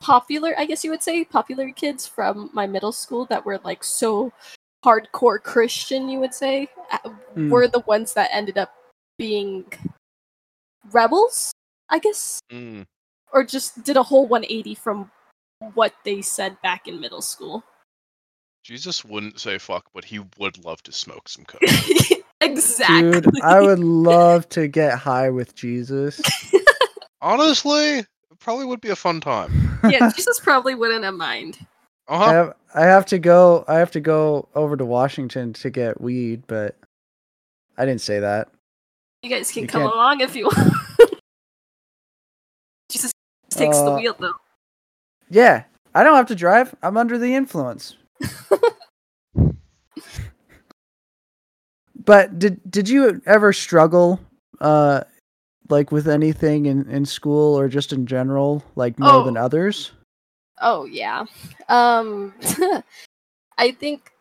popular, 0.00 0.54
I 0.58 0.64
guess 0.64 0.84
you 0.84 0.90
would 0.90 1.02
say, 1.02 1.24
popular 1.24 1.70
kids 1.70 2.06
from 2.06 2.50
my 2.52 2.66
middle 2.66 2.92
school 2.92 3.26
that 3.26 3.44
were 3.44 3.58
like 3.64 3.84
so 3.84 4.32
hardcore 4.84 5.42
Christian, 5.42 6.08
you 6.08 6.18
would 6.20 6.34
say, 6.34 6.68
uh, 6.90 6.98
Mm. 7.36 7.50
were 7.50 7.68
the 7.68 7.80
ones 7.80 8.14
that 8.14 8.30
ended 8.32 8.56
up 8.56 8.74
being 9.18 9.64
rebels, 10.90 11.52
I 11.88 11.98
guess, 11.98 12.40
Mm. 12.50 12.86
or 13.32 13.44
just 13.44 13.84
did 13.84 13.96
a 13.96 14.02
whole 14.02 14.26
180 14.26 14.74
from 14.74 15.10
what 15.74 15.94
they 16.04 16.22
said 16.22 16.60
back 16.62 16.88
in 16.88 16.98
middle 17.00 17.20
school. 17.20 17.62
Jesus 18.62 19.04
wouldn't 19.04 19.38
say 19.38 19.58
fuck, 19.58 19.84
but 19.92 20.04
he 20.04 20.18
would 20.38 20.64
love 20.64 20.82
to 20.84 20.92
smoke 20.92 21.28
some 21.28 21.44
coke. 21.46 21.60
Exactly. 22.40 23.20
Dude, 23.20 23.40
I 23.42 23.60
would 23.60 23.78
love 23.78 24.48
to 24.50 24.66
get 24.68 24.98
high 24.98 25.30
with 25.30 25.54
Jesus. 25.54 26.20
Honestly, 27.22 27.98
it 27.98 28.06
probably 28.38 28.64
would 28.64 28.80
be 28.80 28.88
a 28.90 28.96
fun 28.96 29.20
time. 29.20 29.78
yeah, 29.88 30.10
Jesus 30.16 30.40
probably 30.40 30.74
wouldn't 30.74 31.04
have 31.04 31.14
mind. 31.14 31.58
Uh 32.08 32.14
I 32.14 32.32
have 32.32 32.54
I 32.74 32.80
have 32.86 33.06
to 33.06 33.18
go 33.18 33.64
I 33.68 33.74
have 33.78 33.90
to 33.92 34.00
go 34.00 34.48
over 34.54 34.76
to 34.76 34.84
Washington 34.84 35.52
to 35.54 35.70
get 35.70 36.00
weed, 36.00 36.42
but 36.46 36.76
I 37.78 37.84
didn't 37.86 38.00
say 38.00 38.20
that. 38.20 38.48
You 39.22 39.30
guys 39.30 39.52
can 39.52 39.62
You 39.62 39.68
come 39.68 39.82
can't- 39.82 39.94
along 39.94 40.20
if 40.20 40.34
you 40.34 40.46
want. 40.46 40.72
Jesus 42.88 43.12
takes 43.50 43.76
the 43.78 43.92
Uh, 43.92 43.96
wheel 43.96 44.16
though. 44.18 44.34
Yeah, 45.28 45.64
I 45.94 46.02
don't 46.02 46.16
have 46.16 46.26
to 46.28 46.34
drive. 46.34 46.74
I'm 46.82 46.96
under 46.96 47.18
the 47.18 47.34
influence. 47.34 47.96
But 52.04 52.38
did 52.38 52.60
did 52.70 52.88
you 52.88 53.20
ever 53.26 53.52
struggle 53.52 54.20
uh 54.60 55.02
like 55.68 55.92
with 55.92 56.08
anything 56.08 56.66
in 56.66 56.88
in 56.90 57.04
school 57.04 57.58
or 57.58 57.68
just 57.68 57.92
in 57.92 58.06
general 58.06 58.64
like 58.76 58.98
more 58.98 59.24
than 59.24 59.36
Oh. 59.36 59.44
others? 59.44 59.92
Oh 60.60 60.84
yeah. 60.84 61.24
Um 61.68 62.34
I 63.58 63.70
think 63.72 64.12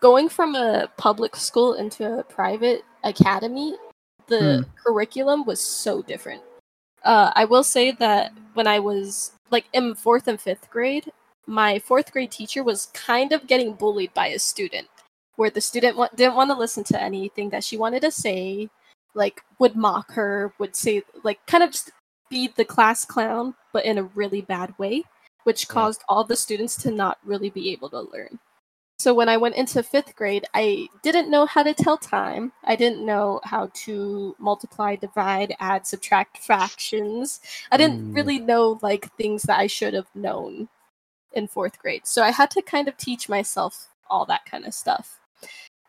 going 0.00 0.28
from 0.28 0.54
a 0.54 0.88
public 0.96 1.36
school 1.36 1.74
into 1.74 2.18
a 2.18 2.22
private 2.24 2.82
academy, 3.04 3.74
the 4.28 4.64
curriculum 4.82 5.44
was 5.44 5.60
so 5.60 6.02
different. 6.02 6.42
Uh 7.04 7.32
I 7.34 7.44
will 7.44 7.64
say 7.64 7.92
that 7.92 8.32
when 8.54 8.66
I 8.66 8.78
was 8.78 9.32
like 9.50 9.66
in 9.72 9.94
4th 9.94 10.26
and 10.28 10.38
5th 10.38 10.70
grade, 10.70 11.12
my 11.46 11.80
4th 11.80 12.12
grade 12.12 12.30
teacher 12.30 12.62
was 12.62 12.86
kind 12.94 13.32
of 13.32 13.46
getting 13.46 13.74
bullied 13.74 14.14
by 14.14 14.28
a 14.28 14.38
student 14.38 14.86
where 15.36 15.50
the 15.50 15.60
student 15.60 15.96
wa- 15.96 16.08
didn't 16.14 16.36
want 16.36 16.50
to 16.50 16.56
listen 16.56 16.84
to 16.84 17.00
anything 17.00 17.50
that 17.50 17.64
she 17.64 17.76
wanted 17.76 18.02
to 18.02 18.10
say, 18.10 18.68
like 19.14 19.40
would 19.58 19.76
mock 19.76 20.10
her, 20.12 20.52
would 20.58 20.76
say 20.76 21.02
like 21.24 21.44
kind 21.46 21.64
of 21.64 21.70
just 21.72 21.90
be 22.30 22.48
the 22.56 22.64
class 22.64 23.04
clown 23.04 23.54
but 23.72 23.84
in 23.84 23.98
a 23.98 24.04
really 24.04 24.40
bad 24.42 24.72
way 24.78 25.02
which 25.44 25.68
caused 25.68 26.02
all 26.08 26.22
the 26.22 26.36
students 26.36 26.76
to 26.76 26.90
not 26.90 27.18
really 27.24 27.50
be 27.50 27.72
able 27.72 27.88
to 27.90 28.00
learn. 28.12 28.38
So 28.98 29.14
when 29.14 29.28
I 29.30 29.38
went 29.38 29.56
into 29.56 29.82
fifth 29.82 30.14
grade, 30.14 30.44
I 30.52 30.86
didn't 31.02 31.30
know 31.30 31.46
how 31.46 31.62
to 31.62 31.72
tell 31.72 31.96
time. 31.96 32.52
I 32.64 32.76
didn't 32.76 33.06
know 33.06 33.40
how 33.44 33.70
to 33.86 34.36
multiply, 34.38 34.96
divide, 34.96 35.56
add, 35.58 35.86
subtract 35.86 36.38
fractions. 36.38 37.40
I 37.72 37.78
didn't 37.78 38.12
Mm. 38.12 38.14
really 38.14 38.38
know 38.38 38.78
like 38.82 39.10
things 39.16 39.44
that 39.44 39.58
I 39.58 39.66
should 39.66 39.94
have 39.94 40.14
known 40.14 40.68
in 41.32 41.48
fourth 41.48 41.78
grade. 41.78 42.06
So 42.06 42.22
I 42.22 42.30
had 42.30 42.50
to 42.50 42.60
kind 42.62 42.86
of 42.86 42.96
teach 42.98 43.28
myself 43.28 43.88
all 44.10 44.26
that 44.26 44.44
kind 44.44 44.66
of 44.66 44.74
stuff. 44.74 45.19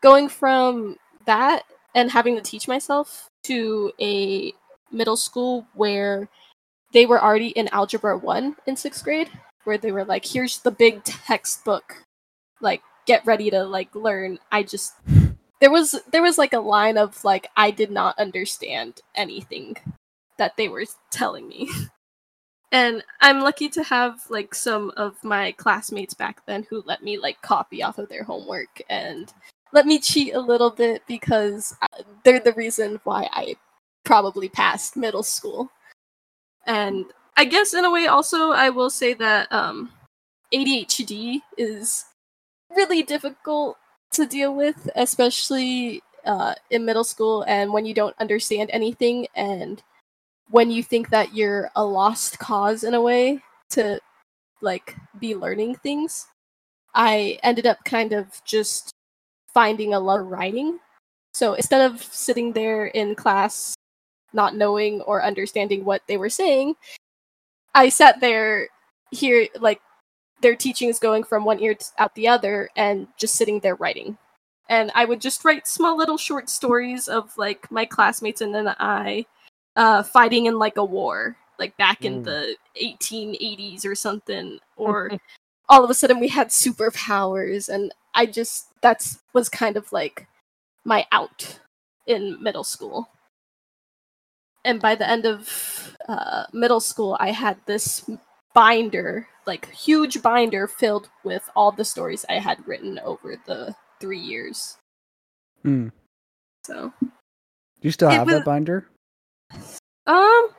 Going 0.01 0.29
from 0.29 0.97
that 1.25 1.63
and 1.93 2.11
having 2.11 2.35
to 2.35 2.41
teach 2.41 2.67
myself 2.67 3.27
to 3.43 3.91
a 3.99 4.53
middle 4.91 5.17
school 5.17 5.67
where 5.73 6.27
they 6.93 7.05
were 7.05 7.21
already 7.21 7.49
in 7.49 7.67
algebra 7.69 8.17
1 8.17 8.55
in 8.65 8.75
6th 8.75 9.03
grade 9.03 9.29
where 9.63 9.77
they 9.77 9.91
were 9.91 10.05
like 10.05 10.25
here's 10.25 10.59
the 10.59 10.71
big 10.71 11.03
textbook. 11.03 12.03
Like 12.59 12.81
get 13.05 13.25
ready 13.25 13.49
to 13.51 13.63
like 13.63 13.93
learn. 13.95 14.39
I 14.51 14.63
just 14.63 14.93
there 15.61 15.71
was 15.71 15.95
there 16.11 16.23
was 16.23 16.37
like 16.37 16.53
a 16.53 16.59
line 16.59 16.97
of 16.97 17.23
like 17.23 17.47
i 17.55 17.71
did 17.71 17.89
not 17.89 18.19
understand 18.19 18.99
anything 19.15 19.77
that 20.37 20.57
they 20.57 20.67
were 20.67 20.83
telling 21.11 21.47
me 21.47 21.69
and 22.71 23.03
i'm 23.21 23.41
lucky 23.41 23.67
to 23.69 23.83
have 23.83 24.21
like 24.29 24.55
some 24.55 24.91
of 24.97 25.21
my 25.23 25.51
classmates 25.53 26.13
back 26.13 26.45
then 26.45 26.65
who 26.69 26.83
let 26.85 27.03
me 27.03 27.17
like 27.17 27.41
copy 27.41 27.83
off 27.83 27.97
of 27.97 28.09
their 28.09 28.23
homework 28.23 28.81
and 28.89 29.33
let 29.73 29.85
me 29.85 29.99
cheat 29.99 30.33
a 30.33 30.39
little 30.39 30.69
bit 30.69 31.01
because 31.07 31.75
uh, 31.81 32.03
they're 32.23 32.39
the 32.39 32.53
reason 32.53 32.99
why 33.03 33.27
i 33.33 33.55
probably 34.03 34.49
passed 34.49 34.97
middle 34.97 35.23
school. 35.23 35.71
And 36.65 37.05
I 37.37 37.45
guess 37.45 37.73
in 37.73 37.85
a 37.85 37.91
way 37.91 38.07
also 38.07 38.51
I 38.51 38.69
will 38.69 38.89
say 38.89 39.13
that 39.15 39.51
um 39.51 39.91
ADHD 40.53 41.41
is 41.57 42.05
really 42.75 43.03
difficult 43.03 43.77
to 44.11 44.25
deal 44.25 44.53
with, 44.53 44.89
especially 44.95 46.01
uh, 46.25 46.53
in 46.69 46.85
middle 46.85 47.03
school 47.03 47.43
and 47.47 47.73
when 47.73 47.85
you 47.85 47.93
don't 47.93 48.15
understand 48.19 48.69
anything 48.71 49.27
and 49.33 49.81
when 50.51 50.69
you 50.69 50.83
think 50.83 51.09
that 51.09 51.33
you're 51.33 51.71
a 51.75 51.83
lost 51.83 52.37
cause 52.39 52.83
in 52.83 52.93
a 52.93 53.01
way 53.01 53.41
to 53.71 53.99
like 54.61 54.95
be 55.19 55.33
learning 55.33 55.75
things. 55.75 56.27
I 56.93 57.39
ended 57.41 57.65
up 57.65 57.83
kind 57.85 58.13
of 58.13 58.41
just 58.45 58.91
finding 59.53 59.93
a 59.93 59.99
love 59.99 60.21
of 60.21 60.27
writing. 60.27 60.79
So 61.33 61.53
instead 61.53 61.89
of 61.89 62.03
sitting 62.03 62.51
there 62.51 62.87
in 62.87 63.15
class 63.15 63.73
not 64.33 64.55
knowing 64.55 65.01
or 65.01 65.23
understanding 65.23 65.83
what 65.85 66.01
they 66.07 66.17
were 66.17 66.29
saying, 66.29 66.75
I 67.73 67.89
sat 67.89 68.19
there 68.19 68.67
here 69.11 69.47
like 69.59 69.81
their 70.41 70.55
teachings 70.55 70.99
going 70.99 71.23
from 71.23 71.45
one 71.45 71.61
ear 71.61 71.75
out 71.97 72.13
the 72.15 72.27
other 72.27 72.69
and 72.75 73.07
just 73.17 73.35
sitting 73.35 73.59
there 73.59 73.75
writing. 73.75 74.17
And 74.69 74.91
I 74.95 75.05
would 75.05 75.21
just 75.21 75.43
write 75.45 75.67
small 75.67 75.97
little 75.97 76.17
short 76.17 76.49
stories 76.49 77.07
of 77.07 77.37
like 77.37 77.69
my 77.71 77.85
classmates 77.85 78.41
and 78.41 78.53
then 78.53 78.73
I 78.79 79.25
uh, 79.75 80.03
fighting 80.03 80.45
in 80.47 80.57
like 80.59 80.77
a 80.77 80.85
war, 80.85 81.35
like 81.59 81.75
back 81.77 82.03
in 82.05 82.21
Mm. 82.21 82.25
the 82.25 82.55
1880s 82.81 83.85
or 83.85 83.95
something, 83.95 84.59
or 84.75 85.11
all 85.69 85.83
of 85.83 85.89
a 85.89 85.93
sudden 85.93 86.19
we 86.19 86.27
had 86.27 86.49
superpowers, 86.49 87.69
and 87.69 87.93
I 88.13 88.25
just 88.25 88.67
that's 88.81 89.19
was 89.33 89.47
kind 89.49 89.77
of 89.77 89.91
like 89.91 90.27
my 90.83 91.05
out 91.11 91.59
in 92.07 92.41
middle 92.41 92.63
school. 92.63 93.09
And 94.65 94.79
by 94.81 94.93
the 94.95 95.09
end 95.09 95.25
of 95.25 95.95
uh, 96.07 96.43
middle 96.53 96.79
school, 96.81 97.17
I 97.19 97.31
had 97.31 97.57
this 97.65 98.07
binder, 98.53 99.27
like 99.47 99.71
huge 99.71 100.21
binder, 100.21 100.67
filled 100.67 101.09
with 101.23 101.49
all 101.55 101.71
the 101.71 101.85
stories 101.85 102.25
I 102.29 102.39
had 102.39 102.67
written 102.67 102.99
over 102.99 103.37
the 103.47 103.73
three 103.99 104.19
years. 104.19 104.77
Hmm. 105.63 105.87
So, 106.65 106.93
Do 107.01 107.07
you 107.81 107.91
still 107.91 108.09
have 108.09 108.27
was- 108.27 108.35
that 108.35 108.45
binder? 108.45 108.87
Um, 110.07 110.49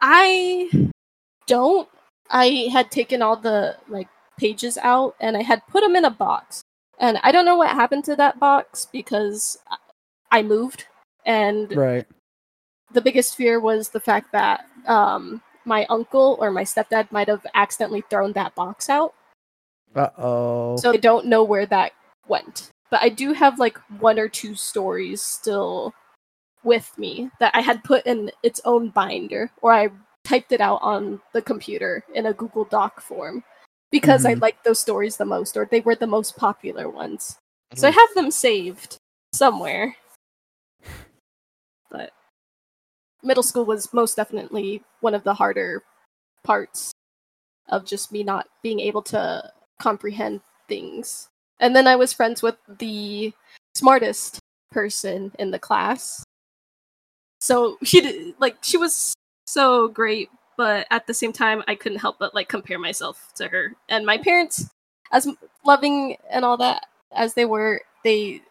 I 0.00 0.70
don't. 1.46 1.88
I 2.30 2.68
had 2.72 2.90
taken 2.90 3.22
all 3.22 3.36
the 3.36 3.76
like 3.88 4.08
pages 4.38 4.78
out 4.78 5.14
and 5.20 5.36
I 5.36 5.42
had 5.42 5.66
put 5.68 5.82
them 5.82 5.96
in 5.96 6.04
a 6.04 6.10
box. 6.10 6.62
And 6.98 7.18
I 7.22 7.32
don't 7.32 7.44
know 7.44 7.56
what 7.56 7.70
happened 7.70 8.04
to 8.04 8.16
that 8.16 8.38
box 8.38 8.86
because 8.92 9.58
I- 10.30 10.42
moved 10.42 10.86
and 11.26 11.74
Right. 11.76 12.06
the 12.92 13.00
biggest 13.00 13.36
fear 13.36 13.60
was 13.60 13.90
the 13.90 14.00
fact 14.00 14.32
that 14.32 14.66
um, 14.86 15.42
my 15.64 15.84
uncle 15.86 16.36
or 16.40 16.50
my 16.50 16.64
stepdad 16.64 17.10
might 17.12 17.28
have 17.28 17.46
accidentally 17.54 18.02
thrown 18.08 18.32
that 18.32 18.54
box 18.54 18.88
out. 18.88 19.14
Uh 19.94 20.08
oh. 20.16 20.76
So 20.78 20.90
I 20.92 20.96
don't 20.96 21.26
know 21.26 21.44
where 21.44 21.66
that 21.66 21.92
went. 22.26 22.70
But 22.90 23.02
I 23.02 23.08
do 23.10 23.32
have 23.34 23.58
like 23.58 23.78
one 24.00 24.18
or 24.18 24.28
two 24.28 24.54
stories 24.54 25.22
still 25.22 25.94
with 26.64 26.96
me 26.96 27.30
that 27.40 27.54
I 27.54 27.60
had 27.60 27.84
put 27.84 28.06
in 28.06 28.30
its 28.42 28.60
own 28.64 28.90
binder 28.90 29.50
or 29.62 29.72
I 29.72 29.88
typed 30.24 30.52
it 30.52 30.60
out 30.60 30.80
on 30.82 31.20
the 31.32 31.42
computer 31.42 32.04
in 32.14 32.26
a 32.26 32.32
Google 32.32 32.64
Doc 32.64 33.00
form 33.00 33.44
because 33.90 34.24
I 34.24 34.34
Mhm. 34.34 34.40
liked 34.40 34.64
those 34.64 34.80
stories 34.80 35.16
the 35.16 35.24
most 35.24 35.56
or 35.56 35.66
they 35.66 35.80
were 35.80 35.96
the 35.96 36.06
most 36.06 36.36
popular 36.36 36.88
ones. 36.88 37.38
So 37.74 37.88
I 37.88 37.90
Mhm. 37.90 37.94
have 37.94 38.14
them 38.14 38.30
saved 38.30 38.98
somewhere. 39.34 39.96
But 41.90 42.12
middle 43.22 43.42
school 43.42 43.64
was 43.64 43.92
most 43.92 44.16
definitely 44.16 44.82
one 45.00 45.14
of 45.14 45.24
the 45.24 45.34
harder 45.34 45.82
parts 46.42 46.92
of 47.68 47.84
just 47.84 48.12
me 48.12 48.22
not 48.22 48.48
being 48.62 48.80
able 48.80 49.02
to 49.02 49.52
comprehend 49.78 50.40
things. 50.68 51.28
And 51.60 51.74
then 51.74 51.86
I 51.86 51.96
was 51.96 52.12
friends 52.12 52.42
with 52.42 52.56
the 52.66 53.32
smartest 53.74 54.38
person 54.70 55.32
in 55.38 55.50
the 55.50 55.58
class. 55.58 56.24
So 57.42 57.76
she 57.82 58.00
did, 58.00 58.34
like 58.38 58.56
she 58.62 58.76
was 58.76 59.14
so 59.46 59.88
great 59.88 60.30
but 60.56 60.86
at 60.90 61.06
the 61.06 61.14
same 61.14 61.32
time, 61.32 61.64
I 61.66 61.74
couldn't 61.74 61.98
help 61.98 62.18
but 62.20 62.34
like 62.34 62.48
compare 62.48 62.78
myself 62.78 63.32
to 63.36 63.48
her. 63.48 63.74
And 63.88 64.06
my 64.06 64.18
parents, 64.18 64.68
as 65.10 65.26
loving 65.64 66.16
and 66.30 66.44
all 66.44 66.56
that 66.58 66.86
as 67.10 67.34
they 67.34 67.46
were, 67.46 67.80
they 68.04 68.42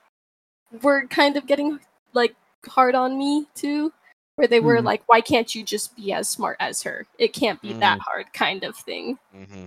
were 0.81 1.07
kind 1.07 1.37
of 1.37 1.45
getting 1.47 1.79
like 2.13 2.35
hard 2.65 2.95
on 2.95 3.17
me 3.17 3.47
too. 3.55 3.93
Where 4.35 4.47
they 4.47 4.59
were 4.59 4.81
Mhm. 4.81 4.85
like, 4.85 5.03
"Why 5.07 5.21
can't 5.21 5.53
you 5.53 5.63
just 5.63 5.95
be 5.95 6.11
as 6.11 6.27
smart 6.27 6.57
as 6.59 6.81
her? 6.83 7.05
It 7.17 7.31
can't 7.33 7.61
be 7.61 7.73
that 7.73 7.99
hard," 7.99 8.33
kind 8.33 8.63
of 8.63 8.75
thing. 8.75 9.17
mm-hmm. 9.33 9.65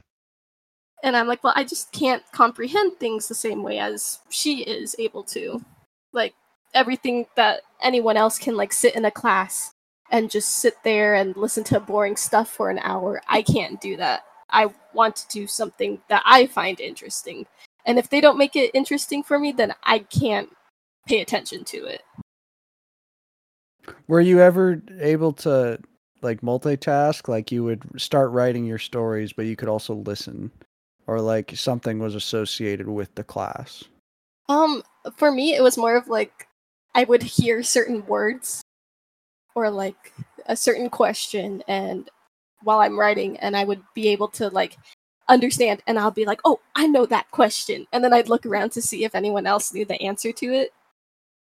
And 1.03 1.17
I'm 1.17 1.27
like, 1.29 1.45
well, 1.45 1.53
I 1.57 1.65
just 1.65 1.93
can't 1.93 2.23
comprehend 2.33 2.99
things 2.99 3.29
the 3.29 3.35
same 3.35 3.63
way 3.63 3.79
as 3.79 4.19
she 4.31 4.63
is 4.65 4.97
able 4.99 5.23
to. 5.25 5.65
Like 6.13 6.35
everything 6.75 7.27
that 7.37 7.63
anyone 7.83 8.17
else 8.17 8.39
can 8.39 8.57
like 8.57 8.73
sit 8.73 8.95
in 8.97 9.05
a 9.05 9.11
class 9.11 9.73
and 10.11 10.31
just 10.31 10.57
sit 10.57 10.75
there 10.85 11.15
and 11.15 11.37
listen 11.37 11.65
to 11.65 11.81
boring 11.81 12.17
stuff 12.17 12.49
for 12.49 12.71
an 12.71 12.79
hour. 12.81 13.23
I 13.29 13.43
can't 13.43 13.81
do 13.81 13.97
that. 13.97 14.25
I 14.51 14.71
want 14.93 15.17
to 15.17 15.29
do 15.29 15.47
something 15.47 16.01
that 16.09 16.23
I 16.25 16.47
find 16.47 16.79
interesting. 16.81 17.47
And 17.87 17.99
if 17.99 18.11
they 18.11 18.21
don't 18.21 18.39
make 18.39 18.57
it 18.57 18.71
interesting 18.75 19.23
for 19.23 19.39
me, 19.39 19.53
then 19.53 19.75
I 19.83 20.01
can't 20.01 20.51
pay 21.07 21.21
attention 21.21 21.65
to 21.65 21.85
it. 21.87 22.03
Were 24.09 24.21
you 24.21 24.41
ever 24.41 24.83
able 25.01 25.33
to 25.35 25.79
like 26.23 26.41
multitask? 26.41 27.29
Like 27.29 27.53
you 27.53 27.65
would 27.65 27.83
start 28.01 28.31
writing 28.31 28.65
your 28.65 28.79
stories, 28.79 29.33
but 29.33 29.47
you 29.47 29.57
could 29.57 29.69
also 29.69 29.95
listen, 29.95 30.51
or 31.07 31.21
like 31.21 31.53
something 31.55 31.99
was 31.99 32.15
associated 32.15 32.89
with 32.89 33.15
the 33.15 33.25
class. 33.25 33.85
Um, 34.49 34.83
for 35.17 35.31
me, 35.31 35.55
it 35.55 35.63
was 35.63 35.77
more 35.77 35.97
of 35.97 36.09
like 36.09 36.47
I 36.95 37.05
would 37.05 37.23
hear 37.23 37.63
certain 37.63 38.07
words 38.07 38.63
or 39.55 39.71
like 39.71 40.13
a 40.47 40.57
certain 40.57 40.91
question, 40.91 41.63
and 41.69 42.11
while 42.63 42.81
I'm 42.81 42.99
writing, 42.99 43.39
and 43.39 43.57
I 43.57 43.65
would 43.65 43.83
be 43.95 44.09
able 44.09 44.29
to 44.31 44.49
like 44.51 44.77
understand, 45.29 45.83
and 45.87 45.99
I'll 45.99 46.11
be 46.11 46.27
like, 46.27 46.41
"Oh, 46.45 46.61
I 46.77 46.87
know 46.89 47.07
that 47.07 47.31
question," 47.31 47.87
and 47.93 48.05
then 48.05 48.13
I'd 48.15 48.29
look 48.29 48.47
around 48.47 48.71
to 48.73 48.83
see 48.83 49.05
if 49.05 49.15
anyone 49.15 49.47
else 49.47 49.73
knew 49.75 49.85
the 49.85 50.01
answer 50.03 50.33
to 50.33 50.47
it, 50.55 50.73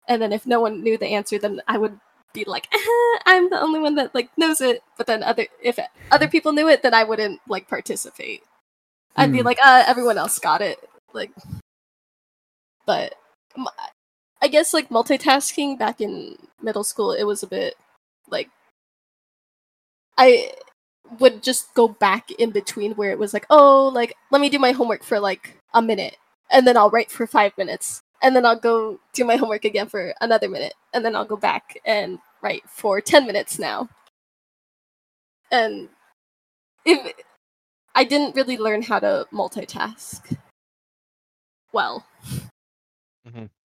and 0.08 0.22
then 0.22 0.34
if 0.34 0.46
no 0.48 0.62
one 0.62 0.84
knew 0.84 0.98
the 0.98 1.08
answer, 1.08 1.40
then 1.40 1.62
I 1.68 1.78
would 1.78 2.00
be 2.34 2.46
like, 2.46 2.68
"Ah, 2.74 3.20
"I'm 3.28 3.50
the 3.50 3.62
only 3.62 3.80
one 3.80 3.96
that 3.96 4.16
like 4.16 4.30
knows 4.38 4.62
it," 4.62 4.84
but 4.98 5.08
then 5.08 5.24
other 5.24 5.48
if 5.64 5.80
other 6.12 6.28
people 6.28 6.54
knew 6.54 6.70
it, 6.70 6.82
then 6.84 6.94
I 6.94 7.04
wouldn't 7.06 7.42
like 7.48 7.68
participate. 7.70 8.44
I'd 9.18 9.32
be 9.32 9.40
Hmm. 9.40 9.46
like, 9.48 9.60
"Uh, 9.64 9.84
everyone 9.88 10.18
else 10.18 10.40
got 10.40 10.62
it," 10.62 10.80
like 11.14 11.32
but 12.86 13.14
I 14.42 14.48
guess 14.48 14.74
like 14.74 14.90
multitasking 14.90 15.78
back 15.80 16.02
in 16.02 16.38
middle 16.62 16.84
school, 16.84 17.12
it 17.12 17.24
was 17.24 17.44
a 17.44 17.48
bit 17.48 17.76
like 18.30 18.50
I 20.18 20.52
would 21.20 21.44
just 21.44 21.74
go 21.74 21.88
back 21.88 22.32
in 22.32 22.52
between 22.52 22.94
where 22.94 23.12
it 23.12 23.20
was 23.20 23.34
like, 23.34 23.46
oh, 23.50 23.90
like 23.94 24.16
let 24.32 24.42
me 24.42 24.50
do 24.50 24.60
my 24.60 24.72
homework 24.72 25.04
for 25.04 25.20
like 25.20 25.58
a 25.74 25.82
minute, 25.82 26.18
and 26.52 26.68
then 26.68 26.78
I'll 26.78 26.90
write 26.92 27.12
for 27.12 27.28
five 27.28 27.58
minutes, 27.58 28.02
and 28.22 28.36
then 28.36 28.46
I'll 28.46 28.60
go 28.60 29.00
do 29.14 29.26
my 29.26 29.38
homework 29.38 29.66
again 29.66 29.88
for 29.88 30.14
another 30.22 30.50
minute, 30.50 30.74
and 30.94 31.06
then 31.06 31.16
I'll 31.16 31.26
go 31.26 31.38
back 31.38 31.78
and 31.86 32.20
write 32.42 32.64
for 32.70 33.02
ten 33.02 33.26
minutes 33.28 33.60
now. 33.60 33.90
And 35.52 35.90
if 36.86 37.14
I 37.96 38.04
didn't 38.06 38.36
really 38.36 38.58
learn 38.58 38.84
how 38.84 39.00
to 39.00 39.28
multitask 39.34 40.38
well. 41.74 42.06
S- 43.26 43.57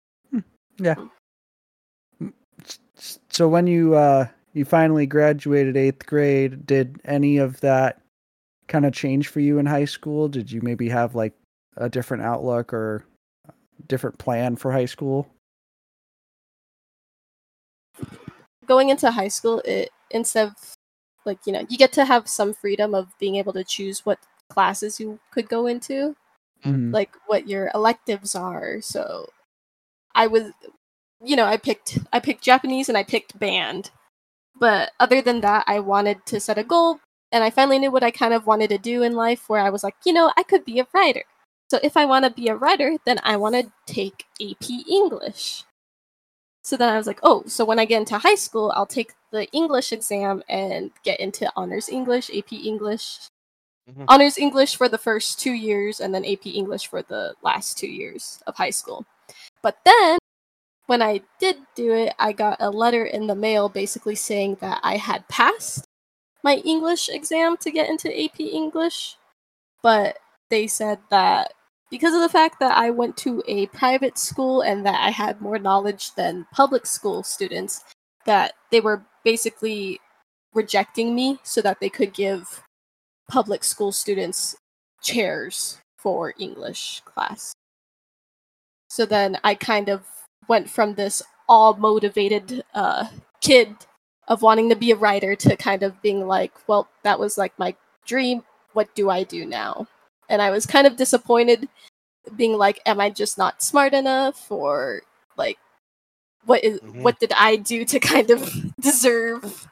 s- 2.64 3.20
So 3.30 3.48
when 3.48 3.68
you 3.68 3.96
uh 3.96 4.28
you 4.54 4.66
finally 4.66 5.06
graduated 5.06 5.78
eighth 5.78 6.06
grade, 6.06 6.66
did 6.66 7.00
any 7.06 7.38
of 7.38 7.60
that 7.62 8.02
kind 8.68 8.86
of 8.86 8.94
change 8.94 9.28
for 9.30 9.40
you 9.40 9.60
in 9.60 9.66
high 9.66 9.86
school? 9.86 10.28
Did 10.28 10.52
you 10.52 10.62
maybe 10.62 10.90
have 10.90 11.16
like 11.16 11.34
a 11.78 11.90
different 11.90 12.24
outlook 12.24 12.74
or 12.74 13.06
different 13.88 14.18
plan 14.18 14.56
for 14.56 14.72
high 14.72 14.86
school? 14.86 15.28
going 18.68 18.90
into 18.90 19.10
high 19.12 19.28
school 19.28 19.60
it 19.66 19.90
instead 20.12 20.48
of 20.48 20.54
like 21.26 21.40
you 21.46 21.52
know 21.52 21.66
you 21.68 21.78
get 21.78 21.92
to 21.92 22.06
have 22.06 22.28
some 22.28 22.54
freedom 22.54 22.94
of 22.96 23.08
being 23.20 23.36
able 23.36 23.52
to 23.52 23.64
choose 23.64 24.06
what 24.06 24.20
classes 24.50 25.00
you 25.00 25.20
could 25.32 25.50
go 25.50 25.66
into 25.68 26.16
Mhm. 26.64 26.94
like 26.94 27.12
what 27.28 27.50
your 27.50 27.70
electives 27.74 28.36
are 28.36 28.80
so 28.80 29.28
i 30.16 30.28
was 30.28 30.52
you 31.24 31.36
know 31.36 31.46
i 31.46 31.58
picked 31.58 32.00
i 32.14 32.20
picked 32.20 32.44
japanese 32.44 32.90
and 32.90 32.98
i 32.98 33.04
picked 33.04 33.38
band 33.40 33.92
but 34.60 34.92
other 35.00 35.22
than 35.22 35.42
that 35.42 35.64
i 35.68 35.80
wanted 35.80 36.26
to 36.26 36.40
set 36.40 36.58
a 36.58 36.64
goal 36.64 37.00
and 37.32 37.44
i 37.44 37.50
finally 37.50 37.80
knew 37.80 37.92
what 37.92 38.04
i 38.04 38.12
kind 38.12 38.34
of 38.34 38.46
wanted 38.48 38.70
to 38.70 38.78
do 38.78 39.04
in 39.04 39.14
life 39.14 39.48
where 39.50 39.62
i 39.62 39.70
was 39.70 39.84
like 39.84 39.96
you 40.06 40.14
know 40.14 40.32
i 40.38 40.44
could 40.44 40.66
be 40.66 40.80
a 40.80 40.88
writer 40.94 41.24
so 41.70 41.80
if 41.84 41.96
i 41.98 42.06
want 42.06 42.26
to 42.26 42.32
be 42.32 42.48
a 42.48 42.56
writer 42.56 42.98
then 43.06 43.18
i 43.24 43.36
want 43.38 43.56
to 43.56 43.72
take 43.86 44.26
ap 44.42 44.70
english 44.90 45.64
so 46.64 46.78
then 46.78 46.90
I 46.90 46.98
was 46.98 47.08
like, 47.08 47.20
oh, 47.24 47.44
so 47.48 47.66
when 47.66 47.80
I 47.80 47.86
get 47.86 48.00
into 48.00 48.18
high 48.18 48.36
school, 48.36 48.72
I'll 48.76 48.86
take 48.86 49.14
the 49.32 49.48
English 49.52 49.92
exam 49.92 50.44
and 50.48 50.92
get 51.04 51.20
into 51.20 51.52
honors 51.56 51.90
English, 51.90 52.30
AP 52.30 52.54
English, 52.54 53.20
Mhm. 53.90 54.06
honors 54.08 54.38
English 54.38 54.76
for 54.76 54.88
the 54.88 55.00
first 55.00 55.40
two 55.40 55.54
years, 55.54 56.00
and 56.00 56.14
then 56.14 56.24
AP 56.24 56.56
English 56.56 56.88
for 56.88 57.02
the 57.02 57.36
last 57.42 57.78
two 57.80 57.88
years 57.88 58.44
of 58.46 58.58
high 58.58 58.70
school. 58.70 59.06
But 59.64 59.78
then 59.86 60.18
when 60.88 61.02
I 61.02 61.22
did 61.40 61.58
do 61.76 61.94
it, 61.94 62.14
I 62.20 62.32
got 62.34 62.58
a 62.60 62.70
letter 62.70 63.06
in 63.06 63.28
the 63.28 63.36
mail 63.36 63.70
basically 63.70 64.16
saying 64.16 64.58
that 64.62 64.80
I 64.84 64.98
had 64.98 65.28
passed 65.28 65.86
my 66.44 66.56
English 66.56 67.10
exam 67.10 67.58
to 67.58 67.72
get 67.72 67.90
into 67.90 68.10
AP 68.10 68.40
English, 68.40 69.18
but 69.84 70.18
they 70.50 70.68
said 70.68 71.00
that 71.10 71.54
because 71.90 72.14
of 72.14 72.22
the 72.22 72.30
fact 72.30 72.60
that 72.60 72.78
I 72.78 72.90
went 72.90 73.18
to 73.18 73.44
a 73.48 73.68
private 73.68 74.18
school 74.18 74.62
and 74.62 74.86
that 74.86 75.00
I 75.00 75.12
had 75.12 75.42
more 75.42 75.60
knowledge 75.60 76.16
than 76.16 76.48
public 76.52 76.86
school 76.86 77.22
students, 77.22 77.84
that 78.26 78.54
they 78.72 78.80
were 78.80 79.04
basically 79.24 80.00
rejecting 80.54 81.14
me 81.14 81.40
so 81.44 81.62
that 81.62 81.80
they 81.80 81.90
could 81.90 82.14
give 82.14 82.64
public 83.30 83.64
school 83.64 83.92
students 83.92 84.56
chairs 85.02 85.80
for 85.98 86.34
English 86.40 87.02
class. 87.06 87.54
So 88.92 89.06
then 89.06 89.38
I 89.42 89.56
kind 89.56 89.88
of 89.88 90.04
went 90.50 90.70
from 90.70 90.96
this 90.96 91.24
all 91.48 91.76
motivated 91.76 92.66
uh, 92.74 93.08
kid 93.40 93.74
of 94.28 94.42
wanting 94.42 94.68
to 94.68 94.76
be 94.76 94.92
a 94.92 94.98
writer 94.98 95.34
to 95.34 95.56
kind 95.56 95.82
of 95.82 96.02
being 96.02 96.28
like, 96.28 96.52
well, 96.68 96.90
that 97.04 97.18
was 97.18 97.38
like 97.38 97.58
my 97.58 97.74
dream. 98.06 98.44
What 98.74 98.94
do 98.94 99.10
I 99.10 99.24
do 99.24 99.46
now? 99.46 99.88
And 100.28 100.42
I 100.42 100.50
was 100.50 100.66
kind 100.66 100.86
of 100.86 100.98
disappointed, 100.98 101.70
being 102.36 102.58
like, 102.58 102.82
am 102.86 103.00
I 103.00 103.10
just 103.12 103.38
not 103.38 103.64
smart 103.64 103.94
enough, 103.94 104.52
or 104.52 105.04
like, 105.38 105.58
what 106.44 106.62
is, 106.62 106.82
Mhm. 106.82 107.02
what 107.02 107.18
did 107.18 107.32
I 107.32 107.56
do 107.56 107.86
to 107.86 107.98
kind 107.98 108.30
of 108.30 108.42
deserve 108.82 109.70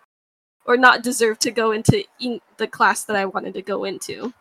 or 0.65 0.78
not 0.78 1.03
deserve 1.03 1.39
to 1.39 1.51
go 1.51 1.72
into 1.72 2.05
in- 2.22 2.39
the 2.55 2.67
class 2.67 3.03
that 3.03 3.17
I 3.17 3.26
wanted 3.26 3.53
to 3.55 3.61
go 3.61 3.84
into? 3.84 4.34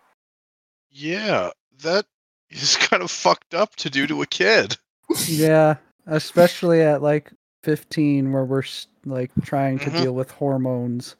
Yeah, 0.88 1.50
that 1.82 2.06
is 2.50 2.76
kind 2.76 3.02
of 3.02 3.10
fucked 3.10 3.54
up 3.54 3.74
to 3.76 3.90
do 3.90 4.06
to 4.06 4.22
a 4.22 4.26
kid. 4.26 4.76
Yeah, 5.26 5.76
especially 6.06 6.82
at 6.82 7.02
like 7.02 7.32
15 7.64 8.32
where 8.32 8.44
we're 8.44 8.62
like 9.04 9.30
trying 9.42 9.78
to 9.80 9.90
Mhm. 9.90 10.02
deal 10.02 10.12
with 10.14 10.30
hormones. 10.30 11.16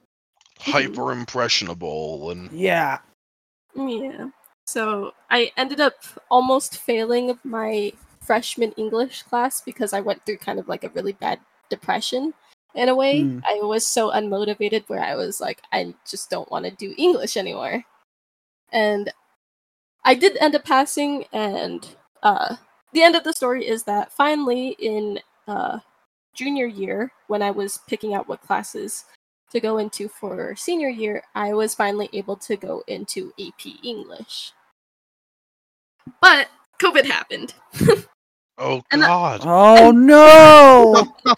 Hyper 0.61 1.13
impressionable 1.13 2.31
and 2.31 2.51
Yeah. 2.53 2.99
Yeah. 3.75 4.29
So 4.67 5.13
I 5.31 5.53
ended 5.57 5.81
up 5.81 5.95
almost 6.31 6.79
failing 6.79 7.39
my 7.45 7.93
freshman 8.21 8.73
English 8.73 9.23
class 9.23 9.61
because 9.61 9.93
I 9.93 10.01
went 10.01 10.27
through 10.27 10.39
kind 10.39 10.59
of 10.59 10.69
like 10.69 10.85
a 10.85 10.91
really 10.91 11.13
bad 11.13 11.41
depression 11.71 12.35
in 12.75 12.89
a 12.89 12.95
way. 12.95 13.23
Hmm. 13.23 13.39
I 13.47 13.61
was 13.63 13.87
so 13.87 14.11
unmotivated 14.11 14.85
where 14.89 15.03
I 15.03 15.15
was 15.15 15.41
like, 15.41 15.63
I 15.73 15.95
just 16.09 16.29
don't 16.29 16.51
want 16.51 16.65
to 16.67 16.71
do 16.71 16.95
English 16.99 17.37
anymore. 17.37 17.85
And 18.73 19.11
I 20.05 20.15
did 20.15 20.37
end 20.39 20.55
up 20.55 20.65
passing, 20.65 21.25
and 21.33 21.87
uh, 22.23 22.57
the 22.93 23.03
end 23.03 23.17
of 23.17 23.25
the 23.25 23.33
story 23.33 23.67
is 23.67 23.83
that 23.85 24.13
finally 24.13 24.77
in 24.79 25.21
uh, 25.47 25.79
junior 26.35 26.67
year, 26.67 27.13
when 27.27 27.43
I 27.43 27.51
was 27.51 27.81
picking 27.89 28.15
out 28.15 28.29
what 28.29 28.41
classes 28.43 29.05
to 29.51 29.61
go 29.61 29.79
into 29.79 30.09
for 30.09 30.55
senior 30.57 30.89
year, 30.89 31.23
I 31.35 31.53
was 31.55 31.75
finally 31.75 32.09
able 32.13 32.37
to 32.37 32.57
go 32.57 32.83
into 32.87 33.33
AP 33.41 33.67
English. 33.83 34.53
But 36.21 36.49
COVID 36.81 37.05
happened. 37.05 37.55
oh 38.59 38.83
And 38.91 39.05
I- 39.05 39.07
god. 39.07 39.41
Oh 39.45 39.91
no! 39.91 41.15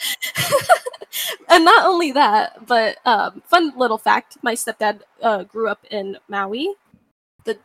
and 1.49 1.65
not 1.65 1.87
only 1.87 2.13
that, 2.13 2.67
but 2.67 2.99
um, 3.05 3.43
fun 3.47 3.73
little 3.77 3.99
fact: 3.99 4.37
my 4.43 4.55
stepdad 4.55 5.01
uh, 5.23 5.45
grew 5.45 5.69
up 5.69 5.85
in 5.91 6.19
Maui. 6.29 6.75
The 7.45 7.59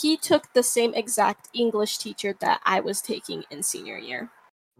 he 0.00 0.16
took 0.16 0.52
the 0.52 0.62
same 0.62 0.94
exact 0.94 1.48
English 1.54 1.98
teacher 1.98 2.34
that 2.40 2.60
I 2.64 2.80
was 2.80 3.00
taking 3.00 3.44
in 3.50 3.62
senior 3.62 3.98
year, 3.98 4.30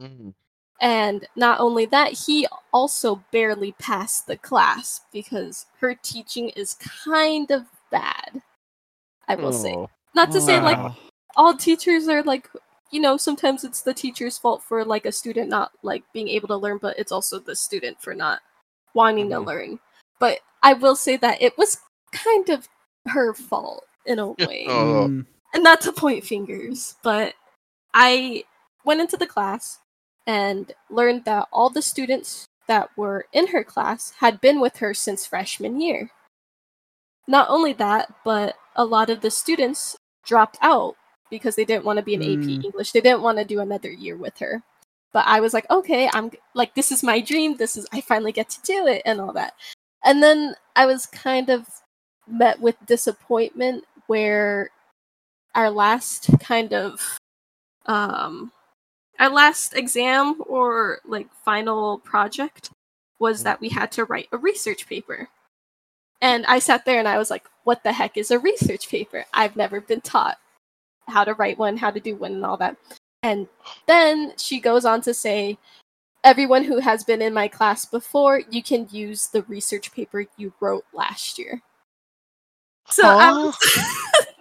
Mm. 0.00 0.34
And 0.80 1.28
not 1.36 1.60
only 1.60 1.84
that, 1.86 2.12
he 2.14 2.46
also 2.72 3.22
barely 3.32 3.72
passed 3.72 4.26
the 4.26 4.36
class 4.38 5.02
because 5.12 5.66
her 5.80 5.94
teaching 5.94 6.48
is 6.50 6.74
kind 7.04 7.50
of 7.50 7.66
bad. 7.90 8.40
I 9.28 9.34
will 9.34 9.52
say. 9.52 9.74
Oh. 9.74 9.90
Not 10.14 10.32
to 10.32 10.40
say 10.40 10.58
like 10.60 10.78
all 11.36 11.54
teachers 11.54 12.08
are 12.08 12.22
like 12.22 12.48
you 12.90 13.00
know 13.00 13.16
sometimes 13.16 13.62
it's 13.62 13.82
the 13.82 13.94
teacher's 13.94 14.38
fault 14.38 14.62
for 14.62 14.84
like 14.84 15.06
a 15.06 15.12
student 15.12 15.48
not 15.48 15.70
like 15.82 16.02
being 16.12 16.28
able 16.28 16.48
to 16.48 16.56
learn 16.56 16.78
but 16.78 16.98
it's 16.98 17.12
also 17.12 17.38
the 17.38 17.54
student 17.54 18.00
for 18.02 18.14
not 18.14 18.40
wanting 18.94 19.26
Mhm. 19.28 19.30
to 19.30 19.40
learn 19.40 19.78
but 20.18 20.40
i 20.64 20.72
will 20.72 20.96
say 20.96 21.16
that 21.16 21.40
it 21.40 21.56
was 21.56 21.78
kind 22.12 22.48
of 22.48 22.68
her 23.06 23.32
fault 23.32 23.84
in 24.06 24.18
a 24.18 24.28
way 24.32 24.66
Oh. 24.68 25.06
Mm. 25.08 25.26
and 25.54 25.64
not 25.64 25.80
to 25.82 25.92
point 25.92 26.24
fingers 26.24 26.96
but 27.02 27.34
i 27.94 28.44
went 28.84 29.00
into 29.00 29.16
the 29.16 29.26
class 29.26 29.78
and 30.26 30.72
learned 30.90 31.24
that 31.24 31.48
all 31.52 31.70
the 31.70 31.82
students 31.82 32.46
that 32.68 32.88
were 32.96 33.26
in 33.32 33.48
her 33.48 33.64
class 33.64 34.12
had 34.20 34.40
been 34.40 34.60
with 34.60 34.76
her 34.78 34.94
since 34.94 35.26
freshman 35.26 35.80
year 35.80 36.10
not 37.28 37.48
only 37.50 37.72
that 37.74 38.12
but 38.24 38.56
a 38.76 38.84
lot 38.84 39.10
of 39.10 39.20
the 39.20 39.30
students 39.30 39.96
dropped 40.24 40.58
out 40.62 40.94
because 41.30 41.54
they 41.56 41.64
didn't 41.64 41.84
want 41.84 41.96
to 41.96 42.02
be 42.04 42.14
an 42.14 42.22
Mm. 42.22 42.58
AP 42.58 42.64
English. 42.64 42.90
They 42.92 43.00
didn't 43.00 43.22
want 43.22 43.38
to 43.38 43.44
do 43.44 43.60
another 43.60 43.90
year 43.90 44.16
with 44.16 44.36
her. 44.38 44.62
But 45.12 45.26
I 45.26 45.38
was 45.40 45.54
like, 45.54 45.68
okay, 45.70 46.10
I'm 46.12 46.30
like, 46.54 46.74
this 46.74 46.90
is 46.90 47.02
my 47.04 47.20
dream. 47.20 47.56
This 47.56 47.76
is, 47.76 47.86
I 47.92 48.00
finally 48.00 48.32
get 48.32 48.48
to 48.50 48.60
do 48.62 48.86
it 48.88 49.02
and 49.04 49.20
all 49.20 49.32
that. 49.34 49.54
And 50.04 50.20
then 50.22 50.54
I 50.74 50.86
was 50.86 51.06
kind 51.06 51.48
of 51.50 51.68
met 52.26 52.60
with 52.60 52.74
disappointment 52.86 53.84
where 54.10 54.70
our 55.54 55.70
last 55.70 56.36
kind 56.40 56.74
of, 56.74 57.16
um, 57.86 58.50
our 59.20 59.30
last 59.30 59.76
exam 59.76 60.42
or 60.48 60.98
like 61.06 61.28
final 61.44 62.00
project 62.00 62.70
was 63.20 63.44
that 63.44 63.60
we 63.60 63.68
had 63.68 63.92
to 63.92 64.04
write 64.04 64.26
a 64.32 64.36
research 64.36 64.88
paper. 64.88 65.28
And 66.20 66.44
I 66.46 66.58
sat 66.58 66.84
there 66.84 66.98
and 66.98 67.06
I 67.06 67.18
was 67.18 67.30
like, 67.30 67.44
what 67.62 67.84
the 67.84 67.92
heck 67.92 68.16
is 68.16 68.32
a 68.32 68.40
research 68.40 68.88
paper? 68.88 69.24
I've 69.32 69.54
never 69.54 69.80
been 69.80 70.00
taught 70.00 70.38
how 71.06 71.22
to 71.22 71.34
write 71.34 71.56
one, 71.56 71.76
how 71.76 71.92
to 71.92 72.00
do 72.00 72.16
one, 72.16 72.32
and 72.32 72.44
all 72.44 72.56
that. 72.56 72.76
And 73.22 73.46
then 73.86 74.32
she 74.36 74.58
goes 74.58 74.84
on 74.84 75.02
to 75.02 75.14
say, 75.14 75.56
everyone 76.24 76.64
who 76.64 76.80
has 76.80 77.04
been 77.04 77.22
in 77.22 77.32
my 77.32 77.46
class 77.46 77.84
before, 77.84 78.42
you 78.50 78.60
can 78.60 78.88
use 78.90 79.28
the 79.28 79.42
research 79.42 79.92
paper 79.92 80.26
you 80.36 80.52
wrote 80.58 80.84
last 80.92 81.38
year. 81.38 81.62
So, 82.90 83.02
I 83.06 83.32
was, 83.32 83.56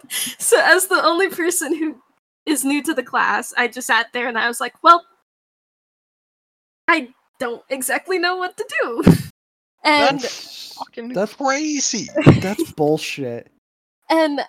so 0.39 0.59
as 0.61 0.87
the 0.87 1.03
only 1.03 1.29
person 1.29 1.75
who 1.77 2.01
is 2.45 2.65
new 2.65 2.81
to 2.83 2.93
the 2.93 3.03
class, 3.03 3.53
I 3.57 3.67
just 3.67 3.87
sat 3.87 4.07
there 4.13 4.27
and 4.27 4.37
I 4.37 4.47
was 4.47 4.59
like, 4.59 4.73
well, 4.83 5.05
I 6.87 7.09
don't 7.39 7.63
exactly 7.69 8.17
know 8.19 8.37
what 8.37 8.57
to 8.57 8.65
do. 8.81 9.03
And 9.81 10.19
That's 10.19 10.73
fucking 10.75 11.09
That's- 11.13 11.35
crazy. 11.35 12.09
That's 12.41 12.69
bullshit. 12.73 13.49
and 14.09 14.41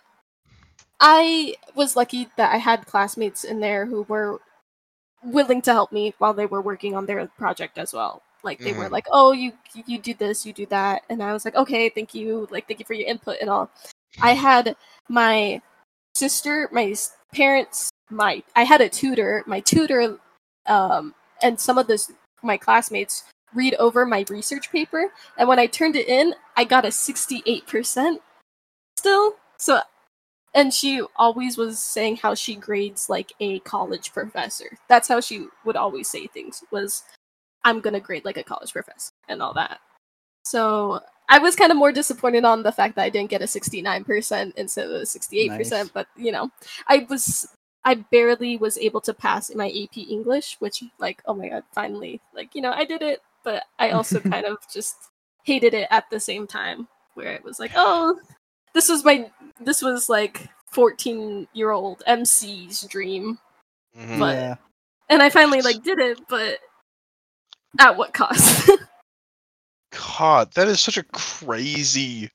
I 0.98 1.54
was 1.76 1.94
lucky 1.94 2.28
that 2.36 2.52
I 2.52 2.56
had 2.56 2.84
classmates 2.86 3.44
in 3.44 3.60
there 3.60 3.86
who 3.86 4.02
were 4.02 4.40
willing 5.22 5.62
to 5.62 5.72
help 5.72 5.92
me 5.92 6.14
while 6.18 6.34
they 6.34 6.46
were 6.46 6.60
working 6.60 6.96
on 6.96 7.06
their 7.06 7.26
project 7.38 7.78
as 7.78 7.92
well. 7.92 8.22
Like 8.42 8.58
they 8.58 8.72
were 8.72 8.86
Mhm. 8.86 8.90
like, 8.92 9.06
"Oh, 9.10 9.32
you 9.32 9.52
you 9.74 9.98
do 9.98 10.14
this, 10.14 10.46
you 10.46 10.52
do 10.52 10.66
that," 10.66 11.02
and 11.08 11.22
I 11.22 11.32
was 11.32 11.44
like, 11.44 11.54
"Okay, 11.56 11.88
thank 11.90 12.14
you. 12.14 12.48
Like, 12.50 12.66
thank 12.66 12.80
you 12.80 12.86
for 12.86 12.94
your 12.94 13.08
input 13.08 13.38
and 13.40 13.50
all." 13.50 13.70
I 14.22 14.34
had 14.34 14.76
my 15.08 15.62
sister, 16.14 16.68
my 16.72 16.94
parents, 17.34 17.90
my 18.10 18.42
I 18.56 18.64
had 18.64 18.80
a 18.80 18.88
tutor, 18.88 19.44
my 19.46 19.60
tutor, 19.60 20.18
um, 20.66 21.14
and 21.42 21.58
some 21.60 21.78
of 21.78 21.86
this 21.86 22.12
my 22.42 22.56
classmates 22.56 23.24
read 23.54 23.74
over 23.74 24.06
my 24.06 24.24
research 24.28 24.70
paper, 24.70 25.12
and 25.36 25.48
when 25.48 25.58
I 25.58 25.66
turned 25.66 25.96
it 25.96 26.08
in, 26.08 26.34
I 26.56 26.64
got 26.64 26.84
a 26.84 26.92
sixty-eight 26.92 27.66
percent 27.66 28.22
still. 28.98 29.36
So 29.58 29.80
and 30.54 30.74
she 30.74 31.02
always 31.16 31.56
was 31.56 31.78
saying 31.78 32.16
how 32.16 32.34
she 32.34 32.56
grades 32.56 33.08
like 33.08 33.32
a 33.40 33.60
college 33.60 34.12
professor. 34.12 34.78
That's 34.88 35.08
how 35.08 35.20
she 35.20 35.46
would 35.64 35.76
always 35.76 36.08
say 36.08 36.26
things 36.26 36.64
was 36.72 37.04
I'm 37.64 37.80
going 37.80 37.94
to 37.94 38.00
grade 38.00 38.24
like 38.24 38.36
a 38.36 38.42
college 38.42 38.72
professor 38.72 39.12
and 39.28 39.42
all 39.42 39.54
that. 39.54 39.80
So 40.44 41.00
I 41.28 41.38
was 41.38 41.54
kind 41.56 41.70
of 41.70 41.76
more 41.76 41.92
disappointed 41.92 42.44
on 42.44 42.62
the 42.62 42.72
fact 42.72 42.96
that 42.96 43.02
I 43.04 43.10
didn't 43.10 43.30
get 43.30 43.42
a 43.42 43.46
69% 43.46 44.52
instead 44.56 44.86
of 44.86 44.92
a 44.92 45.02
68%, 45.04 45.48
Nice. 45.70 45.88
but 45.90 46.06
you 46.16 46.32
know, 46.32 46.50
I 46.88 47.06
was 47.08 47.46
I 47.84 47.94
barely 47.94 48.56
was 48.58 48.76
able 48.78 49.00
to 49.02 49.14
pass 49.14 49.48
in 49.50 49.56
my 49.58 49.68
AP 49.68 49.98
English, 49.98 50.56
which 50.58 50.82
like 50.98 51.22
oh 51.26 51.34
my 51.34 51.48
god, 51.48 51.64
finally 51.72 52.20
like 52.34 52.54
you 52.54 52.62
know, 52.62 52.72
I 52.72 52.84
did 52.84 53.02
it, 53.02 53.20
but 53.44 53.64
I 53.78 53.90
also 53.90 54.20
kind 54.34 54.46
of 54.46 54.58
just 54.72 54.96
hated 55.44 55.74
it 55.74 55.88
at 55.90 56.04
the 56.10 56.20
same 56.20 56.46
time 56.46 56.88
where 57.14 57.32
it 57.32 57.44
was 57.44 57.58
like, 57.60 57.72
oh, 57.76 58.18
this 58.74 58.88
was 58.88 59.04
my 59.04 59.30
this 59.60 59.82
was 59.82 60.08
like 60.08 60.48
14 60.72 61.46
year 61.52 61.70
old 61.70 62.02
MC's 62.06 62.82
dream. 62.82 63.38
Mhm. 63.96 64.18
But- 64.18 64.34
yeah. 64.36 64.54
And 65.10 65.22
I 65.22 65.28
finally 65.28 65.60
like 65.60 65.82
did 65.82 65.98
it, 65.98 66.20
but 66.28 66.58
at 67.78 67.96
what 67.96 68.12
cost? 68.14 68.70
God, 70.18 70.52
that 70.54 70.68
is 70.68 70.80
such 70.80 70.96
a 70.96 71.02
crazy. 71.04 72.30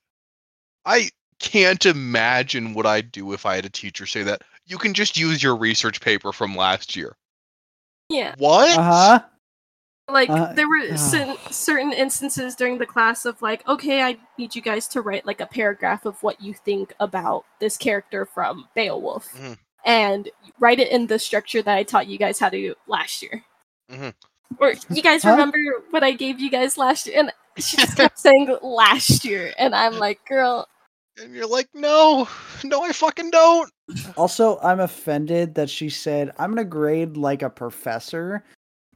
I 0.86 1.09
can't 1.39 1.86
imagine 1.86 2.73
what 2.73 2.86
I'd 2.86 3.11
do 3.11 3.33
if 3.33 3.45
I 3.45 3.55
had 3.55 3.65
a 3.65 3.69
teacher 3.69 4.05
say 4.05 4.23
that. 4.23 4.41
You 4.65 4.77
can 4.77 4.93
just 4.93 5.17
use 5.17 5.41
your 5.43 5.55
research 5.55 6.01
paper 6.01 6.31
from 6.31 6.55
last 6.55 6.95
year. 6.95 7.15
yeah. 8.09 8.36
What? 8.38 8.77
Uh 8.77 8.83
huh. 8.83 9.19
Like 10.07 10.29
Uh, 10.29 10.53
there 10.53 10.67
were 10.67 10.81
ah. 10.91 10.95
certain, 10.95 11.36
certain 11.51 11.91
instances 11.93 12.55
during 12.55 12.77
the 12.77 12.86
class 12.86 13.25
of 13.25 13.41
like, 13.41 13.67
okay, 13.67 14.03
I 14.03 14.17
need 14.38 14.53
you 14.55 14.61
guys 14.61 14.88
to 14.89 15.01
write 15.01 15.25
like 15.25 15.41
a 15.41 15.47
paragraph 15.47 16.05
of 16.05 16.21
what 16.21 16.39
you 16.41 16.53
think 16.53 16.93
about 16.99 17.45
this 17.59 17.75
character 17.77 18.25
from 18.25 18.67
Beowulf. 18.75 19.31
Mhm. 19.33 19.57
And 19.83 20.29
write 20.59 20.79
it 20.79 20.89
in 20.91 21.07
the 21.07 21.17
structure 21.19 21.61
that 21.63 21.77
I 21.77 21.83
taught 21.83 22.07
you 22.07 22.17
guys 22.19 22.38
how 22.39 22.49
to 22.49 22.75
last 22.88 23.21
year. 23.23 23.43
Mhm. 23.91 24.13
Or 24.59 24.73
you 24.89 25.01
guys 25.01 25.23
Huh? 25.23 25.31
remember 25.31 25.57
what 25.89 26.03
I 26.03 26.11
gave 26.11 26.39
you 26.39 26.49
guys 26.49 26.77
last 26.77 27.07
year? 27.07 27.19
And 27.19 27.31
she 27.57 27.77
just 27.77 27.97
kept 27.97 28.19
saying 28.19 28.55
last 28.61 29.25
year. 29.25 29.53
And 29.57 29.73
I'm 29.75 29.97
like, 29.97 30.19
girl, 30.27 30.67
And 31.17 31.33
you're 31.33 31.47
like, 31.47 31.69
no, 31.73 32.27
no, 32.65 32.83
I 32.83 32.91
fucking 32.91 33.29
don't. 33.31 33.71
Also, 34.17 34.59
I'm 34.59 34.81
offended 34.81 35.55
that 35.55 35.69
she 35.69 35.89
said, 35.89 36.31
I'm 36.37 36.49
going 36.53 36.57
to 36.57 36.69
grade 36.69 37.15
like 37.15 37.41
a 37.41 37.49
professor. 37.49 38.43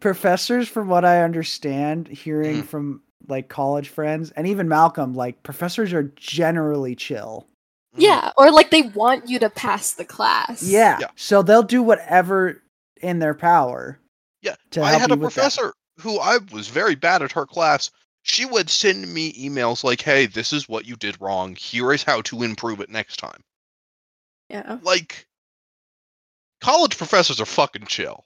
Professors, 0.01 0.67
from 0.67 0.89
what 0.89 1.05
I 1.05 1.23
understand, 1.23 2.07
hearing 2.09 2.63
Mhm. 2.63 2.65
from 2.65 3.01
like 3.27 3.47
college 3.47 3.87
friends 3.89 4.31
and 4.31 4.47
even 4.47 4.67
Malcolm, 4.67 5.13
like 5.13 5.41
professors 5.43 5.93
are 5.93 6.11
generally 6.17 6.95
chill. 6.95 7.47
Mhm. 7.95 8.01
yeah. 8.01 8.31
Or 8.37 8.51
like 8.51 8.69
they 8.69 8.81
want 8.83 9.29
you 9.29 9.39
to 9.39 9.49
pass 9.49 9.93
the 9.93 10.05
class. 10.05 10.61
Yeah. 10.63 10.97
Yeah. 10.99 11.07
So 11.15 11.41
they'll 11.41 11.63
do 11.63 11.81
whatever 11.81 12.61
in 13.01 13.19
their 13.19 13.33
power. 13.33 13.97
Yeah, 14.41 14.55
To 14.71 14.81
I 14.83 14.91
had 14.93 15.11
a 15.11 15.15
with 15.15 15.21
that. 15.21 15.33
professor 15.33 15.73
who 15.99 16.19
I 16.19 16.37
was 16.51 16.67
very 16.69 16.95
bad 16.95 17.21
at 17.21 17.31
her 17.33 17.45
class. 17.45 17.91
She 18.23 18.45
would 18.45 18.69
send 18.69 19.13
me 19.13 19.33
emails 19.33 19.83
like, 19.83 20.01
"Hey, 20.01 20.25
this 20.25 20.53
is 20.53 20.67
what 20.69 20.85
you 20.85 20.95
did 20.95 21.19
wrong. 21.21 21.55
Here 21.55 21.91
is 21.93 22.03
how 22.03 22.21
to 22.23 22.43
improve 22.43 22.79
it 22.81 22.89
next 22.89 23.17
time." 23.17 23.41
Yeah. 24.49 24.77
Like, 24.81 25.27
college 26.61 26.97
professors 26.97 27.39
are 27.41 27.45
fucking 27.45 27.85
chill. 27.87 28.25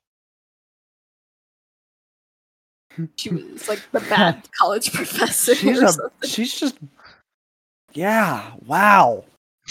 She 3.16 3.30
was 3.34 3.68
like 3.68 3.82
the 3.92 4.00
bad 4.02 4.48
college 4.60 4.92
professor 4.94 5.56
She's 5.60 5.82
or 5.98 6.12
a, 6.22 6.28
she's 6.28 6.54
just 6.54 6.78
yeah, 7.94 8.54
wow. 8.66 9.24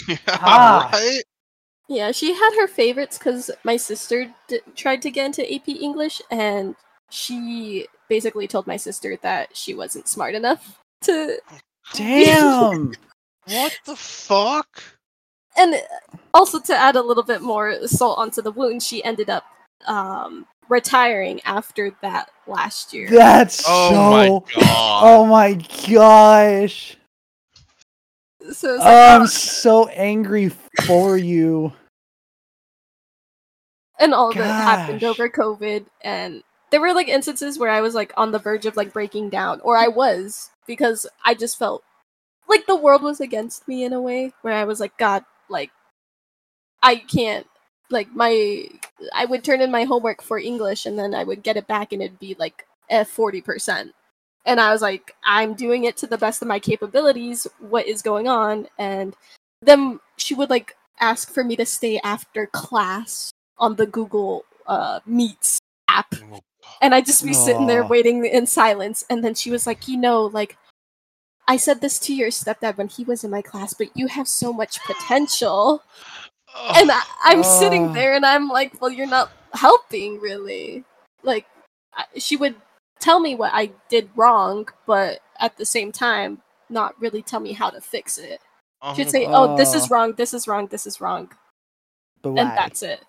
Yeah, 0.07 0.17
Ah. 0.27 0.89
right. 0.93 1.23
Yeah, 1.87 2.11
she 2.11 2.33
had 2.33 2.55
her 2.55 2.67
favorites 2.67 3.17
because 3.17 3.51
my 3.63 3.77
sister 3.77 4.33
d- 4.47 4.61
tried 4.75 5.01
to 5.03 5.11
get 5.11 5.25
into 5.25 5.53
AP 5.53 5.67
English, 5.69 6.21
and 6.31 6.75
she 7.09 7.87
basically 8.09 8.47
told 8.47 8.67
my 8.67 8.77
sister 8.77 9.17
that 9.21 9.55
she 9.55 9.73
wasn't 9.73 10.07
smart 10.07 10.35
enough 10.35 10.79
to. 11.03 11.39
Damn. 11.93 12.93
What 13.45 13.77
the 13.85 13.97
fuck? 13.97 14.81
And 15.57 15.75
also 16.33 16.61
to 16.61 16.73
add 16.75 16.95
a 16.95 17.01
little 17.01 17.23
bit 17.23 17.41
more 17.41 17.87
salt 17.87 18.17
onto 18.17 18.41
the 18.41 18.53
wound, 18.53 18.81
she 18.81 19.03
ended 19.03 19.29
up 19.29 19.43
um, 19.85 20.47
retiring 20.69 21.41
after 21.43 21.93
that 22.01 22.31
last 22.47 22.93
year. 22.93 23.09
That's 23.09 23.63
Oh 23.67 23.89
so 23.89 24.09
my 24.09 24.27
god. 24.55 25.01
Oh 25.05 25.25
my 25.25 25.53
gosh. 25.89 26.95
So 28.51 28.77
Oh, 28.81 29.15
I'm 29.21 29.27
so 29.27 29.87
angry 29.87 30.49
for 30.85 31.17
you. 31.17 31.73
and 33.99 34.13
all 34.13 34.31
of 34.31 34.37
it 34.37 34.43
happened 34.43 35.03
over 35.03 35.29
COVID, 35.29 35.85
and 36.01 36.43
there 36.71 36.81
were 36.81 36.93
like 36.93 37.07
instances 37.07 37.57
where 37.57 37.69
I 37.69 37.81
was 37.81 37.95
like 37.95 38.11
on 38.17 38.31
the 38.31 38.39
verge 38.39 38.65
of 38.65 38.75
like 38.75 38.91
breaking 38.91 39.29
down, 39.29 39.61
or 39.61 39.77
I 39.77 39.87
was 39.87 40.49
because 40.67 41.07
I 41.23 41.33
just 41.35 41.57
felt 41.57 41.83
like 42.49 42.65
the 42.65 42.75
world 42.75 43.01
was 43.03 43.21
against 43.21 43.67
me 43.67 43.83
in 43.83 43.93
a 43.93 44.01
way 44.01 44.33
where 44.41 44.53
I 44.55 44.65
was 44.65 44.79
like, 44.79 44.97
God, 44.97 45.23
like 45.49 45.71
I 46.81 46.95
can't, 46.97 47.47
like 47.89 48.09
my 48.13 48.65
I 49.13 49.25
would 49.25 49.43
turn 49.43 49.61
in 49.61 49.71
my 49.71 49.85
homework 49.85 50.21
for 50.21 50.37
English 50.37 50.85
and 50.85 50.97
then 50.99 51.15
I 51.15 51.23
would 51.23 51.43
get 51.43 51.57
it 51.57 51.67
back 51.67 51.93
and 51.93 52.01
it'd 52.01 52.19
be 52.19 52.35
like 52.37 52.65
a 52.89 53.05
40%. 53.05 53.91
And 54.45 54.59
I 54.59 54.71
was 54.71 54.81
like, 54.81 55.15
I'm 55.23 55.53
doing 55.53 55.85
it 55.85 55.97
to 55.97 56.07
the 56.07 56.17
best 56.17 56.41
of 56.41 56.47
my 56.47 56.59
capabilities. 56.59 57.47
What 57.59 57.87
is 57.87 58.01
going 58.01 58.27
on? 58.27 58.67
And 58.77 59.15
then 59.61 59.99
she 60.17 60.33
would 60.33 60.49
like 60.49 60.75
ask 60.99 61.31
for 61.31 61.43
me 61.43 61.55
to 61.55 61.65
stay 61.65 61.99
after 62.03 62.45
class 62.47 63.31
on 63.57 63.75
the 63.75 63.85
Google 63.85 64.45
uh, 64.67 64.99
Meets 65.05 65.59
app. 65.89 66.13
Oh, 66.15 66.39
And 66.81 66.93
I'd 66.93 67.05
just 67.05 67.25
be 67.25 67.33
sitting 67.33 67.67
there 67.67 67.85
waiting 67.85 68.25
in 68.25 68.45
silence. 68.47 69.05
And 69.09 69.23
then 69.23 69.35
she 69.35 69.49
was 69.51 69.65
like, 69.65 69.87
You 69.87 69.97
know, 69.97 70.25
like, 70.25 70.57
I 71.47 71.57
said 71.57 71.81
this 71.81 71.99
to 71.99 72.13
your 72.13 72.29
stepdad 72.29 72.77
when 72.77 72.87
he 72.87 73.03
was 73.03 73.23
in 73.23 73.31
my 73.31 73.41
class, 73.41 73.73
but 73.73 73.95
you 73.95 74.07
have 74.07 74.27
so 74.27 74.53
much 74.53 74.81
potential. 74.83 75.83
And 76.75 76.91
I, 76.91 77.01
I'm 77.23 77.43
sitting 77.43 77.93
there 77.93 78.15
and 78.15 78.25
I'm 78.25 78.49
like, 78.49 78.81
Well, 78.81 78.91
you're 78.91 79.07
not 79.07 79.31
helping 79.53 80.19
really. 80.19 80.83
Like, 81.23 81.45
she 82.17 82.35
would 82.35 82.55
tell 83.03 83.19
me 83.19 83.35
what 83.35 83.51
I 83.53 83.71
did 83.89 84.09
wrong, 84.15 84.67
but 84.87 85.19
at 85.39 85.57
the 85.57 85.65
same 85.65 85.91
time, 85.91 86.41
not 86.69 86.99
really 87.01 87.21
tell 87.21 87.39
me 87.41 87.51
how 87.51 87.69
to 87.69 87.81
fix 87.81 88.17
it. 88.17 88.39
Uh-huh, 88.81 88.95
She'd 88.95 89.09
say, 89.09 89.27
Oh, 89.29 89.57
this 89.57 89.73
is 89.73 89.83
Oh. 89.83 89.95
wrong, 89.95 90.13
this 90.13 90.33
is 90.33 90.47
wrong, 90.47 90.67
this 90.67 90.87
is 90.87 91.01
wrong. 91.01 91.29
But 92.21 92.29
And 92.37 92.49
that's 92.57 92.81
it. 92.81 93.03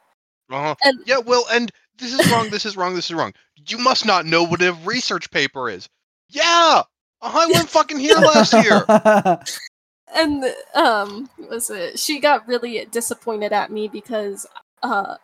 uh-huh. 0.50 0.74
And 0.82 1.00
Yeah, 1.06 1.18
well, 1.18 1.46
and 1.52 1.70
this 1.96 2.12
is 2.12 2.30
wrong, 2.30 2.50
this 2.50 2.66
is 2.66 2.76
wrong, 2.76 2.94
this 2.94 3.06
is 3.06 3.14
wrong. 3.14 3.32
You 3.68 3.78
must 3.78 4.04
not 4.04 4.26
know 4.26 4.42
what 4.42 4.60
a 4.62 4.72
research 4.84 5.30
paper 5.30 5.70
is. 5.70 5.88
Yeah! 6.28 6.82
Uh-huh, 7.22 7.38
I 7.38 7.46
wasn't 7.46 7.70
fucking 7.70 7.98
here 7.98 8.16
last 8.16 8.52
year. 8.52 8.84
and 10.14 10.44
um 10.74 11.28
was 11.50 11.70
it 11.70 11.98
she 11.98 12.20
got 12.20 12.46
really 12.46 12.84
disappointed 12.92 13.52
at 13.52 13.72
me 13.72 13.88
because 13.88 14.46
uh 14.82 15.16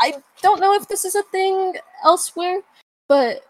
i 0.00 0.14
don't 0.40 0.60
know 0.60 0.74
if 0.74 0.88
this 0.88 1.04
is 1.04 1.14
a 1.14 1.22
thing 1.24 1.74
elsewhere 2.04 2.60
but 3.08 3.42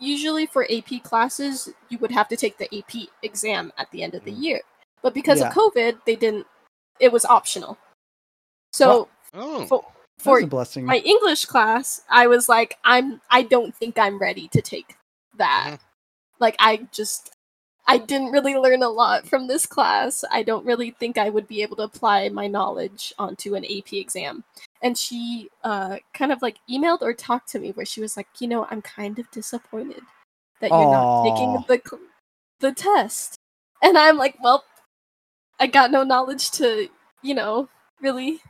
usually 0.00 0.46
for 0.46 0.66
ap 0.70 1.02
classes 1.04 1.68
you 1.90 1.98
would 1.98 2.10
have 2.10 2.26
to 2.28 2.36
take 2.36 2.56
the 2.58 2.68
ap 2.78 3.08
exam 3.22 3.72
at 3.78 3.90
the 3.92 4.02
end 4.02 4.14
of 4.14 4.24
the 4.24 4.32
Mm. 4.32 4.42
year 4.42 4.60
but 5.02 5.14
because 5.14 5.40
Yeah. 5.40 5.48
of 5.48 5.54
covid 5.54 5.98
they 6.06 6.16
didn't 6.16 6.46
it 6.98 7.12
was 7.12 7.24
optional 7.24 7.78
so 8.72 9.08
Oh. 9.34 9.66
for, 9.66 9.84
for 10.18 10.40
a 10.40 10.46
blessing. 10.46 10.84
my 10.86 10.96
english 10.98 11.44
class 11.44 12.02
i 12.10 12.26
was 12.26 12.48
like 12.48 12.76
i'm 12.84 13.20
i 13.30 13.42
don't 13.42 13.74
think 13.76 13.98
i'm 13.98 14.18
ready 14.18 14.48
to 14.48 14.60
take 14.62 14.96
that 15.36 15.76
Mhm. 15.78 15.80
like 16.40 16.56
i 16.58 16.88
just 16.92 17.30
i 17.86 17.96
didn't 17.98 18.32
really 18.32 18.54
learn 18.56 18.82
a 18.82 18.88
lot 18.88 19.26
from 19.26 19.46
this 19.46 19.66
class 19.66 20.24
i 20.30 20.42
don't 20.42 20.64
really 20.66 20.90
think 20.92 21.16
i 21.18 21.30
would 21.30 21.46
be 21.46 21.62
able 21.62 21.76
to 21.76 21.82
apply 21.84 22.28
my 22.28 22.46
knowledge 22.46 23.12
onto 23.18 23.54
an 23.54 23.64
ap 23.64 23.92
exam 23.92 24.44
and 24.82 24.96
she 24.96 25.48
uh 25.64 25.96
kind 26.14 26.32
of 26.32 26.42
like 26.42 26.56
emailed 26.70 27.02
or 27.02 27.12
talked 27.12 27.48
to 27.48 27.58
me 27.58 27.70
where 27.72 27.86
she 27.86 28.00
was 28.00 28.16
like 28.16 28.28
you 28.38 28.48
know 28.48 28.66
i'm 28.70 28.82
kind 28.82 29.18
of 29.18 29.30
disappointed 29.30 30.02
that 30.60 30.70
you're 30.70 30.90
not 30.90 31.24
taking 31.24 31.52
the 31.68 31.98
the 32.60 32.72
test 32.72 33.36
and 33.82 33.96
i'm 33.98 34.16
like 34.16 34.36
well 34.42 34.64
i 35.58 35.66
got 35.66 35.90
no 35.90 36.02
knowledge 36.02 36.50
to 36.50 36.88
you 37.22 37.34
know 37.34 37.68
really 38.00 38.40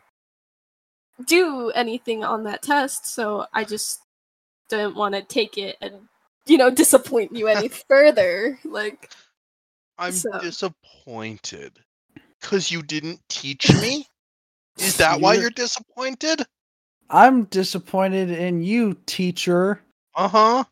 do 1.27 1.71
anything 1.71 2.25
on 2.25 2.45
that 2.45 2.63
test 2.63 3.07
so 3.07 3.47
i 3.53 3.63
just 3.65 4.01
didn't 4.69 4.95
want 4.97 5.15
to 5.15 5.23
take 5.23 5.59
it 5.59 5.77
and 5.81 5.95
you 6.47 6.57
know 6.57 6.71
disappoint 6.71 7.35
you 7.37 7.47
any 7.49 7.69
further 7.89 8.59
like 8.65 9.11
I'm 10.01 10.13
So- 10.13 10.41
disappointed. 10.41 11.79
Because 12.41 12.71
you 12.71 12.83
didn't 12.83 13.21
teach 13.29 13.71
me? 13.83 14.07
Is 14.81 14.97
that 14.97 15.21
why 15.21 15.33
You're- 15.35 15.43
you're 15.43 15.51
disappointed? 15.51 16.47
I'm 17.11 17.45
disappointed 17.45 18.31
in 18.31 18.63
you, 18.63 18.95
teacher. 19.07 19.83
Uh-huh. 20.15 20.65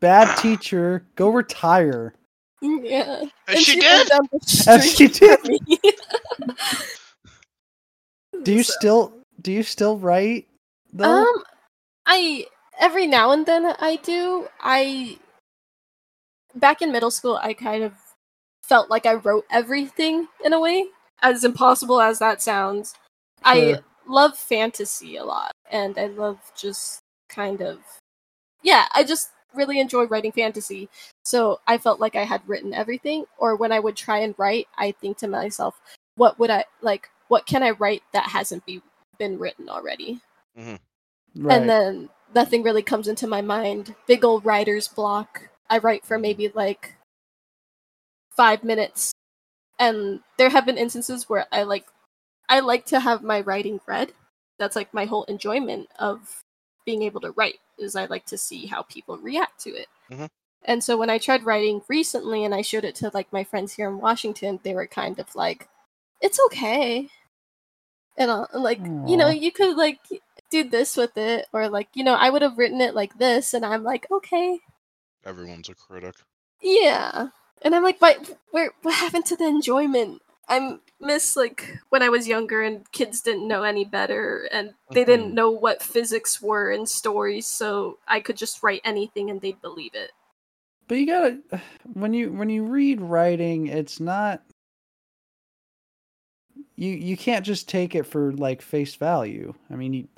Bad 0.00 0.36
teacher. 0.38 1.06
Go 1.16 1.28
retire. 1.30 2.14
yeah 2.62 3.22
And 3.46 3.58
she 3.58 3.78
went 3.80 4.08
did? 4.08 4.40
And 4.68 4.82
she 4.82 5.08
street 5.08 5.40
for 5.40 5.48
me. 5.50 5.60
Do 8.42 8.52
you 8.54 8.62
So- 8.62 8.72
still 8.78 9.12
do 9.42 9.52
you 9.52 9.62
still 9.62 9.98
write 9.98 10.48
though? 10.92 11.22
Um, 11.22 11.42
I 12.06 12.46
every 12.80 13.06
now 13.06 13.32
and 13.32 13.44
then 13.46 13.66
I 13.78 13.96
do. 13.96 14.48
I 14.60 15.18
back 16.54 16.80
in 16.82 16.90
middle 16.92 17.10
school, 17.10 17.38
I 17.42 17.52
kind 17.52 17.82
of 17.84 17.92
felt 18.64 18.88
like 18.90 19.04
I 19.06 19.14
wrote 19.14 19.44
everything 19.50 20.28
in 20.44 20.52
a 20.54 20.60
way, 20.60 20.86
as 21.22 21.44
impossible 21.44 22.00
as 22.00 22.18
that 22.18 22.40
sounds. 22.42 22.94
I 23.44 23.80
love 24.06 24.36
fantasy 24.36 25.16
a 25.16 25.24
lot, 25.24 25.52
and 25.70 25.98
I 25.98 26.06
love 26.06 26.38
just 26.56 27.00
kind 27.28 27.60
of 27.60 27.78
yeah. 28.62 28.86
I 28.94 29.04
just 29.04 29.30
really 29.54 29.80
enjoy 29.80 30.04
writing 30.04 30.32
fantasy. 30.32 30.88
So 31.24 31.60
I 31.66 31.78
felt 31.78 32.00
like 32.00 32.14
I 32.14 32.24
had 32.24 32.42
written 32.46 32.74
everything, 32.74 33.24
or 33.38 33.56
when 33.56 33.72
I 33.72 33.80
would 33.80 33.96
try 33.96 34.18
and 34.18 34.34
write, 34.38 34.68
I 34.76 34.92
think 34.92 35.18
to 35.18 35.28
myself, 35.28 35.80
what 36.16 36.38
would 36.38 36.50
I 36.50 36.64
like? 36.82 37.08
What 37.28 37.46
can 37.46 37.62
I 37.62 37.70
write 37.70 38.02
that 38.12 38.30
hasn't 38.30 38.64
be, 38.66 38.82
been 39.18 39.38
written 39.38 39.68
already? 39.68 40.20
Mm-hmm. 40.58 41.46
right. 41.46 41.58
and 41.58 41.68
then 41.68 42.08
nothing 42.34 42.62
really 42.62 42.82
comes 42.82 43.08
into 43.08 43.26
my 43.26 43.42
mind. 43.42 43.94
Big 44.06 44.24
old 44.24 44.44
writer's 44.44 44.88
block. 44.88 45.50
I 45.68 45.78
write 45.78 46.04
for 46.04 46.14
mm-hmm. 46.14 46.22
maybe 46.22 46.48
like 46.54 46.94
five 48.36 48.62
minutes, 48.62 49.12
and 49.78 50.20
there 50.38 50.50
have 50.50 50.66
been 50.66 50.78
instances 50.78 51.28
where 51.28 51.46
I 51.50 51.64
like 51.64 51.86
I 52.48 52.60
like 52.60 52.86
to 52.86 53.00
have 53.00 53.22
my 53.22 53.40
writing 53.40 53.80
read. 53.86 54.12
That's 54.58 54.76
like 54.76 54.94
my 54.94 55.04
whole 55.04 55.24
enjoyment 55.24 55.88
of 55.98 56.42
being 56.84 57.02
able 57.02 57.20
to 57.22 57.32
write 57.32 57.58
is 57.78 57.96
I 57.96 58.06
like 58.06 58.26
to 58.26 58.38
see 58.38 58.66
how 58.66 58.82
people 58.82 59.18
react 59.18 59.60
to 59.62 59.70
it. 59.70 59.88
Mhm. 60.10 60.28
And 60.62 60.82
so 60.82 60.96
when 60.96 61.10
I 61.10 61.18
tried 61.18 61.44
writing 61.44 61.82
recently 61.88 62.44
and 62.44 62.54
I 62.54 62.62
showed 62.62 62.84
it 62.84 62.94
to 62.96 63.10
like 63.12 63.32
my 63.32 63.44
friends 63.44 63.74
here 63.74 63.88
in 63.88 63.98
Washington, 64.00 64.60
they 64.62 64.74
were 64.74 64.86
kind 64.86 65.18
of 65.18 65.34
like, 65.34 65.68
"It's 66.20 66.40
okay," 66.46 67.10
and 68.16 68.30
uh, 68.30 68.46
like 68.54 68.78
you 69.06 69.16
know 69.16 69.28
you 69.28 69.52
could 69.52 69.76
like 69.76 69.98
do 70.50 70.64
this 70.64 70.96
with 70.96 71.16
it 71.18 71.46
or 71.52 71.68
like 71.68 71.88
you 71.94 72.04
know 72.04 72.14
i 72.14 72.30
would 72.30 72.40
have 72.42 72.56
written 72.56 72.80
it 72.80 72.94
like 72.94 73.18
this 73.18 73.52
and 73.52 73.64
i'm 73.66 73.82
like 73.82 74.06
okay 74.10 74.58
Everyone's 75.24 75.68
a 75.68 75.74
critic. 75.74 76.14
yeah 76.62 77.28
and 77.62 77.74
i'm 77.74 77.82
like 77.82 77.98
but 77.98 78.38
where 78.52 78.70
what 78.82 78.94
happened 78.94 79.26
to 79.26 79.36
the 79.36 79.44
enjoyment 79.46 80.22
i 80.48 80.76
miss 81.00 81.36
like 81.36 81.78
when 81.90 82.02
i 82.02 82.08
was 82.08 82.26
younger 82.28 82.62
and 82.62 82.90
kids 82.92 83.20
didn't 83.20 83.48
know 83.48 83.62
any 83.62 83.84
better 83.84 84.48
and 84.52 84.74
they 84.92 85.04
didn't 85.04 85.30
Mhm. 85.30 85.34
know 85.34 85.50
what 85.50 85.82
physics 85.82 86.40
were 86.40 86.70
in 86.70 86.86
stories 86.86 87.46
so 87.46 87.98
i 88.08 88.20
could 88.20 88.36
just 88.36 88.62
write 88.62 88.80
anything 88.84 89.30
and 89.30 89.40
they'd 89.40 89.60
believe 89.60 89.94
it 89.94 90.12
But 90.88 90.98
you 90.98 91.06
gotta 91.06 91.38
when 91.92 92.12
you 92.14 92.32
when 92.32 92.48
you 92.48 92.64
read 92.64 93.00
writing, 93.00 93.66
it's 93.66 93.98
not 93.98 94.42
you 96.76 96.90
you 96.90 97.16
can't 97.16 97.44
just 97.44 97.68
take 97.68 97.94
it 97.94 98.04
for 98.04 98.32
like 98.34 98.62
face 98.62 98.94
value. 98.94 99.52
I 99.70 99.76
mean, 99.76 99.92
you, 99.94 100.08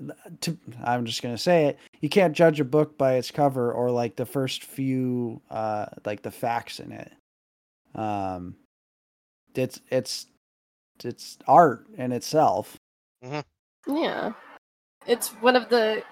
to 0.40 0.58
I'm 0.84 1.04
just 1.04 1.22
gonna 1.22 1.38
say 1.38 1.66
it. 1.66 1.78
You 2.00 2.08
can't 2.08 2.36
judge 2.36 2.60
a 2.60 2.64
book 2.64 2.98
by 2.98 3.14
its 3.14 3.30
cover 3.30 3.72
or 3.72 3.90
like 3.90 4.16
the 4.16 4.26
first 4.26 4.64
few 4.64 5.40
uh 5.50 5.86
like 6.04 6.22
the 6.22 6.30
facts 6.30 6.80
in 6.80 6.92
it. 6.92 7.12
Um, 7.94 8.56
it's 9.54 9.80
it's 9.90 10.26
it's 11.04 11.38
art 11.46 11.86
in 11.96 12.12
itself. 12.12 12.76
yeah 13.86 14.32
it's 15.06 15.28
one 15.40 15.56
of 15.56 15.68
the 15.68 16.02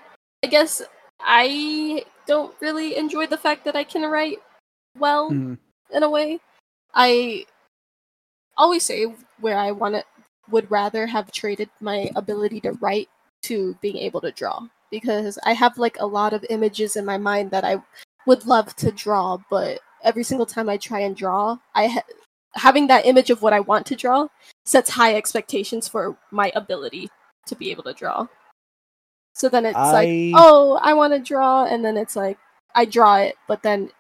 i 0.43 0.47
guess 0.47 0.83
i 1.21 2.05
don't 2.27 2.55
really 2.61 2.97
enjoy 2.97 3.27
the 3.27 3.37
fact 3.37 3.65
that 3.65 3.77
i 3.77 3.85
can 3.85 4.03
write 4.03 4.39
well 4.99 5.31
Mhm. 5.31 5.59
in 5.93 6.03
a 6.03 6.11
way. 6.11 6.41
I 6.95 7.45
always 8.57 8.83
say 8.85 9.05
where 9.41 9.59
I 9.59 9.71
want 9.73 9.95
to 9.97 10.05
would 10.51 10.71
rather 10.71 11.07
have 11.07 11.31
traded 11.33 11.69
my 11.81 12.09
ability 12.17 12.61
to 12.63 12.73
write 12.81 13.09
to 13.43 13.75
being 13.83 13.97
able 13.99 14.21
to 14.23 14.31
draw 14.33 14.67
because 14.91 15.39
I 15.45 15.53
have 15.53 15.77
like 15.79 15.97
a 16.01 16.07
lot 16.07 16.33
of 16.33 16.45
images 16.49 16.97
in 16.97 17.05
my 17.05 17.19
mind 17.19 17.51
that 17.51 17.65
I 17.65 17.83
would 18.27 18.47
love 18.47 18.75
to 18.77 18.91
draw, 18.93 19.39
but 19.51 19.81
every 20.03 20.23
single 20.25 20.47
time 20.47 20.69
I 20.69 20.77
try 20.77 21.01
and 21.01 21.17
draw, 21.17 21.59
I 21.75 21.89
ha- 21.89 22.03
having 22.57 22.87
that 22.89 23.07
image 23.07 23.31
of 23.31 23.43
what 23.43 23.53
I 23.53 23.61
want 23.61 23.87
to 23.87 23.97
draw 23.97 24.29
sets 24.65 24.91
high 24.91 25.15
expectations 25.15 25.89
for 25.89 26.17
my 26.31 26.51
ability 26.55 27.09
to 27.47 27.55
be 27.55 27.71
able 27.71 27.85
to 27.85 27.93
draw. 27.93 28.27
So 29.35 29.49
then 29.49 29.67
it's 29.67 29.77
like, 29.77 30.09
oh, 30.35 30.79
I 30.83 30.95
want 30.95 31.13
to 31.13 31.21
draw, 31.21 31.67
and 31.67 31.85
then 31.85 31.97
it's 31.97 32.17
like 32.17 32.39
I 32.75 32.87
draw 32.87 33.17
it, 33.19 33.37
but 33.47 33.63
then 33.63 33.91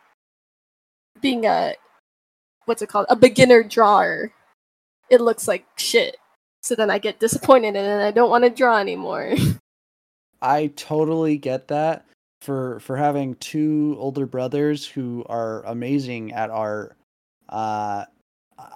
being 1.20 1.44
a 1.46 1.74
what's 2.64 2.82
it 2.82 2.88
called 2.88 3.07
a 3.09 3.16
beginner 3.16 3.62
drawer 3.62 4.32
it 5.09 5.20
looks 5.20 5.48
like 5.48 5.64
shit 5.76 6.16
so 6.61 6.74
then 6.74 6.90
i 6.90 6.98
get 6.98 7.18
disappointed 7.18 7.68
and 7.68 7.76
then 7.76 8.00
i 8.00 8.11
don't 8.11 8.28
want 8.28 8.44
to 8.44 8.50
draw 8.50 8.76
anymore 8.76 9.32
I 10.40 10.68
totally 10.76 11.38
get 11.38 11.68
that 11.68 12.07
for 12.40 12.80
for 12.80 12.96
having 12.96 13.34
two 13.36 13.96
older 13.98 14.26
brothers 14.26 14.86
who 14.86 15.24
are 15.28 15.64
amazing 15.64 16.32
at 16.32 16.50
art. 16.50 16.96
Uh 17.48 18.04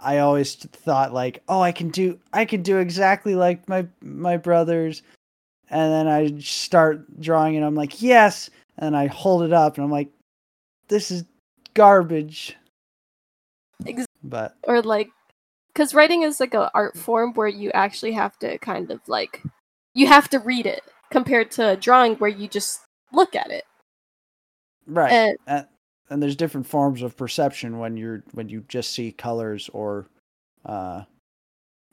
I 0.03 0.19
always 0.19 0.55
thought 0.55 1.13
like, 1.13 1.43
"Oh, 1.49 1.61
I 1.61 1.73
can 1.73 1.89
do 1.91 2.19
I 2.33 2.45
can 2.45 2.63
do 2.63 2.79
exactly 2.79 3.35
like 3.35 3.69
my 3.69 3.87
my 4.03 4.37
brothers." 4.37 5.03
and 5.71 5.93
then 5.93 6.09
I 6.09 6.41
start 6.41 7.21
drawing 7.21 7.57
and 7.57 7.65
I'm 7.65 7.77
like, 7.77 8.03
yes. 8.03 8.51
And 8.77 8.97
I 8.97 9.07
hold 9.07 9.43
it 9.43 9.53
up 9.53 9.77
and 9.77 9.85
I'm 9.85 9.91
like, 9.91 10.09
this 10.89 11.11
is 11.11 11.25
garbage. 11.75 12.57
Ex- 13.87 14.07
But 14.23 14.57
or 14.65 14.83
like 14.83 15.11
because 15.73 15.95
writing 15.95 16.23
is 16.23 16.41
like 16.41 16.55
a 16.55 16.71
art 16.75 16.99
form 16.99 17.33
where 17.35 17.49
you 17.49 17.71
actually 17.73 18.13
have 18.13 18.39
to 18.41 18.59
kind 18.59 18.91
of 18.91 19.01
like 19.07 19.43
you 19.95 20.07
have 20.09 20.29
to 20.31 20.39
read 20.41 20.67
it 20.67 20.83
compared 21.11 21.51
to 21.53 21.77
drawing 21.77 22.17
where 22.17 22.31
you 22.31 22.49
just 22.49 22.81
look 23.13 23.35
at 23.35 23.51
it 23.51 23.65
right. 24.87 25.13
and 25.13 25.39
uh, 25.47 25.63
and, 26.11 26.23
there's 26.23 26.37
different 26.37 26.67
forms 26.67 27.03
of 27.03 27.17
perception 27.17 27.79
when 27.79 27.97
you're 27.97 28.23
when 28.33 28.49
you 28.49 28.65
just 28.69 28.91
see 28.93 29.13
colors 29.13 29.71
or 29.73 30.07
uh 30.67 31.03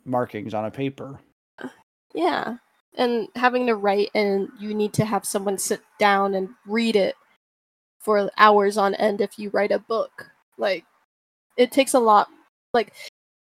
markings 0.06 0.54
on 0.54 0.66
a 0.66 0.72
paper. 0.72 1.20
yeah 2.14 2.58
and 2.98 3.28
having 3.36 3.68
to 3.68 3.76
write 3.76 4.10
and 4.16 4.50
you 4.60 4.74
need 4.74 4.94
to 4.94 5.06
have 5.06 5.24
someone 5.26 5.58
sit 5.58 5.82
down 6.00 6.34
and 6.34 6.50
read 6.66 6.96
it 6.96 7.16
for 8.00 8.30
hours 8.38 8.78
on 8.78 8.96
end 8.96 9.22
if 9.22 9.38
you 9.38 9.50
write 9.52 9.72
a 9.72 9.80
book 9.80 10.32
like 10.58 10.84
it 11.58 11.72
takes 11.72 11.94
a 11.94 12.00
lot 12.00 12.28
like 12.74 12.94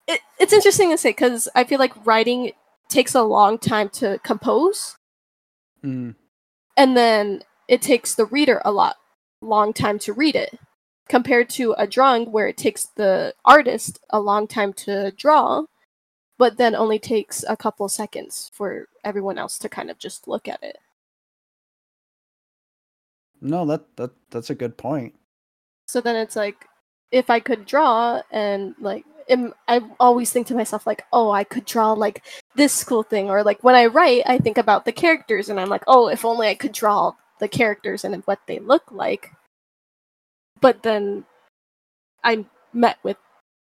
it, 0.08 0.20
it's 0.40 0.54
interesting 0.54 0.90
to 0.90 0.98
say 0.98 1.10
because 1.12 1.48
i 1.56 1.64
feel 1.64 1.80
like 1.80 2.06
writing 2.06 2.52
takes 2.90 3.14
a 3.16 3.22
long 3.24 3.58
time 3.58 3.88
to 3.90 4.20
compose 4.24 4.96
Mm. 5.86 6.16
and 6.76 6.98
then 6.98 7.42
it 7.70 7.82
takes 7.82 8.16
the 8.16 8.26
reader 8.26 8.62
a 8.66 8.72
lot 8.72 8.98
long 9.42 9.74
time 9.74 9.98
to 10.00 10.14
read 10.14 10.36
it 10.36 10.58
compared 11.08 11.50
to 11.50 11.74
a 11.78 11.88
drawing 11.88 12.32
where 12.32 12.48
it 12.48 12.58
takes 12.58 12.86
the 12.96 13.34
artist 13.46 14.00
a 14.12 14.20
long 14.20 14.48
time 14.48 14.74
to 14.74 15.12
draw 15.18 15.64
but 16.38 16.58
then 16.58 16.74
only 16.76 17.00
takes 17.00 17.44
a 17.50 17.58
couple 17.58 17.88
seconds 17.90 18.50
for 18.54 18.88
everyone 19.04 19.38
else 19.38 19.58
to 19.58 19.68
kind 19.70 19.90
of 19.90 19.98
just 19.98 20.28
look 20.28 20.48
at 20.48 20.62
it 20.64 20.78
No, 23.42 23.66
that 23.66 23.96
that 23.96 24.12
that's 24.30 24.50
a 24.50 24.56
good 24.56 24.78
point. 24.78 25.16
so 25.88 26.02
then 26.02 26.16
it's 26.16 26.36
like 26.36 26.66
if 27.12 27.30
i 27.30 27.40
could 27.40 27.66
draw 27.66 28.22
and 28.32 28.76
like 28.80 29.06
i 29.68 29.82
always 30.00 30.32
think 30.32 30.48
to 30.48 30.56
myself 30.56 30.86
like 30.86 31.04
oh 31.14 31.32
i 31.32 31.44
could 31.44 31.66
draw 31.66 31.94
like 31.94 32.24
this 32.56 32.84
cool 32.84 33.04
thing 33.04 33.30
or 33.30 33.44
like 33.44 33.64
when 33.64 33.76
i 33.76 33.86
write 33.86 34.24
i 34.26 34.38
think 34.38 34.58
about 34.58 34.86
the 34.86 34.92
characters 34.92 35.50
and 35.50 35.60
i'm 35.60 35.70
like 35.70 35.84
oh 35.88 36.08
if 36.10 36.26
only 36.26 36.48
i 36.48 36.54
could 36.56 36.72
draw 36.74 37.12
the 37.40 37.48
characters 37.48 38.04
and 38.04 38.16
what 38.26 38.40
they 38.48 38.60
look 38.60 38.92
like 38.92 39.32
but 40.62 40.84
then 40.84 41.26
i'm 42.24 42.46
met 42.74 42.98
with 43.04 43.18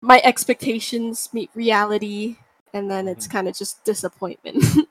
my 0.01 0.21
expectations 0.23 1.29
meet 1.33 1.49
reality 1.55 2.37
and 2.73 2.89
then 2.89 3.07
it's 3.07 3.27
kind 3.27 3.47
of 3.47 3.55
just 3.57 3.83
disappointment 3.83 4.63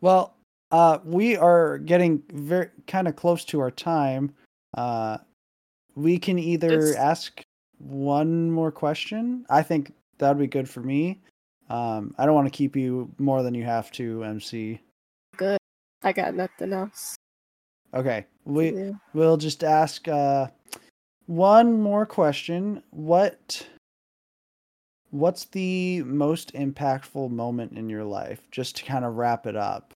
Well, 0.00 0.34
uh, 0.70 0.98
we 1.04 1.36
are 1.36 1.78
getting 1.78 2.22
very 2.32 2.68
kind 2.86 3.08
of 3.08 3.16
close 3.16 3.44
to 3.46 3.60
our 3.60 3.70
time. 3.70 4.32
Uh, 4.74 5.18
we 5.94 6.18
can 6.18 6.38
either 6.38 6.72
It's- 6.78 6.96
ask 6.96 7.42
one 7.78 8.50
more 8.50 8.72
question. 8.72 9.44
I 9.50 9.62
think 9.62 9.92
that 10.18 10.28
would 10.30 10.38
be 10.38 10.46
good 10.46 10.68
for 10.68 10.80
me. 10.80 11.20
Um, 11.68 12.14
I 12.18 12.26
don't 12.26 12.34
want 12.34 12.46
to 12.46 12.56
keep 12.56 12.76
you 12.76 13.12
more 13.18 13.42
than 13.42 13.54
you 13.54 13.64
have 13.64 13.90
to, 13.92 14.24
MC. 14.24 14.80
I 16.02 16.12
got 16.12 16.34
nothing 16.34 16.72
else 16.72 17.16
Okay, 17.92 18.26
we 18.44 18.70
do. 18.70 19.00
we'll 19.14 19.36
just 19.36 19.64
ask 19.64 20.06
uh, 20.06 20.46
one 21.26 21.80
more 21.82 22.06
question. 22.06 22.84
What 22.90 23.66
what's 25.10 25.46
the 25.46 26.04
most 26.04 26.52
impactful 26.54 27.30
moment 27.32 27.76
in 27.76 27.88
your 27.90 28.04
life? 28.04 28.42
Just 28.52 28.76
to 28.76 28.84
kind 28.84 29.04
of 29.04 29.16
wrap 29.16 29.44
it 29.46 29.56
up. 29.56 29.92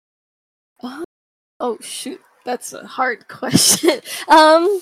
Oh 1.59 1.77
shoot, 1.81 2.21
that's 2.45 2.71
a 2.71 2.87
hard 2.87 3.27
question. 3.27 3.99
um, 4.29 4.79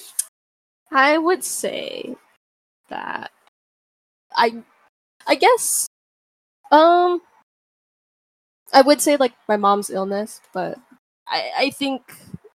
I 0.92 1.18
would 1.18 1.44
say 1.44 2.16
that 2.90 3.32
I, 4.36 4.64
I 5.28 5.34
guess, 5.34 5.88
um, 6.72 7.22
I 8.72 8.82
would 8.84 9.02
say 9.02 9.18
like 9.18 9.34
my 9.48 9.58
mom's 9.58 9.90
illness, 9.90 10.42
but 10.54 10.78
I 11.30 11.52
I 11.58 11.70
think 11.72 12.14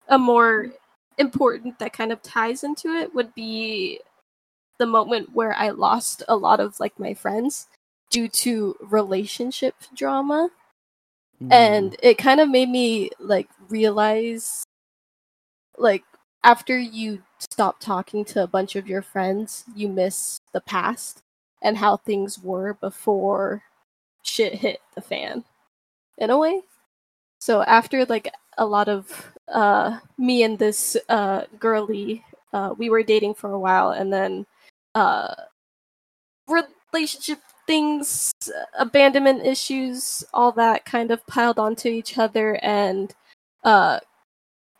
a 0.08 0.18
more 0.18 0.70
important 1.18 1.78
that 1.78 1.92
kind 1.92 2.12
of 2.12 2.22
ties 2.22 2.64
into 2.64 2.88
it 2.88 3.14
would 3.14 3.34
be 3.34 4.00
the 4.78 4.86
moment 4.86 5.30
where 5.32 5.54
I 5.54 5.70
lost 5.70 6.22
a 6.28 6.36
lot 6.36 6.60
of 6.60 6.80
like 6.80 6.98
my 6.98 7.14
friends 7.14 7.68
due 8.10 8.28
to 8.28 8.76
relationship 8.80 9.74
drama. 9.94 10.50
Mm. 11.42 11.52
And 11.52 11.96
it 12.02 12.18
kind 12.18 12.40
of 12.40 12.48
made 12.48 12.68
me 12.68 13.10
like 13.18 13.48
realize 13.68 14.64
like 15.76 16.04
after 16.42 16.78
you 16.78 17.22
stop 17.38 17.80
talking 17.80 18.24
to 18.24 18.42
a 18.42 18.46
bunch 18.46 18.76
of 18.76 18.86
your 18.86 19.02
friends 19.02 19.64
you 19.74 19.88
miss 19.88 20.38
the 20.52 20.60
past 20.60 21.20
and 21.62 21.76
how 21.78 21.96
things 21.96 22.38
were 22.38 22.74
before 22.74 23.62
shit 24.22 24.54
hit 24.54 24.80
the 24.94 25.00
fan 25.00 25.44
in 26.18 26.30
a 26.30 26.38
way 26.38 26.62
so 27.44 27.62
after 27.62 28.04
like 28.06 28.28
a 28.58 28.66
lot 28.66 28.88
of 28.88 29.32
uh 29.48 29.98
me 30.16 30.42
and 30.42 30.58
this 30.58 30.96
uh 31.08 31.42
girly 31.58 32.24
uh 32.52 32.70
we 32.78 32.88
were 32.88 33.02
dating 33.02 33.34
for 33.34 33.50
a 33.52 33.58
while 33.58 33.90
and 33.90 34.12
then 34.12 34.46
uh 34.94 35.34
relationship 36.48 37.40
things, 37.66 38.32
abandonment 38.78 39.44
issues, 39.44 40.24
all 40.32 40.52
that 40.52 40.84
kind 40.84 41.10
of 41.10 41.26
piled 41.26 41.58
onto 41.58 41.88
each 41.88 42.18
other 42.18 42.58
and 42.62 43.14
uh, 43.64 43.98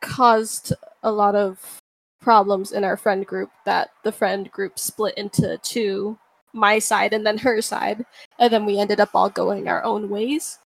caused 0.00 0.72
a 1.02 1.10
lot 1.10 1.34
of 1.34 1.80
problems 2.20 2.72
in 2.72 2.84
our 2.84 2.96
friend 2.96 3.26
group 3.26 3.50
that 3.64 3.90
the 4.02 4.12
friend 4.12 4.50
group 4.50 4.78
split 4.78 5.14
into 5.16 5.58
two 5.62 6.18
my 6.52 6.78
side 6.78 7.12
and 7.12 7.26
then 7.26 7.36
her 7.36 7.60
side 7.60 8.06
and 8.38 8.52
then 8.52 8.64
we 8.64 8.78
ended 8.78 9.00
up 9.00 9.10
all 9.12 9.28
going 9.28 9.68
our 9.68 9.82
own 9.82 10.08
ways 10.08 10.58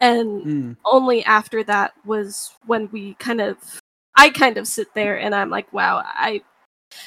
and 0.00 0.42
Mm. 0.42 0.76
only 0.84 1.24
after 1.24 1.64
that 1.64 1.94
was 2.04 2.52
when 2.66 2.88
we 2.92 3.14
kind 3.14 3.40
of 3.40 3.56
I 4.16 4.30
kind 4.30 4.56
of 4.58 4.66
sit 4.66 4.94
there 4.94 5.18
and 5.18 5.34
I'm 5.34 5.50
like, 5.50 5.72
wow, 5.72 6.02
I 6.04 6.42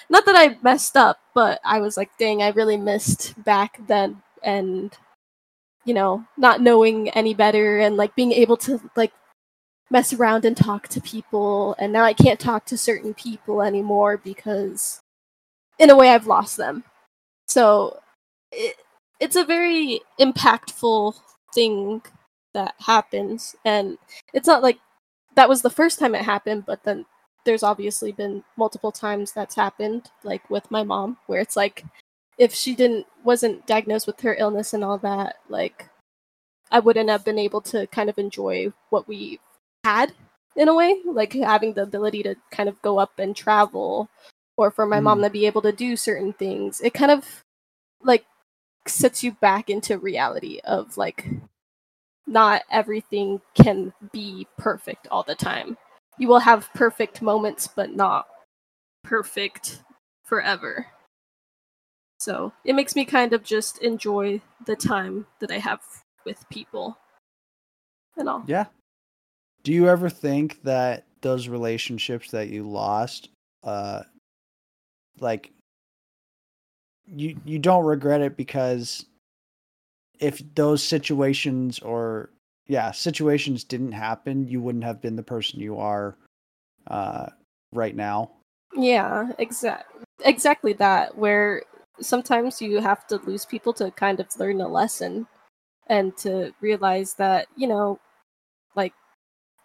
not 0.10 0.26
that 0.26 0.36
I 0.36 0.58
messed 0.64 0.98
up, 0.98 1.20
but 1.34 1.60
I 1.66 1.80
was 1.80 1.98
like, 1.98 2.12
dang, 2.20 2.42
I 2.44 2.50
really 2.50 2.78
missed 2.78 3.42
back 3.44 3.80
then 3.88 4.22
and 4.44 4.96
you 5.86 5.94
know, 5.94 6.26
not 6.38 6.62
knowing 6.62 7.10
any 7.10 7.34
better 7.34 7.80
and 7.80 7.98
like 7.98 8.16
being 8.16 8.32
able 8.34 8.58
to 8.58 8.80
like 8.96 9.14
mess 9.92 10.14
around 10.14 10.46
and 10.46 10.58
talk 10.58 10.88
to 10.90 11.02
people 11.02 11.76
and 11.80 11.92
now 11.94 12.04
I 12.04 12.14
can't 12.14 12.40
talk 12.40 12.66
to 12.68 12.78
certain 12.78 13.14
people 13.14 13.62
anymore 13.64 14.18
because 14.18 15.02
in 15.80 15.90
a 15.90 15.96
way 15.96 16.10
I've 16.10 16.28
lost 16.28 16.58
them. 16.58 16.84
So 17.48 18.00
it, 18.52 18.76
it's 19.20 19.36
a 19.36 19.46
very 19.46 20.02
impactful 20.20 21.16
thing 21.56 22.02
that 22.54 22.76
happens. 22.80 23.56
And 23.66 23.98
it's 24.34 24.48
not 24.48 24.64
like 24.64 24.80
that 25.36 25.50
was 25.50 25.62
the 25.62 25.70
first 25.70 26.00
time 26.00 26.16
it 26.16 26.24
happened 26.24 26.66
but 26.66 26.84
then 26.84 27.06
there's 27.46 27.64
obviously 27.64 28.12
been 28.12 28.44
multiple 28.58 28.92
times 28.92 29.32
that's 29.32 29.56
happened 29.56 30.10
like 30.24 30.50
with 30.50 30.70
my 30.70 30.84
mom 30.84 31.16
where 31.28 31.40
it's 31.40 31.56
like 31.56 31.86
if 32.38 32.54
she 32.54 32.76
didn't 32.76 33.06
wasn't 33.24 33.66
diagnosed 33.66 34.06
with 34.06 34.20
her 34.20 34.36
illness 34.38 34.74
and 34.74 34.84
all 34.84 34.98
that 34.98 35.36
like 35.48 35.88
i 36.72 36.80
wouldn't 36.80 37.10
have 37.10 37.24
been 37.24 37.40
able 37.40 37.62
to 37.62 37.88
kind 37.88 38.10
of 38.10 38.18
enjoy 38.18 38.70
what 38.90 39.08
we 39.08 39.40
had 39.86 40.12
in 40.58 40.68
a 40.68 40.76
way 40.76 41.00
like 41.06 41.32
having 41.32 41.74
the 41.74 41.84
ability 41.84 42.22
to 42.22 42.36
kind 42.52 42.68
of 42.68 42.82
go 42.82 43.00
up 43.00 43.18
and 43.18 43.34
travel 43.36 44.10
or 44.60 44.70
for 44.70 44.86
my 44.86 45.00
mom 45.00 45.20
mm. 45.20 45.24
to 45.24 45.30
be 45.30 45.46
able 45.46 45.62
to 45.62 45.72
do 45.72 45.96
certain 45.96 46.34
things. 46.34 46.82
It 46.82 46.94
kind 46.94 47.12
of 47.12 47.46
like 48.04 48.26
sets 48.86 49.24
you 49.24 49.32
back 49.32 49.70
into 49.70 49.98
reality 49.98 50.60
of 50.66 50.98
like 50.98 51.26
not 52.30 52.62
everything 52.72 53.42
can 53.56 53.92
be 54.12 54.48
perfect 54.58 55.08
all 55.10 55.24
the 55.24 55.36
time. 55.36 55.78
You 56.18 56.28
will 56.28 56.40
have 56.40 56.72
perfect 56.74 57.22
moments, 57.22 57.68
but 57.68 57.96
not 57.96 58.28
perfect 59.04 59.84
forever. 60.24 60.86
So 62.20 62.54
it 62.64 62.74
makes 62.74 62.96
me 62.96 63.06
kind 63.06 63.34
of 63.34 63.44
just 63.44 63.80
enjoy 63.80 64.42
the 64.66 64.76
time 64.76 65.26
that 65.40 65.52
I 65.52 65.58
have 65.58 65.82
with 66.26 66.48
people 66.50 66.98
and 68.18 68.30
all. 68.30 68.44
Yeah. 68.46 68.66
Do 69.64 69.74
you 69.74 69.88
ever 69.88 70.10
think 70.10 70.62
that 70.64 71.06
those 71.22 71.48
relationships 71.48 72.32
that 72.32 72.50
you 72.50 72.68
lost, 72.70 73.30
uh, 73.64 74.04
like 75.20 75.52
you 77.06 77.38
you 77.44 77.60
don't 77.60 77.86
regret 77.86 78.22
it 78.22 78.38
because 78.38 79.06
if 80.20 80.42
those 80.56 80.84
situations 80.84 81.80
or 81.80 82.32
yeah 82.68 82.92
situations 82.92 83.64
didn't 83.64 83.94
happen, 83.94 84.48
you 84.48 84.62
wouldn't 84.62 84.84
have 84.84 85.02
been 85.02 85.16
the 85.16 85.24
person 85.24 85.60
you 85.60 85.78
are 85.78 86.18
uh, 86.88 87.28
right 87.74 87.96
now. 87.96 88.32
Yeah, 88.76 89.32
exact 89.40 89.92
exactly 90.26 90.74
that. 90.74 91.18
Where 91.18 91.64
sometimes 92.02 92.62
you 92.62 92.80
have 92.80 93.08
to 93.08 93.18
lose 93.26 93.46
people 93.46 93.74
to 93.74 93.92
kind 93.92 94.20
of 94.20 94.28
learn 94.40 94.62
a 94.62 94.68
lesson 94.68 95.28
and 95.88 96.16
to 96.18 96.54
realize 96.62 97.16
that, 97.16 97.48
you 97.58 97.68
know, 97.68 98.00
Like, 98.76 98.94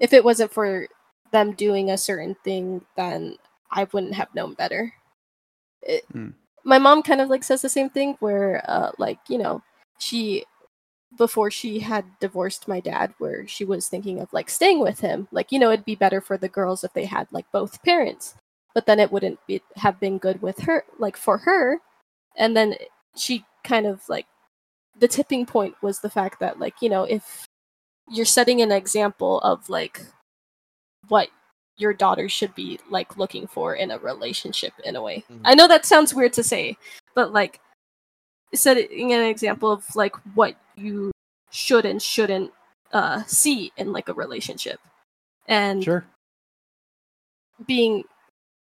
if 0.00 0.12
it 0.12 0.24
wasn't 0.24 0.52
for 0.52 0.88
them 1.32 1.52
doing 1.55 1.90
a 1.90 1.98
certain 1.98 2.34
thing, 2.44 2.84
then 2.96 3.36
I 3.70 3.84
wouldn't 3.92 4.14
have 4.14 4.34
known 4.34 4.55
better. 4.55 4.92
It, 5.82 6.05
Hmm. 6.12 6.30
My 6.64 6.78
mom 6.78 7.02
kind 7.02 7.20
of 7.20 7.28
like 7.28 7.44
says 7.44 7.62
the 7.62 7.68
same 7.68 7.90
thing, 7.90 8.16
where 8.20 8.64
uh, 8.68 8.92
like 8.98 9.18
you 9.28 9.38
know, 9.38 9.62
she 9.99 10.45
before 11.16 11.51
she 11.51 11.78
had 11.78 12.05
divorced 12.20 12.66
my 12.66 12.80
dad, 12.80 13.14
where 13.18 13.47
she 13.47 13.64
was 13.64 13.88
thinking 13.88 14.20
of 14.20 14.32
like 14.32 14.51
staying 14.51 14.80
with 14.80 15.01
him. 15.01 15.28
Like 15.30 15.53
you 15.53 15.59
know, 15.59 15.70
it'd 15.70 15.84
be 15.84 15.95
better 15.95 16.20
for 16.20 16.36
the 16.36 16.49
girls 16.49 16.84
if 16.84 16.92
they 16.92 17.05
had 17.05 17.28
like 17.30 17.47
both 17.53 17.82
parents, 17.82 18.34
but 18.74 18.86
then 18.86 19.01
it 19.01 19.12
wouldn't 19.12 19.38
be 19.47 19.62
have 19.76 20.01
been 20.01 20.18
good 20.18 20.42
with 20.42 20.59
her, 20.61 20.84
like 20.99 21.16
for 21.16 21.38
her. 21.38 21.78
And 22.36 22.57
then 22.57 22.74
she 23.16 23.45
kind 23.64 23.86
of 23.86 24.03
like 24.09 24.26
the 24.99 25.09
tipping 25.09 25.47
point 25.47 25.74
was 25.82 26.01
the 26.01 26.11
fact 26.11 26.40
that 26.40 26.59
like 26.59 26.74
you 26.80 26.88
know 26.88 27.05
if 27.05 27.47
you're 28.11 28.26
setting 28.26 28.61
an 28.61 28.72
example 28.72 29.40
of 29.40 29.68
like 29.68 30.01
what 31.09 31.28
your 31.76 31.92
daughter 31.92 32.28
should 32.28 32.55
be 32.55 32.78
like 32.90 33.16
looking 33.16 33.47
for 33.47 33.74
in 33.74 33.90
a 33.90 33.99
relationship 33.99 34.72
in 34.84 34.97
a 34.97 35.03
way. 35.03 35.24
Mhm. 35.30 35.40
I 35.45 35.55
know 35.55 35.66
that 35.68 35.86
sounds 35.86 36.14
weird 36.14 36.32
to 36.34 36.42
say, 36.42 36.76
but 37.14 37.32
like 37.32 37.61
setting 38.55 39.12
an 39.12 39.22
example 39.22 39.70
of 39.70 39.84
like 39.96 40.14
what 40.34 40.57
you 40.76 41.11
should 41.50 41.84
and 41.84 42.00
shouldn't 42.02 42.52
uh 42.92 43.22
see 43.26 43.72
in 43.76 43.92
like 43.92 44.09
a 44.09 44.14
relationship. 44.14 44.80
And 45.46 45.82
Sure. 45.84 46.05
being 47.66 48.05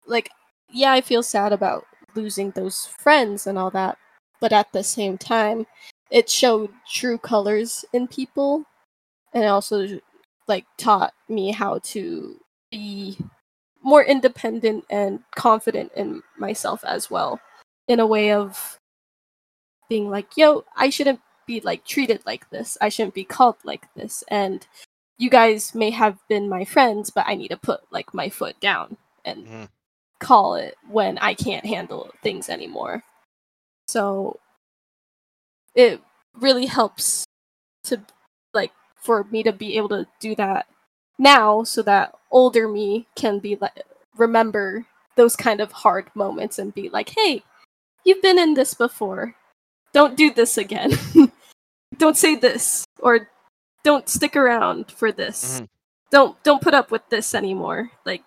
like 0.05 0.29
yeah 0.69 0.91
i 0.91 1.01
feel 1.01 1.23
sad 1.23 1.53
about 1.53 1.86
losing 2.15 2.51
those 2.51 2.88
friends 2.99 3.47
and 3.47 3.57
all 3.57 3.71
that 3.71 3.97
but 4.41 4.51
at 4.53 4.71
the 4.73 4.84
same 4.84 5.17
time 5.17 5.65
it 6.11 6.29
showed 6.29 6.69
true 6.88 7.17
colors 7.17 7.86
in 7.93 8.07
people 8.07 8.65
and 9.34 9.43
it 9.43 9.47
also 9.47 9.88
like 10.47 10.65
taught 10.77 11.13
me 11.29 11.51
how 11.51 11.79
to 11.79 12.38
be 12.71 13.17
more 13.81 14.03
independent 14.03 14.86
and 14.89 15.19
confident 15.36 15.91
in 15.95 16.21
myself 16.38 16.84
as 16.86 17.09
well 17.09 17.39
in 17.88 17.99
a 17.99 18.07
way 18.07 18.31
of 18.31 18.77
being 19.89 20.09
like 20.09 20.36
yo 20.38 20.63
i 20.75 20.89
shouldn't 20.89 21.19
be 21.45 21.59
like 21.59 21.84
treated 21.86 22.21
like 22.25 22.49
this. 22.51 22.77
I 22.79 22.88
shouldn't 22.88 23.13
be 23.15 23.25
called 23.25 23.57
like 23.65 23.93
this. 23.95 24.23
And 24.29 24.65
you 25.17 25.29
guys 25.29 25.75
may 25.75 25.89
have 25.89 26.17
been 26.29 26.47
my 26.47 26.63
friends 26.65 27.09
but 27.09 27.25
i 27.27 27.36
need 27.36 27.49
to 27.49 27.57
put 27.57 27.81
like 27.91 28.13
my 28.13 28.29
foot 28.29 28.59
down 28.61 28.95
and 29.25 29.45
Mhm. 29.45 29.69
call 30.19 30.55
it 30.55 30.77
when 30.89 31.17
i 31.17 31.34
can't 31.34 31.65
handle 31.65 32.11
things 32.23 32.49
anymore. 32.49 33.03
So 33.88 34.39
it 35.75 36.01
really 36.39 36.65
helps 36.65 37.25
to 37.86 38.01
like 38.53 38.71
for 38.95 39.25
me 39.25 39.43
to 39.43 39.51
be 39.51 39.77
able 39.77 39.89
to 39.89 40.07
do 40.19 40.36
that 40.36 40.67
now 41.19 41.63
so 41.63 41.81
that 41.81 42.15
older 42.31 42.67
me 42.67 43.07
can 43.15 43.39
be 43.39 43.55
like 43.57 43.81
remember 44.17 44.86
those 45.15 45.36
kind 45.36 45.59
of 45.61 45.71
hard 45.71 46.09
moments 46.15 46.57
and 46.57 46.73
be 46.73 46.89
like 46.89 47.09
hey 47.09 47.43
you've 48.03 48.21
been 48.21 48.39
in 48.39 48.53
this 48.53 48.73
before 48.73 49.36
don't 49.93 50.17
do 50.17 50.31
this 50.33 50.57
again 50.57 50.91
don't 51.97 52.17
say 52.17 52.35
this 52.35 52.85
or 52.99 53.29
don't 53.83 54.09
stick 54.09 54.35
around 54.35 54.91
for 54.91 55.11
this 55.11 55.61
Mhm. 55.61 55.67
don't 56.11 56.43
don't 56.43 56.61
put 56.61 56.73
up 56.73 56.91
with 56.91 57.07
this 57.09 57.33
anymore 57.35 57.91
like 58.05 58.23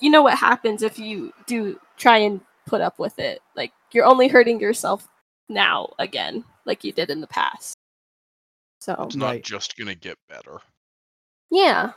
you 0.00 0.10
know 0.10 0.22
what 0.22 0.38
happens 0.38 0.82
if 0.82 0.98
you 0.98 1.32
do 1.46 1.78
try 1.96 2.18
and 2.18 2.40
put 2.66 2.80
up 2.80 2.98
with 2.98 3.18
it 3.18 3.40
like 3.56 3.72
you're 3.92 4.04
only 4.06 4.28
hurting 4.28 4.60
yourself 4.60 5.08
now 5.48 5.88
again 5.98 6.44
like 6.66 6.84
you 6.84 6.92
did 6.92 7.10
in 7.10 7.20
the 7.20 7.26
past 7.26 7.74
so 8.80 8.94
It's 9.04 9.16
not 9.16 9.26
Right. 9.26 9.44
just 9.44 9.76
gonna 9.76 9.94
get 9.94 10.16
better. 10.28 10.58
yeah 11.50 11.92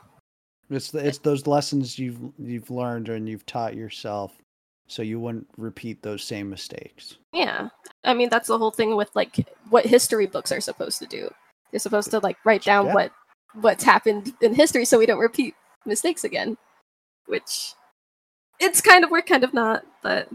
It's 0.70 0.90
the, 0.90 1.06
it's 1.06 1.18
those 1.18 1.46
lessons 1.46 1.98
you've 1.98 2.18
you've 2.38 2.70
learned 2.70 3.08
and 3.08 3.28
you've 3.28 3.46
taught 3.46 3.74
yourself, 3.74 4.32
so 4.86 5.02
you 5.02 5.18
wouldn't 5.18 5.48
repeat 5.56 6.02
those 6.02 6.22
same 6.22 6.50
mistakes. 6.50 7.16
Yeah. 7.32 7.68
I 8.04 8.14
mean, 8.14 8.28
that's 8.28 8.48
the 8.48 8.58
whole 8.58 8.70
thing 8.70 8.96
with 8.96 9.10
like 9.14 9.46
what 9.70 9.86
history 9.86 10.26
books 10.26 10.52
are 10.52 10.60
supposed 10.60 10.98
to 10.98 11.06
do. 11.06 11.30
They're 11.70 11.80
supposed 11.80 12.10
to 12.10 12.18
like 12.18 12.36
write 12.44 12.62
down 12.62 12.86
Yeah. 12.86 12.94
what 12.94 13.12
what's 13.60 13.84
happened 13.84 14.32
in 14.40 14.54
history 14.54 14.84
so 14.84 14.98
we 14.98 15.06
don't 15.06 15.18
repeat 15.18 15.54
mistakes 15.86 16.24
again. 16.24 16.56
Which 17.26 17.74
it's 18.60 18.80
kind 18.80 19.04
of 19.04 19.10
we're 19.10 19.22
kind 19.22 19.44
of 19.44 19.54
not, 19.54 19.84
but 20.02 20.28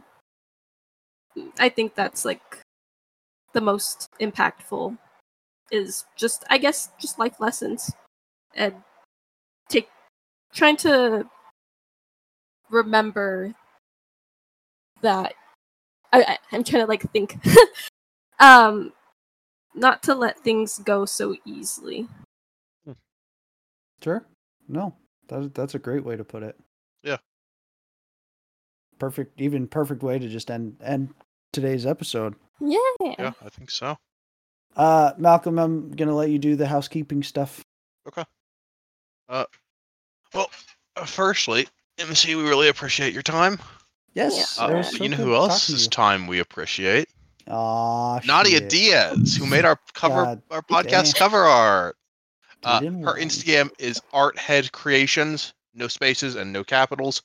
I 1.60 1.70
think 1.70 1.95
that's 1.95 2.26
like 2.26 2.41
the 3.54 3.62
most 3.62 4.10
impactful 4.20 4.97
is 5.72 6.06
just 6.16 6.43
I 6.50 6.58
guess 6.58 6.89
just 7.00 7.20
life 7.20 7.39
lessons 7.39 7.91
and 8.56 8.74
take 9.70 9.88
trying 10.54 10.78
to 10.78 11.30
remember 12.72 13.54
that 15.02 15.34
I, 16.12 16.22
I 16.24 16.38
I'm 16.52 16.64
trying 16.64 16.84
to 16.84 16.89
like 16.89 17.10
think 17.12 17.38
um 18.39 18.93
not 19.76 20.04
to 20.04 20.16
let 20.16 20.39
things 20.39 20.80
go 20.80 21.06
so 21.06 21.36
easily. 21.45 22.08
Sure. 24.04 24.26
No, 24.68 24.95
that, 25.28 25.54
that's 25.54 25.76
a 25.76 25.80
great 25.80 26.04
way 26.04 26.16
to 26.16 26.24
put 26.24 26.43
it. 26.43 26.58
Yeah. 27.04 27.18
Perfect. 28.97 29.39
Even 29.39 29.68
perfect 29.68 30.04
way 30.04 30.20
to 30.20 30.28
just 30.28 30.52
end 30.52 30.78
end 30.84 31.14
today's 31.54 31.86
episode. 31.86 32.36
Yeah. 32.60 32.78
Yeah, 33.02 33.32
I 33.43 33.50
think 33.50 33.72
so. 33.72 33.97
Uh, 34.76 35.14
Malcolm, 35.18 35.58
I'm 35.58 35.91
gonna 35.91 36.16
let 36.16 36.30
you 36.30 36.39
do 36.39 36.56
the 36.56 36.68
housekeeping 36.68 37.24
stuff. 37.24 37.62
Okay. 38.08 38.24
uh, 39.28 39.45
well, 40.34 40.50
firstly, 41.06 41.68
MC, 41.97 42.36
we 42.36 42.43
really 42.43 42.70
appreciate 42.70 43.14
your 43.14 43.24
time. 43.24 43.60
Yes. 44.20 44.59
Uh, 44.59 44.67
it 44.70 44.76
was 44.76 44.91
but 44.91 44.97
so 44.97 45.03
you 45.03 45.09
know 45.09 45.17
who 45.17 45.32
talking 45.32 45.51
else's 45.51 45.88
time 45.88 46.28
we 46.28 46.39
appreciate? 46.39 47.09
you. 47.47 47.53
Aw, 47.53 48.20
Nadia 48.26 48.59
shit. 48.59 48.70
Diaz, 48.70 49.36
who 49.36 49.45
made 49.45 49.65
our 49.65 49.80
cover, 49.93 50.24
God 50.24 50.41
our 50.51 50.61
podcast 50.61 51.13
damn. 51.13 51.20
cover 51.20 51.38
art. 51.38 51.95
Uh, 52.64 52.81
her. 52.81 53.14
Instagram 53.15 53.72
is 53.80 54.02
Arthead 54.14 54.72
Creations, 54.72 55.53
no 55.73 55.88
spaces 55.88 56.35
and 56.35 56.52
no 56.52 56.64
capitals. 56.64 57.22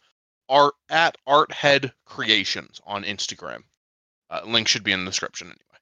Art 0.48 0.74
at 0.88 1.16
Arthead 1.26 1.92
Creations 2.04 2.80
on 2.86 3.02
Instagram. 3.02 3.62
Uh, 4.30 4.42
link 4.46 4.68
should 4.68 4.84
be 4.84 4.92
in 4.92 5.04
the 5.04 5.10
description 5.10 5.48
anyway. 5.48 5.80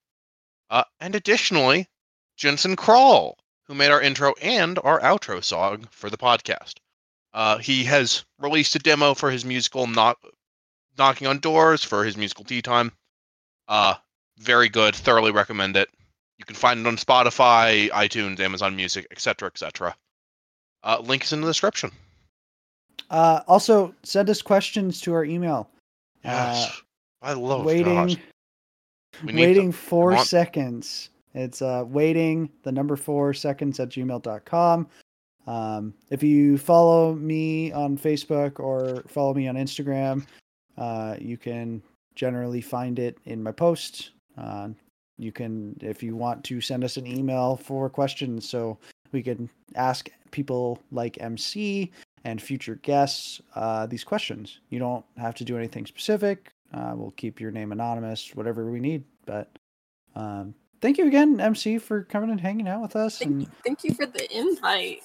Uh, 0.71 0.85
and 1.01 1.15
additionally, 1.15 1.89
Jensen 2.37 2.77
Krall, 2.77 3.35
who 3.65 3.75
made 3.75 3.91
our 3.91 4.01
intro 4.01 4.35
and 4.41 4.79
our 4.83 5.01
outro 5.01 5.45
song 5.45 5.87
for 5.91 6.09
the 6.09 6.17
podcast. 6.17 6.75
Uh, 7.35 7.59
he 7.59 7.85
has 7.85 8.25
released 8.39 8.75
a 8.75 8.79
demo 8.79 9.15
for 9.15 9.31
his 9.31 9.45
musical 9.45 9.87
knock, 9.87 10.19
knocking 10.99 11.27
on 11.27 11.39
doors 11.39 11.83
for 11.85 12.05
his 12.05 12.17
musical 12.17 12.45
tea 12.45 12.63
time. 12.63 12.93
Uh, 13.69 13.95
very 14.39 14.69
good. 14.69 14.95
Thoroughly 14.95 15.31
recommend 15.31 15.77
it. 15.77 15.89
You 16.39 16.45
can 16.45 16.57
find 16.57 16.81
it 16.81 16.87
on 16.87 16.97
Spotify, 16.97 17.89
iTunes, 17.91 18.41
Amazon 18.41 18.75
Music, 18.75 19.07
etc., 19.11 19.47
etc. 19.49 19.95
Uh, 20.83 21.01
link 21.05 21.25
is 21.25 21.33
in 21.33 21.41
the 21.41 21.47
description. 21.47 21.91
Uh, 23.11 23.43
also 23.47 23.95
send 24.03 24.29
us 24.31 24.43
questions 24.43 25.01
to 25.03 25.13
our 25.13 25.25
email. 25.25 25.69
Yes, 26.25 26.83
I 27.21 27.35
love 27.35 27.65
waiting, 27.65 27.95
gosh. 27.95 28.17
We 29.25 29.33
need 29.33 29.47
waiting 29.47 29.73
four 29.73 30.13
want- 30.13 30.27
seconds. 30.27 31.11
It's 31.35 31.63
uh, 31.63 31.85
waiting 31.87 32.51
the 32.63 32.73
number 32.73 32.97
four 32.97 33.33
seconds 33.33 33.81
at 33.81 33.89
gmail.com. 33.89 34.87
Um, 35.47 35.95
if 36.11 36.23
you 36.23 36.59
follow 36.59 37.15
me 37.15 37.73
on 37.73 37.97
Facebook 37.97 38.61
or 38.61 39.03
follow 39.09 39.35
me 39.35 39.49
on 39.49 39.57
Instagram, 39.57 40.27
uh, 40.79 41.17
you 41.21 41.37
can 41.37 41.83
generally 42.15 42.61
find 42.61 42.99
it 42.99 43.19
in 43.25 43.43
my 43.43 43.53
posts. 43.53 44.11
Uh, 44.39 44.69
you 45.19 45.33
can, 45.33 45.77
if 45.81 46.03
you 46.03 46.17
want 46.17 46.43
to 46.45 46.61
send 46.61 46.85
us 46.85 46.97
an 46.97 47.07
email 47.07 47.57
for 47.57 47.89
questions, 47.89 48.49
so 48.49 48.79
we 49.13 49.23
can 49.23 49.49
ask 49.77 50.11
people 50.31 50.79
like 50.91 51.21
MC 51.21 51.91
and 52.25 52.41
future 52.41 52.77
guests 52.77 53.41
uh, 53.55 53.87
these 53.87 54.05
questions. 54.05 54.61
You 54.71 54.79
don't 54.79 55.05
have 55.17 55.35
to 55.37 55.45
do 55.45 55.57
anything 55.59 55.87
specific. 55.87 56.51
Uh, 56.73 56.93
we'll 56.97 57.13
keep 57.13 57.41
your 57.41 57.51
name 57.51 57.73
anonymous, 57.73 58.35
whatever 58.35 58.71
we 58.71 58.81
need. 58.81 59.05
But 59.27 59.51
um, 60.15 60.55
thank 60.81 60.99
you 60.99 61.07
again, 61.07 61.41
MC, 61.41 61.79
for 61.79 62.05
coming 62.05 62.31
and 62.31 62.41
hanging 62.41 62.69
out 62.69 62.81
with 62.83 62.97
us. 62.97 63.19
Thank 63.19 63.31
And 63.31 63.43
you, 63.43 63.49
thank 63.65 63.85
you 63.85 63.95
for 63.95 64.07
the 64.07 64.27
invite. 64.37 65.01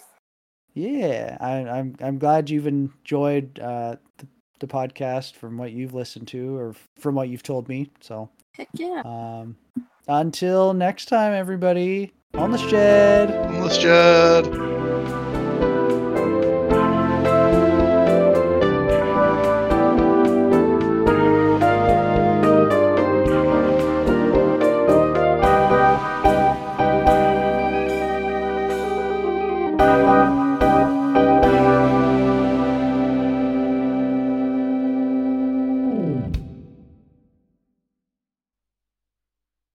yeah, 0.73 1.38
I, 1.41 1.52
I'm 1.68 1.95
I'm 2.02 2.18
glad 2.19 2.49
you've 2.49 2.68
enjoyed 2.68 3.60
uh, 3.60 3.95
the, 4.18 4.27
the 4.60 4.68
podcast 4.68 5.34
from 5.34 5.58
what 5.58 5.72
you've 5.72 5.94
listened 5.94 6.28
to 6.30 6.58
or 6.58 6.76
from 7.00 7.16
what 7.16 7.30
you've 7.30 7.44
told 7.44 7.70
me. 7.70 7.90
So 8.02 8.30
Heck 8.54 8.70
yeah. 8.74 9.02
um, 9.06 9.56
until 10.08 10.74
next 10.74 11.06
time, 11.06 11.34
everybody, 11.34 12.14
on 12.34 12.52
the 12.52 12.58
shed. 12.58 13.30
Let's 13.62 13.78
Jed. 13.78 14.66